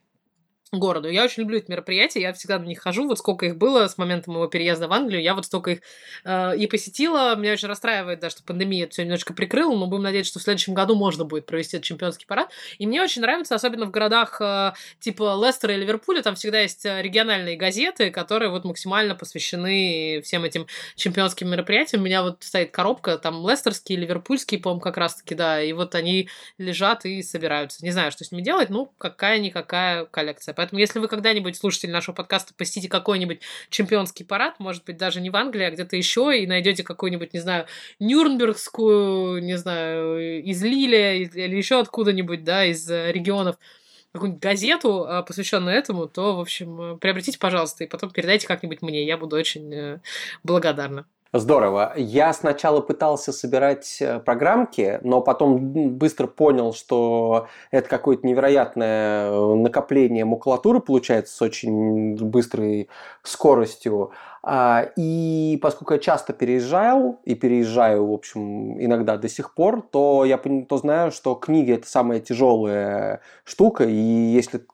городу. 0.73 1.09
Я 1.09 1.25
очень 1.25 1.43
люблю 1.43 1.59
эти 1.59 1.71
мероприятия, 1.71 2.21
я 2.21 2.33
всегда 2.33 2.59
на 2.59 2.65
них 2.65 2.81
хожу, 2.81 3.07
вот 3.07 3.19
сколько 3.19 3.47
их 3.47 3.57
было 3.57 3.87
с 3.87 3.99
момента 3.99 4.31
моего 4.31 4.49
переезда 4.49 4.89
в 4.89 4.93
Англию, 4.93 5.23
я 5.23 5.35
вот 5.35 5.47
столько 5.47 5.73
их 5.73 5.79
э, 6.25 6.57
и 6.57 6.67
посетила. 6.67 7.37
Меня 7.37 7.53
очень 7.53 7.69
расстраивает, 7.69 8.21
да, 8.21 8.31
что 8.31 8.43
пандемия 8.43 8.85
это 8.85 8.93
все 8.93 9.05
немножко 9.05 9.33
прикрыла, 9.33 9.77
но 9.77 9.87
будем 9.87 10.03
надеяться, 10.03 10.31
что 10.31 10.41
в 10.41 10.43
следующем 10.43 10.75
году 10.75 10.97
можно 10.97 11.25
будет 11.25 11.47
провести 11.47 11.77
этот 11.77 11.87
чемпионский 11.87 12.27
парад. 12.27 12.51
И 12.79 12.87
мне 12.87 13.01
очень 13.01 13.23
нравится, 13.23 13.55
особенно 13.55 13.87
в 13.87 13.93
городах 13.93 14.41
э, 14.41 14.73
типа 14.99 15.41
Лестера 15.41 15.75
и 15.75 15.77
Ливерпуля, 15.77 16.23
там 16.23 16.35
всегда 16.35 16.61
есть 16.61 16.85
э, 16.85 17.01
региональные 17.01 17.57
газеты, 17.57 18.11
которые 18.11 18.51
вот 18.51 18.65
максимально 18.65 19.15
посвящены 19.15 20.21
всем 20.25 20.43
этим 20.43 20.67
чемпионским 20.97 21.49
мероприятиям. 21.49 22.03
У 22.03 22.05
меня 22.05 22.23
вот 22.23 22.43
стоит 22.43 22.73
коробка, 22.73 23.19
там 23.19 23.49
лестерские, 23.49 23.99
ливерпульские, 23.99 24.61
по-моему, 24.61 24.81
как 24.81 24.97
раз-таки, 24.97 25.37
да, 25.37 25.63
и 25.63 25.73
вот 25.73 25.95
они 25.95 26.29
лежат 26.59 27.05
и 27.05 27.23
собираются. 27.23 27.85
Не 27.85 27.93
знаю, 27.93 28.11
что 28.11 28.25
с 28.25 28.33
ними 28.33 28.43
делать, 28.43 28.69
ну, 28.69 28.93
какая-никакая 28.99 30.07
коллекция. 30.07 30.56
Поэтому, 30.57 30.81
если 30.81 30.99
вы 30.99 31.09
когда-нибудь, 31.09 31.57
слушатели 31.57 31.91
нашего 31.91 32.15
подкаста, 32.15 32.55
посетите 32.57 32.89
какой-нибудь 32.89 33.41
чемпионский 33.71 34.25
парад, 34.25 34.59
может 34.59 34.85
быть, 34.85 34.97
даже 34.97 35.21
не 35.21 35.31
в 35.31 35.37
Англии, 35.37 35.65
а 35.65 35.71
где-то 35.71 35.97
еще, 35.97 36.37
и 36.37 36.47
найдете 36.47 36.83
какую-нибудь, 36.83 37.33
не 37.35 37.41
знаю, 37.41 37.67
Нюрнбергскую, 38.01 39.43
не 39.43 39.57
знаю, 39.57 40.43
из 40.43 40.63
Лиля 40.63 41.15
или 41.15 41.57
еще 41.57 41.79
откуда-нибудь, 41.81 42.43
да, 42.45 42.65
из 42.65 42.91
э, 42.91 43.13
регионов, 43.13 43.57
какую-нибудь 44.13 44.43
газету, 44.43 45.07
а, 45.07 45.23
посвященную 45.23 45.77
этому, 45.77 46.09
то, 46.09 46.37
в 46.37 46.41
общем, 46.41 46.81
э, 46.81 46.97
приобретите, 46.99 47.39
пожалуйста, 47.39 47.85
и 47.85 47.87
потом 47.87 48.11
передайте 48.11 48.47
как-нибудь 48.47 48.83
мне. 48.83 49.07
Я 49.07 49.19
буду 49.19 49.37
очень 49.37 49.73
э, 49.73 50.01
благодарна. 50.43 51.07
Здорово. 51.33 51.93
Я 51.97 52.33
сначала 52.33 52.81
пытался 52.81 53.33
собирать 53.33 53.99
э, 54.01 54.21
программки, 54.21 55.01
но 55.03 55.21
потом 55.21 55.97
быстро 55.97 56.29
понял, 56.29 56.73
что 56.73 57.49
это 57.73 57.89
какое-то 57.89 58.25
невероятное 58.25 59.31
э, 59.31 59.55
накопление 59.57 60.25
макулатуры 60.25 60.79
получается 60.79 61.37
с 61.37 61.43
очень 61.43 62.15
быстрой 62.15 62.89
скоростью. 63.25 64.13
А, 64.45 64.89
и 64.97 65.59
поскольку 65.61 65.95
я 65.95 65.99
часто 65.99 66.33
переезжал 66.33 67.21
и 67.25 67.35
переезжаю, 67.35 68.07
в 68.07 68.13
общем, 68.13 68.81
иногда 68.81 69.17
до 69.17 69.29
сих 69.29 69.53
пор, 69.55 69.83
то 69.83 70.25
я 70.25 70.39
то 70.39 70.77
знаю, 70.79 71.11
что 71.11 71.35
книги 71.35 71.73
это 71.73 71.89
самая 71.89 72.21
тяжелая 72.21 73.21
штука, 73.43 73.83
и 73.83 73.93
если 73.93 74.65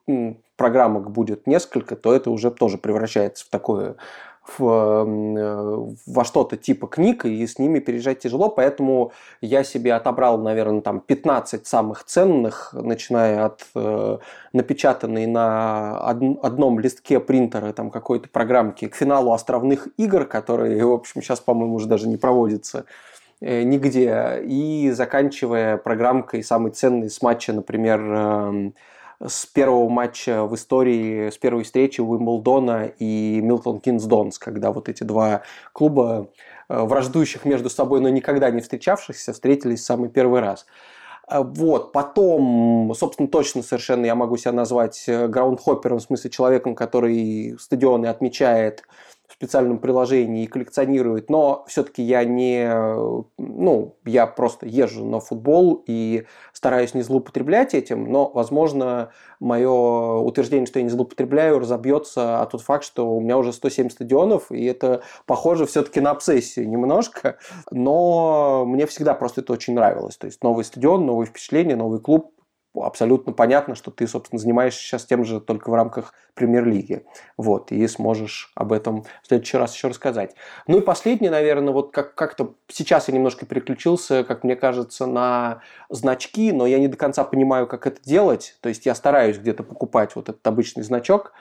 программок 0.57 1.11
будет 1.11 1.47
несколько, 1.47 1.97
то 1.97 2.15
это 2.15 2.31
уже 2.31 2.51
тоже 2.51 2.77
превращается 2.77 3.47
в 3.47 3.49
такое 3.49 3.97
в, 4.45 4.65
э, 4.65 5.93
во 6.07 6.25
что-то 6.25 6.57
типа 6.57 6.87
книг, 6.89 7.25
и 7.25 7.47
с 7.47 7.59
ними 7.59 7.79
переезжать 7.79 8.21
тяжело, 8.21 8.49
поэтому 8.49 9.13
я 9.41 9.63
себе 9.63 9.95
отобрал, 9.95 10.39
наверное, 10.39 10.81
там 10.81 11.01
15 11.01 11.67
самых 11.67 12.05
ценных, 12.05 12.73
начиная 12.73 13.47
от 13.47 13.67
э, 13.75 14.19
напечатанной 14.53 15.27
на 15.27 16.01
од- 16.09 16.45
одном 16.45 16.81
листке 16.81 17.21
принтера 17.21 17.73
там 17.73 17.91
какой-то 17.91 18.29
программки 18.29 18.89
к 18.89 18.97
финалу 18.97 19.33
островных 19.33 19.89
игр, 19.97 20.25
которые, 20.25 20.85
в 20.85 20.93
общем, 20.93 21.23
сейчас, 21.23 21.41
по-моему, 21.41 21.75
уже 21.75 21.87
даже 21.87 22.09
не 22.09 22.17
проводятся 22.17 22.85
э, 23.41 23.63
нигде, 23.63 24.43
и 24.45 24.91
заканчивая 24.91 25.77
программкой 25.77 26.43
самой 26.43 26.73
ценной 26.73 27.11
с 27.11 27.23
матча, 27.23 27.53
например, 27.53 28.01
э, 28.03 28.71
с 29.27 29.47
первого 29.47 29.89
матча 29.89 30.45
в 30.45 30.55
истории, 30.55 31.31
с 31.31 31.39
первой 31.39 31.65
встречи 31.65 32.01
Уимблдона 32.01 32.87
и 32.99 33.41
Милтон 33.41 33.81
Кинс 33.81 34.05
Донс, 34.05 34.39
когда 34.39 34.73
вот 34.73 34.89
эти 34.89 35.05
два 35.05 35.43
клуба, 35.73 36.29
э, 36.69 36.83
враждующих 36.83 37.45
между 37.45 37.71
собой, 37.71 38.01
но 38.01 38.09
никогда 38.09 38.51
не 38.51 38.61
встречавшихся, 38.61 39.33
встретились 39.33 39.81
в 39.81 39.85
самый 39.85 40.09
первый 40.09 40.41
раз. 40.41 40.67
А 41.29 41.43
вот, 41.43 41.93
потом, 41.93 42.93
собственно, 42.97 43.29
точно 43.29 43.63
совершенно 43.63 44.05
я 44.05 44.15
могу 44.15 44.37
себя 44.37 44.53
назвать 44.53 45.05
э, 45.07 45.29
граундхоппером, 45.29 45.99
в 45.99 46.03
смысле 46.03 46.31
человеком, 46.31 46.75
который 46.75 47.57
стадионы 47.59 48.07
отмечает, 48.07 48.83
специальном 49.43 49.79
приложении 49.79 50.45
и 50.45 50.47
коллекционирует, 50.47 51.29
но 51.29 51.65
все-таки 51.67 52.01
я 52.01 52.23
не, 52.23 52.73
ну, 53.39 53.97
я 54.05 54.29
просто 54.29 54.67
езжу 54.67 55.05
на 55.05 55.19
футбол 55.19 55.83
и 55.85 56.27
стараюсь 56.53 56.95
не 56.95 57.03
злоупотреблять 57.03 57.75
этим, 57.75 58.09
но, 58.09 58.31
возможно, 58.33 59.11
мое 59.41 59.69
утверждение, 59.69 60.67
что 60.67 60.79
я 60.79 60.85
не 60.85 60.91
злоупотребляю, 60.91 61.59
разобьется, 61.59 62.41
а 62.41 62.47
тот 62.47 62.61
факт, 62.61 62.85
что 62.85 63.11
у 63.11 63.21
меня 63.21 63.37
уже 63.37 63.53
107 63.53 63.91
стадионов, 63.91 64.53
и 64.53 64.65
это 64.65 65.03
похоже 65.27 65.67
все-таки 65.67 66.01
на 66.01 66.13
обсессию 66.13 66.69
немножко, 66.69 67.39
но 67.73 68.65
мне 68.65 68.87
всегда 68.87 69.15
просто 69.15 69.41
это 69.41 69.55
очень 69.55 69.75
нравилось. 69.75 70.17
То 70.19 70.27
есть 70.27 70.45
новый 70.45 70.65
стадион, 70.65 71.05
новые 71.05 71.27
впечатления, 71.27 71.75
новый 71.75 71.99
клуб, 71.99 72.31
абсолютно 72.75 73.33
понятно, 73.33 73.75
что 73.75 73.91
ты, 73.91 74.07
собственно, 74.07 74.41
занимаешься 74.41 74.81
сейчас 74.81 75.05
тем 75.05 75.25
же 75.25 75.41
только 75.41 75.71
в 75.71 75.75
рамках 75.75 76.15
премьер-лиги. 76.35 77.05
Вот, 77.37 77.71
и 77.71 77.87
сможешь 77.87 78.51
об 78.55 78.73
этом 78.73 79.05
в 79.23 79.27
следующий 79.29 79.59
раз 79.59 79.75
еще 79.75 79.89
рассказать. 79.89 80.35
Ну 80.67 80.79
и 80.79 80.81
последнее, 80.81 81.31
наверное, 81.31 81.73
вот 81.73 81.93
как- 81.93 82.15
как-то 82.15 82.55
сейчас 82.69 83.09
я 83.09 83.15
немножко 83.15 83.45
переключился, 83.45 84.25
как 84.25 84.45
мне 84.45 84.57
кажется, 84.57 85.07
на 85.07 85.61
значки, 85.91 86.53
но 86.53 86.67
я 86.67 86.79
не 86.79 86.89
до 86.89 86.97
конца 86.97 87.25
понимаю, 87.25 87.67
как 87.67 87.87
это 87.87 88.01
делать. 88.03 88.57
То 88.61 88.69
есть 88.69 88.87
я 88.87 88.95
стараюсь 88.95 89.39
где-то 89.39 89.63
покупать 89.63 90.17
вот 90.17 90.29
этот 90.29 90.47
обычный 90.47 90.83
значок. 90.83 91.33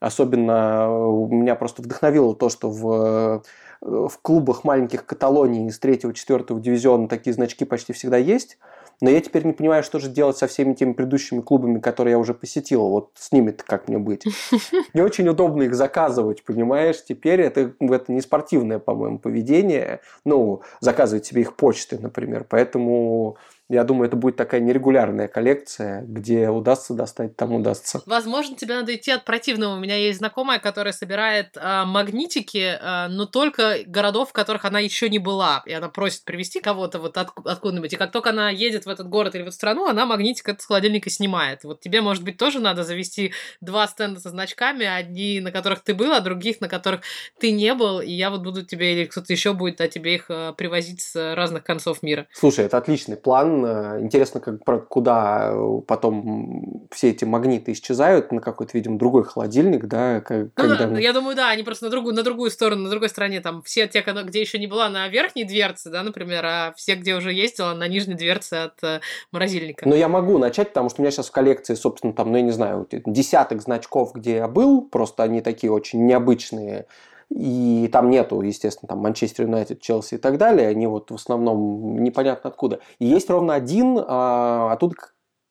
Особенно 0.00 0.86
меня 1.30 1.54
просто 1.54 1.80
вдохновило 1.80 2.34
то, 2.34 2.50
что 2.50 2.68
в 2.68 3.42
в 3.84 4.18
клубах 4.22 4.64
маленьких 4.64 5.04
Каталонии 5.04 5.68
из 5.68 5.78
3-4 5.78 6.58
дивизиона 6.58 7.06
такие 7.06 7.34
значки 7.34 7.66
почти 7.66 7.92
всегда 7.92 8.16
есть. 8.16 8.58
Но 9.04 9.10
я 9.10 9.20
теперь 9.20 9.44
не 9.44 9.52
понимаю, 9.52 9.82
что 9.82 9.98
же 9.98 10.08
делать 10.08 10.38
со 10.38 10.46
всеми 10.46 10.72
теми 10.72 10.94
предыдущими 10.94 11.42
клубами, 11.42 11.78
которые 11.78 12.12
я 12.12 12.18
уже 12.18 12.32
посетил. 12.32 12.88
Вот 12.88 13.10
с 13.16 13.32
ними-то 13.32 13.62
как 13.62 13.86
мне 13.86 13.98
быть? 13.98 14.24
Не 14.94 15.02
очень 15.02 15.28
удобно 15.28 15.64
их 15.64 15.74
заказывать, 15.74 16.42
понимаешь? 16.42 17.04
Теперь 17.04 17.42
это, 17.42 17.74
это 17.80 18.10
не 18.10 18.22
спортивное, 18.22 18.78
по-моему, 18.78 19.18
поведение. 19.18 20.00
Ну, 20.24 20.62
заказывать 20.80 21.26
себе 21.26 21.42
их 21.42 21.54
почты, 21.54 21.98
например. 21.98 22.46
Поэтому 22.48 23.36
я 23.70 23.84
думаю, 23.84 24.08
это 24.08 24.16
будет 24.16 24.36
такая 24.36 24.60
нерегулярная 24.60 25.26
коллекция, 25.26 26.02
где 26.02 26.50
удастся 26.50 26.92
достать, 26.92 27.34
там 27.34 27.52
удастся. 27.52 28.02
Возможно, 28.04 28.56
тебе 28.56 28.74
надо 28.74 28.94
идти 28.94 29.10
от 29.10 29.24
противного. 29.24 29.76
У 29.76 29.80
меня 29.80 29.96
есть 29.96 30.18
знакомая, 30.18 30.58
которая 30.58 30.92
собирает 30.92 31.56
э, 31.56 31.84
магнитики, 31.86 32.76
э, 32.78 33.08
но 33.08 33.24
только 33.24 33.78
городов, 33.86 34.30
в 34.30 34.32
которых 34.32 34.66
она 34.66 34.80
еще 34.80 35.08
не 35.08 35.18
была. 35.18 35.62
И 35.64 35.72
она 35.72 35.88
просит 35.88 36.24
привезти 36.24 36.60
кого-то 36.60 36.98
вот 36.98 37.16
от, 37.16 37.30
откуда-нибудь. 37.42 37.92
И 37.94 37.96
как 37.96 38.12
только 38.12 38.30
она 38.30 38.50
едет 38.50 38.84
в 38.84 38.88
этот 38.88 39.08
город 39.08 39.34
или 39.34 39.42
в 39.42 39.46
эту 39.46 39.56
страну, 39.56 39.86
она 39.86 40.04
магнитик 40.04 40.46
от 40.50 40.62
холодильника 40.62 41.08
снимает. 41.08 41.64
Вот 41.64 41.80
тебе, 41.80 42.02
может 42.02 42.22
быть, 42.22 42.36
тоже 42.36 42.60
надо 42.60 42.84
завести 42.84 43.32
два 43.62 43.88
стенда 43.88 44.20
со 44.20 44.28
значками, 44.28 44.84
одни, 44.84 45.40
на 45.40 45.50
которых 45.50 45.82
ты 45.82 45.94
был, 45.94 46.12
а 46.12 46.20
других, 46.20 46.60
на 46.60 46.68
которых 46.68 47.00
ты 47.40 47.50
не 47.50 47.72
был. 47.72 48.02
И 48.02 48.10
я 48.10 48.28
вот 48.28 48.42
буду 48.42 48.62
тебе, 48.62 48.92
или 48.92 49.06
кто-то 49.06 49.32
еще 49.32 49.54
будет, 49.54 49.80
а 49.80 49.88
тебе 49.88 50.16
их 50.16 50.26
э, 50.28 50.52
привозить 50.54 51.00
с 51.00 51.34
разных 51.34 51.64
концов 51.64 52.02
мира. 52.02 52.26
Слушай, 52.34 52.66
это 52.66 52.76
отличный 52.76 53.16
план 53.16 53.53
Интересно, 54.00 54.40
как, 54.40 54.88
куда 54.88 55.50
э, 55.52 55.80
потом 55.86 56.86
все 56.90 57.10
эти 57.10 57.24
магниты 57.24 57.72
исчезают, 57.72 58.32
на 58.32 58.40
какой-то, 58.40 58.72
видимо, 58.74 58.98
другой 58.98 59.24
холодильник, 59.24 59.86
да? 59.86 60.20
Как, 60.20 60.38
ну, 60.38 60.50
когда... 60.54 60.86
да, 60.86 60.98
я 60.98 61.12
думаю, 61.12 61.36
да, 61.36 61.50
они 61.50 61.62
просто 61.62 61.84
на 61.86 61.90
другую, 61.90 62.14
на 62.14 62.22
другую 62.22 62.50
сторону, 62.50 62.82
на 62.82 62.90
другой 62.90 63.08
стороне, 63.08 63.40
там, 63.40 63.62
все 63.62 63.86
те, 63.86 64.02
где 64.02 64.40
еще 64.40 64.58
не 64.58 64.66
была 64.66 64.88
на 64.88 65.08
верхней 65.08 65.44
дверце, 65.44 65.90
да, 65.90 66.02
например, 66.02 66.44
а 66.44 66.72
все, 66.76 66.94
где 66.94 67.14
уже 67.14 67.32
ездила, 67.32 67.74
на 67.74 67.88
нижней 67.88 68.14
дверце 68.14 68.54
от 68.64 68.82
э, 68.82 69.00
морозильника. 69.32 69.88
Но 69.88 69.94
я 69.94 70.08
могу 70.08 70.38
начать, 70.38 70.68
потому 70.68 70.90
что 70.90 71.00
у 71.00 71.04
меня 71.04 71.10
сейчас 71.10 71.28
в 71.28 71.32
коллекции, 71.32 71.74
собственно, 71.74 72.12
там, 72.12 72.30
ну, 72.30 72.36
я 72.36 72.42
не 72.42 72.52
знаю, 72.52 72.86
десяток 72.90 73.62
значков, 73.62 74.14
где 74.14 74.36
я 74.36 74.48
был, 74.48 74.82
просто 74.82 75.22
они 75.22 75.40
такие 75.40 75.72
очень 75.72 76.06
необычные, 76.06 76.86
и 77.30 77.88
там 77.92 78.10
нету, 78.10 78.40
естественно, 78.40 78.88
там 78.88 78.98
Манчестер 78.98 79.44
Юнайтед, 79.44 79.80
Челси 79.80 80.14
и 80.14 80.18
так 80.18 80.38
далее, 80.38 80.68
они 80.68 80.86
вот 80.86 81.10
в 81.10 81.14
основном 81.14 82.02
непонятно 82.02 82.50
откуда. 82.50 82.80
И 82.98 83.06
есть 83.06 83.30
ровно 83.30 83.54
один, 83.54 83.98
а, 84.06 84.72
оттуда 84.72 84.94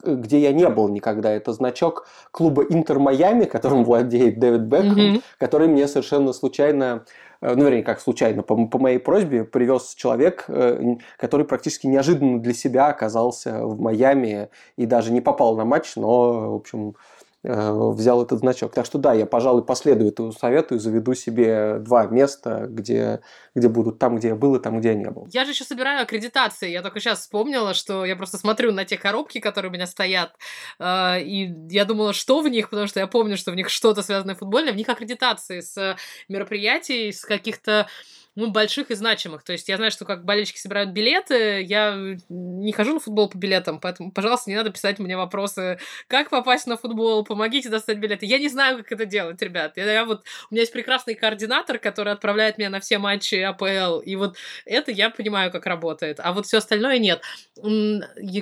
где 0.05 0.39
я 0.39 0.51
не 0.51 0.67
был 0.69 0.89
никогда. 0.89 1.31
Это 1.31 1.53
значок 1.53 2.07
клуба 2.31 2.63
Интер 2.63 2.99
Майами, 2.99 3.45
которым 3.45 3.83
владеет 3.83 4.39
Дэвид 4.39 4.61
Бекхэм, 4.61 5.15
mm-hmm. 5.15 5.21
который 5.37 5.67
мне 5.67 5.87
совершенно 5.87 6.33
случайно, 6.33 7.05
э, 7.41 7.53
ну, 7.55 7.63
вернее, 7.63 7.83
как 7.83 8.01
случайно, 8.01 8.43
по, 8.43 8.67
по 8.67 8.79
моей 8.79 8.99
просьбе 8.99 9.45
привез 9.45 9.93
человек, 9.95 10.45
э, 10.47 10.95
который 11.17 11.45
практически 11.45 11.87
неожиданно 11.87 12.41
для 12.41 12.53
себя 12.53 12.87
оказался 12.87 13.65
в 13.65 13.79
Майами 13.79 14.49
и 14.77 14.85
даже 14.85 15.11
не 15.11 15.21
попал 15.21 15.55
на 15.55 15.65
матч, 15.65 15.95
но, 15.95 16.51
в 16.51 16.55
общем, 16.55 16.95
Э, 16.95 17.12
взял 17.43 18.23
этот 18.23 18.39
значок. 18.39 18.73
Так 18.73 18.85
что 18.85 18.97
да, 18.97 19.13
я, 19.13 19.25
пожалуй, 19.25 19.63
последую 19.63 20.09
этому 20.09 20.31
совету 20.31 20.75
и 20.75 20.79
заведу 20.79 21.13
себе 21.13 21.79
два 21.79 22.05
места, 22.05 22.67
где, 22.69 23.21
где 23.53 23.67
будут 23.67 23.99
там, 23.99 24.15
где 24.17 24.29
я 24.29 24.35
был, 24.35 24.55
и 24.55 24.61
там, 24.61 24.79
где 24.79 24.89
я 24.89 24.95
не 24.95 25.09
был. 25.09 25.27
Я 25.31 25.43
же 25.43 25.51
еще 25.51 25.63
собираю 25.65 26.03
аккредитации. 26.03 26.69
Я 26.69 26.81
только 26.81 26.99
сейчас 26.99 27.19
вспомнила, 27.19 27.73
что 27.73 28.05
я 28.05 28.15
просто 28.15 28.37
смотрю 28.37 28.71
на 28.71 28.85
те 28.85 28.97
коробки, 28.97 29.39
которые 29.39 29.69
у 29.69 29.73
меня 29.73 29.87
стоят, 29.87 30.35
э, 30.79 31.21
и 31.21 31.53
я 31.69 31.85
думала, 31.85 32.13
что 32.13 32.41
в 32.41 32.47
них, 32.47 32.69
потому 32.69 32.87
что 32.87 32.99
я 32.99 33.07
помню, 33.07 33.37
что 33.37 33.51
в 33.51 33.55
них 33.55 33.69
что-то 33.69 34.01
связанное 34.03 34.35
футбольное, 34.35 34.73
в 34.73 34.77
них 34.77 34.87
аккредитации 34.87 35.59
с 35.59 35.97
мероприятий, 36.29 37.11
с 37.11 37.25
каких-то 37.25 37.87
ну, 38.35 38.49
больших 38.49 38.89
и 38.89 38.95
значимых. 38.95 39.43
То 39.43 39.53
есть 39.53 39.69
я 39.69 39.77
знаю, 39.77 39.91
что 39.91 40.05
как 40.05 40.25
болельщики 40.25 40.57
собирают 40.57 40.89
билеты, 40.91 41.61
я 41.61 41.95
не 42.29 42.71
хожу 42.71 42.95
на 42.95 42.99
футбол 42.99 43.29
по 43.29 43.37
билетам, 43.37 43.79
поэтому, 43.79 44.11
пожалуйста, 44.11 44.49
не 44.49 44.55
надо 44.55 44.71
писать 44.71 44.97
мне 44.99 45.15
вопросы, 45.15 45.79
как 46.07 46.29
попасть 46.29 46.65
на 46.65 46.75
футбол, 46.75 47.23
помогите 47.23 47.69
достать 47.69 47.97
билеты. 47.99 48.25
Я 48.25 48.39
не 48.39 48.49
знаю, 48.49 48.77
как 48.77 48.91
это 48.93 49.05
делать, 49.05 49.41
ребят. 49.41 49.77
Я, 49.77 49.91
я 49.91 50.05
вот, 50.05 50.23
у 50.49 50.53
меня 50.53 50.61
есть 50.61 50.73
прекрасный 50.73 51.13
координатор, 51.13 51.77
который 51.77 52.11
отправляет 52.11 52.57
меня 52.57 52.69
на 52.69 52.79
все 52.79 52.97
матчи 52.97 53.35
АПЛ, 53.35 53.99
и 53.99 54.15
вот 54.15 54.35
это 54.65 54.91
я 54.91 55.09
понимаю, 55.11 55.51
как 55.51 55.65
работает, 55.67 56.19
а 56.19 56.33
вот 56.33 56.47
все 56.47 56.57
остальное 56.57 56.97
нет. 56.97 57.21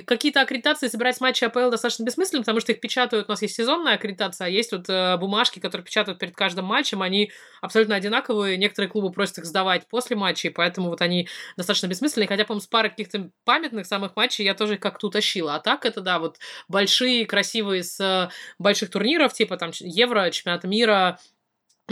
Какие-то 0.06 0.40
аккредитации 0.40 0.88
собирать 0.88 1.16
с 1.16 1.20
матча 1.20 1.46
АПЛ 1.46 1.70
достаточно 1.70 2.04
бессмысленно, 2.04 2.42
потому 2.42 2.60
что 2.60 2.72
их 2.72 2.80
печатают, 2.80 3.28
у 3.28 3.32
нас 3.32 3.42
есть 3.42 3.56
сезонная 3.56 3.94
аккредитация, 3.94 4.46
а 4.46 4.48
есть 4.48 4.72
вот 4.72 4.88
э, 4.88 5.16
бумажки, 5.18 5.58
которые 5.58 5.84
печатают 5.84 6.18
перед 6.18 6.34
каждым 6.34 6.64
матчем, 6.64 7.02
они 7.02 7.30
абсолютно 7.60 7.94
одинаковые, 7.94 8.56
некоторые 8.56 8.90
клубы 8.90 9.12
просят 9.12 9.38
их 9.38 9.44
сдавать 9.44 9.81
играть 9.82 9.88
после 9.88 10.16
матчей, 10.16 10.50
поэтому 10.50 10.88
вот 10.88 11.00
они 11.02 11.28
достаточно 11.56 11.86
бессмысленные. 11.86 12.28
Хотя, 12.28 12.44
по-моему, 12.44 12.62
с 12.62 12.66
парой 12.66 12.90
каких-то 12.90 13.30
памятных 13.44 13.86
самых 13.86 14.16
матчей 14.16 14.44
я 14.44 14.54
тоже 14.54 14.76
как-то 14.76 15.08
утащила. 15.08 15.54
А 15.54 15.60
так 15.60 15.84
это, 15.84 16.00
да, 16.00 16.18
вот 16.18 16.38
большие, 16.68 17.26
красивые 17.26 17.82
с 17.82 18.30
больших 18.58 18.90
турниров, 18.90 19.32
типа 19.32 19.56
там 19.56 19.70
Евро, 19.80 20.30
Чемпионата 20.30 20.68
мира, 20.68 21.18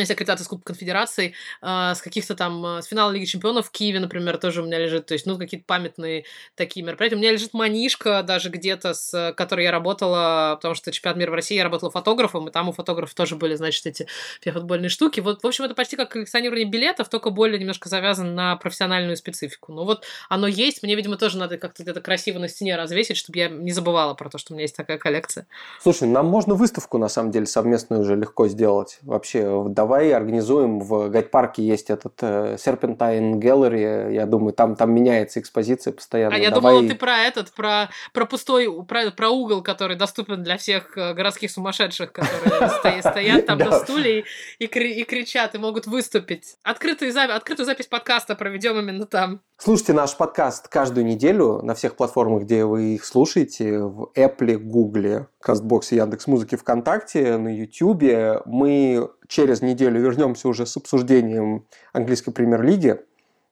если 0.00 0.14
аккредитация 0.14 0.44
с 0.44 0.48
Кубка 0.48 0.72
Конфедерации, 0.72 1.34
э, 1.62 1.94
с 1.94 2.00
каких-то 2.00 2.34
там, 2.34 2.64
э, 2.64 2.82
с 2.82 2.86
финала 2.86 3.10
Лиги 3.10 3.24
Чемпионов 3.24 3.68
в 3.68 3.70
Киеве, 3.70 4.00
например, 4.00 4.38
тоже 4.38 4.62
у 4.62 4.66
меня 4.66 4.78
лежит, 4.78 5.06
то 5.06 5.14
есть, 5.14 5.26
ну, 5.26 5.38
какие-то 5.38 5.64
памятные 5.66 6.24
такие 6.54 6.84
мероприятия. 6.84 7.16
У 7.16 7.18
меня 7.18 7.32
лежит 7.32 7.54
манишка 7.54 8.22
даже 8.22 8.50
где-то, 8.50 8.94
с 8.94 9.34
которой 9.36 9.64
я 9.64 9.70
работала, 9.70 10.56
потому 10.56 10.74
что 10.74 10.92
чемпионат 10.92 11.18
мира 11.18 11.30
в 11.30 11.34
России 11.34 11.56
я 11.56 11.64
работала 11.64 11.90
фотографом, 11.90 12.48
и 12.48 12.50
там 12.50 12.68
у 12.68 12.72
фотографов 12.72 13.14
тоже 13.14 13.36
были, 13.36 13.54
значит, 13.54 13.86
эти 13.86 14.06
все 14.40 14.52
футбольные 14.52 14.88
штуки. 14.88 15.20
Вот, 15.20 15.42
в 15.42 15.46
общем, 15.46 15.64
это 15.64 15.74
почти 15.74 15.96
как 15.96 16.10
коллекционирование 16.10 16.66
билетов, 16.68 17.08
только 17.08 17.30
более 17.30 17.58
немножко 17.58 17.88
завязан 17.88 18.34
на 18.34 18.56
профессиональную 18.56 19.16
специфику. 19.16 19.72
Ну, 19.72 19.84
вот 19.84 20.04
оно 20.28 20.46
есть, 20.46 20.82
мне, 20.82 20.94
видимо, 20.94 21.16
тоже 21.16 21.38
надо 21.38 21.58
как-то 21.58 21.82
где-то 21.82 22.00
красиво 22.00 22.38
на 22.38 22.48
стене 22.48 22.76
развесить, 22.76 23.16
чтобы 23.16 23.38
я 23.38 23.48
не 23.48 23.72
забывала 23.72 24.14
про 24.14 24.28
то, 24.30 24.38
что 24.38 24.52
у 24.52 24.54
меня 24.54 24.62
есть 24.62 24.76
такая 24.76 24.98
коллекция. 24.98 25.46
Слушай, 25.82 26.08
нам 26.08 26.26
можно 26.26 26.54
выставку, 26.54 26.98
на 26.98 27.08
самом 27.08 27.30
деле, 27.30 27.46
совместную 27.46 28.02
уже 28.02 28.16
легко 28.16 28.48
сделать. 28.48 28.98
Вообще, 29.02 29.64
давай 29.68 29.89
организуем. 29.96 30.80
В 30.80 31.08
Гайд-парке 31.08 31.62
есть 31.62 31.90
этот 31.90 32.14
э, 32.22 32.56
Serpentine 32.56 33.34
Gallery. 33.34 34.12
Я 34.12 34.26
думаю, 34.26 34.52
там, 34.52 34.76
там 34.76 34.92
меняется 34.92 35.40
экспозиция 35.40 35.92
постоянно. 35.92 36.34
А 36.34 36.38
я 36.38 36.50
давай... 36.50 36.74
думала, 36.74 36.88
ты 36.88 36.94
про 36.94 37.18
этот, 37.18 37.52
про, 37.52 37.90
про 38.12 38.26
пустой, 38.26 38.68
про, 38.84 39.10
про 39.10 39.28
угол, 39.30 39.62
который 39.62 39.96
доступен 39.96 40.42
для 40.42 40.56
всех 40.56 40.96
э, 40.96 41.14
городских 41.14 41.50
сумасшедших, 41.50 42.12
которые 42.12 43.00
стоят 43.00 43.46
там 43.46 43.58
на 43.58 43.72
стуле 43.72 44.24
и 44.58 44.66
кричат, 44.66 45.54
и 45.54 45.58
могут 45.58 45.86
выступить. 45.86 46.56
Открытую 46.62 47.12
запись 47.12 47.86
подкаста 47.86 48.34
проведем 48.34 48.78
именно 48.78 49.06
там. 49.06 49.40
Слушайте 49.62 49.92
наш 49.92 50.16
подкаст 50.16 50.68
каждую 50.68 51.04
неделю 51.04 51.60
на 51.60 51.74
всех 51.74 51.94
платформах, 51.94 52.44
где 52.44 52.64
вы 52.64 52.94
их 52.94 53.04
слушаете, 53.04 53.80
в 53.80 54.10
Apple, 54.16 54.56
Google, 54.56 55.26
Кастбоксе, 55.38 55.96
Яндекс.Музыке, 55.96 56.56
ВКонтакте, 56.56 57.36
на 57.36 57.54
YouTube. 57.54 58.42
Мы 58.46 59.10
через 59.28 59.60
неделю 59.60 60.00
вернемся 60.00 60.48
уже 60.48 60.64
с 60.64 60.78
обсуждением 60.78 61.66
английской 61.92 62.30
премьер-лиги. 62.30 63.00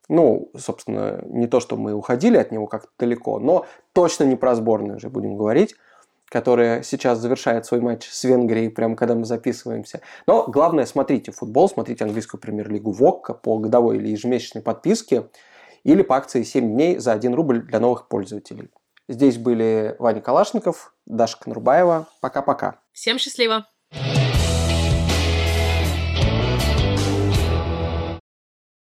Ну, 0.09 0.51
собственно, 0.57 1.23
не 1.27 1.47
то, 1.47 1.61
что 1.61 1.77
мы 1.77 1.93
уходили 1.93 2.39
от 2.39 2.53
него 2.53 2.67
как-то 2.67 2.89
далеко, 2.99 3.39
но 3.39 3.67
точно 3.93 4.25
не 4.25 4.37
про 4.37 4.55
сборную 4.55 4.97
уже 4.97 5.11
будем 5.11 5.37
говорить 5.37 5.77
которая 6.31 6.83
сейчас 6.83 7.21
завершает 7.21 7.65
свой 7.65 7.81
матч 7.81 8.07
с 8.07 8.23
Венгрией, 8.25 8.69
прямо 8.69 8.97
когда 8.97 9.15
мы 9.15 9.25
записываемся. 9.25 10.03
Но 10.27 10.47
главное, 10.47 10.85
смотрите 10.85 11.33
футбол, 11.33 11.71
смотрите 11.71 12.05
английскую 12.05 12.39
премьер-лигу 12.39 12.91
ВОК 12.91 13.41
по 13.41 13.59
годовой 13.59 13.97
или 13.97 14.09
ежемесячной 14.09 14.61
подписке 14.61 15.25
или 15.85 16.03
по 16.03 16.17
акции 16.17 16.43
7 16.43 16.73
дней 16.73 16.99
за 16.99 17.13
1 17.13 17.35
рубль 17.35 17.63
для 17.63 17.81
новых 17.81 18.09
пользователей. 18.09 18.71
Здесь 19.09 19.39
были 19.39 19.97
Ваня 19.99 20.21
Калашников, 20.21 20.95
Даша 21.07 21.39
Конурбаева. 21.39 22.07
Пока-пока. 22.21 22.81
Всем 22.93 23.19
счастливо! 23.19 23.67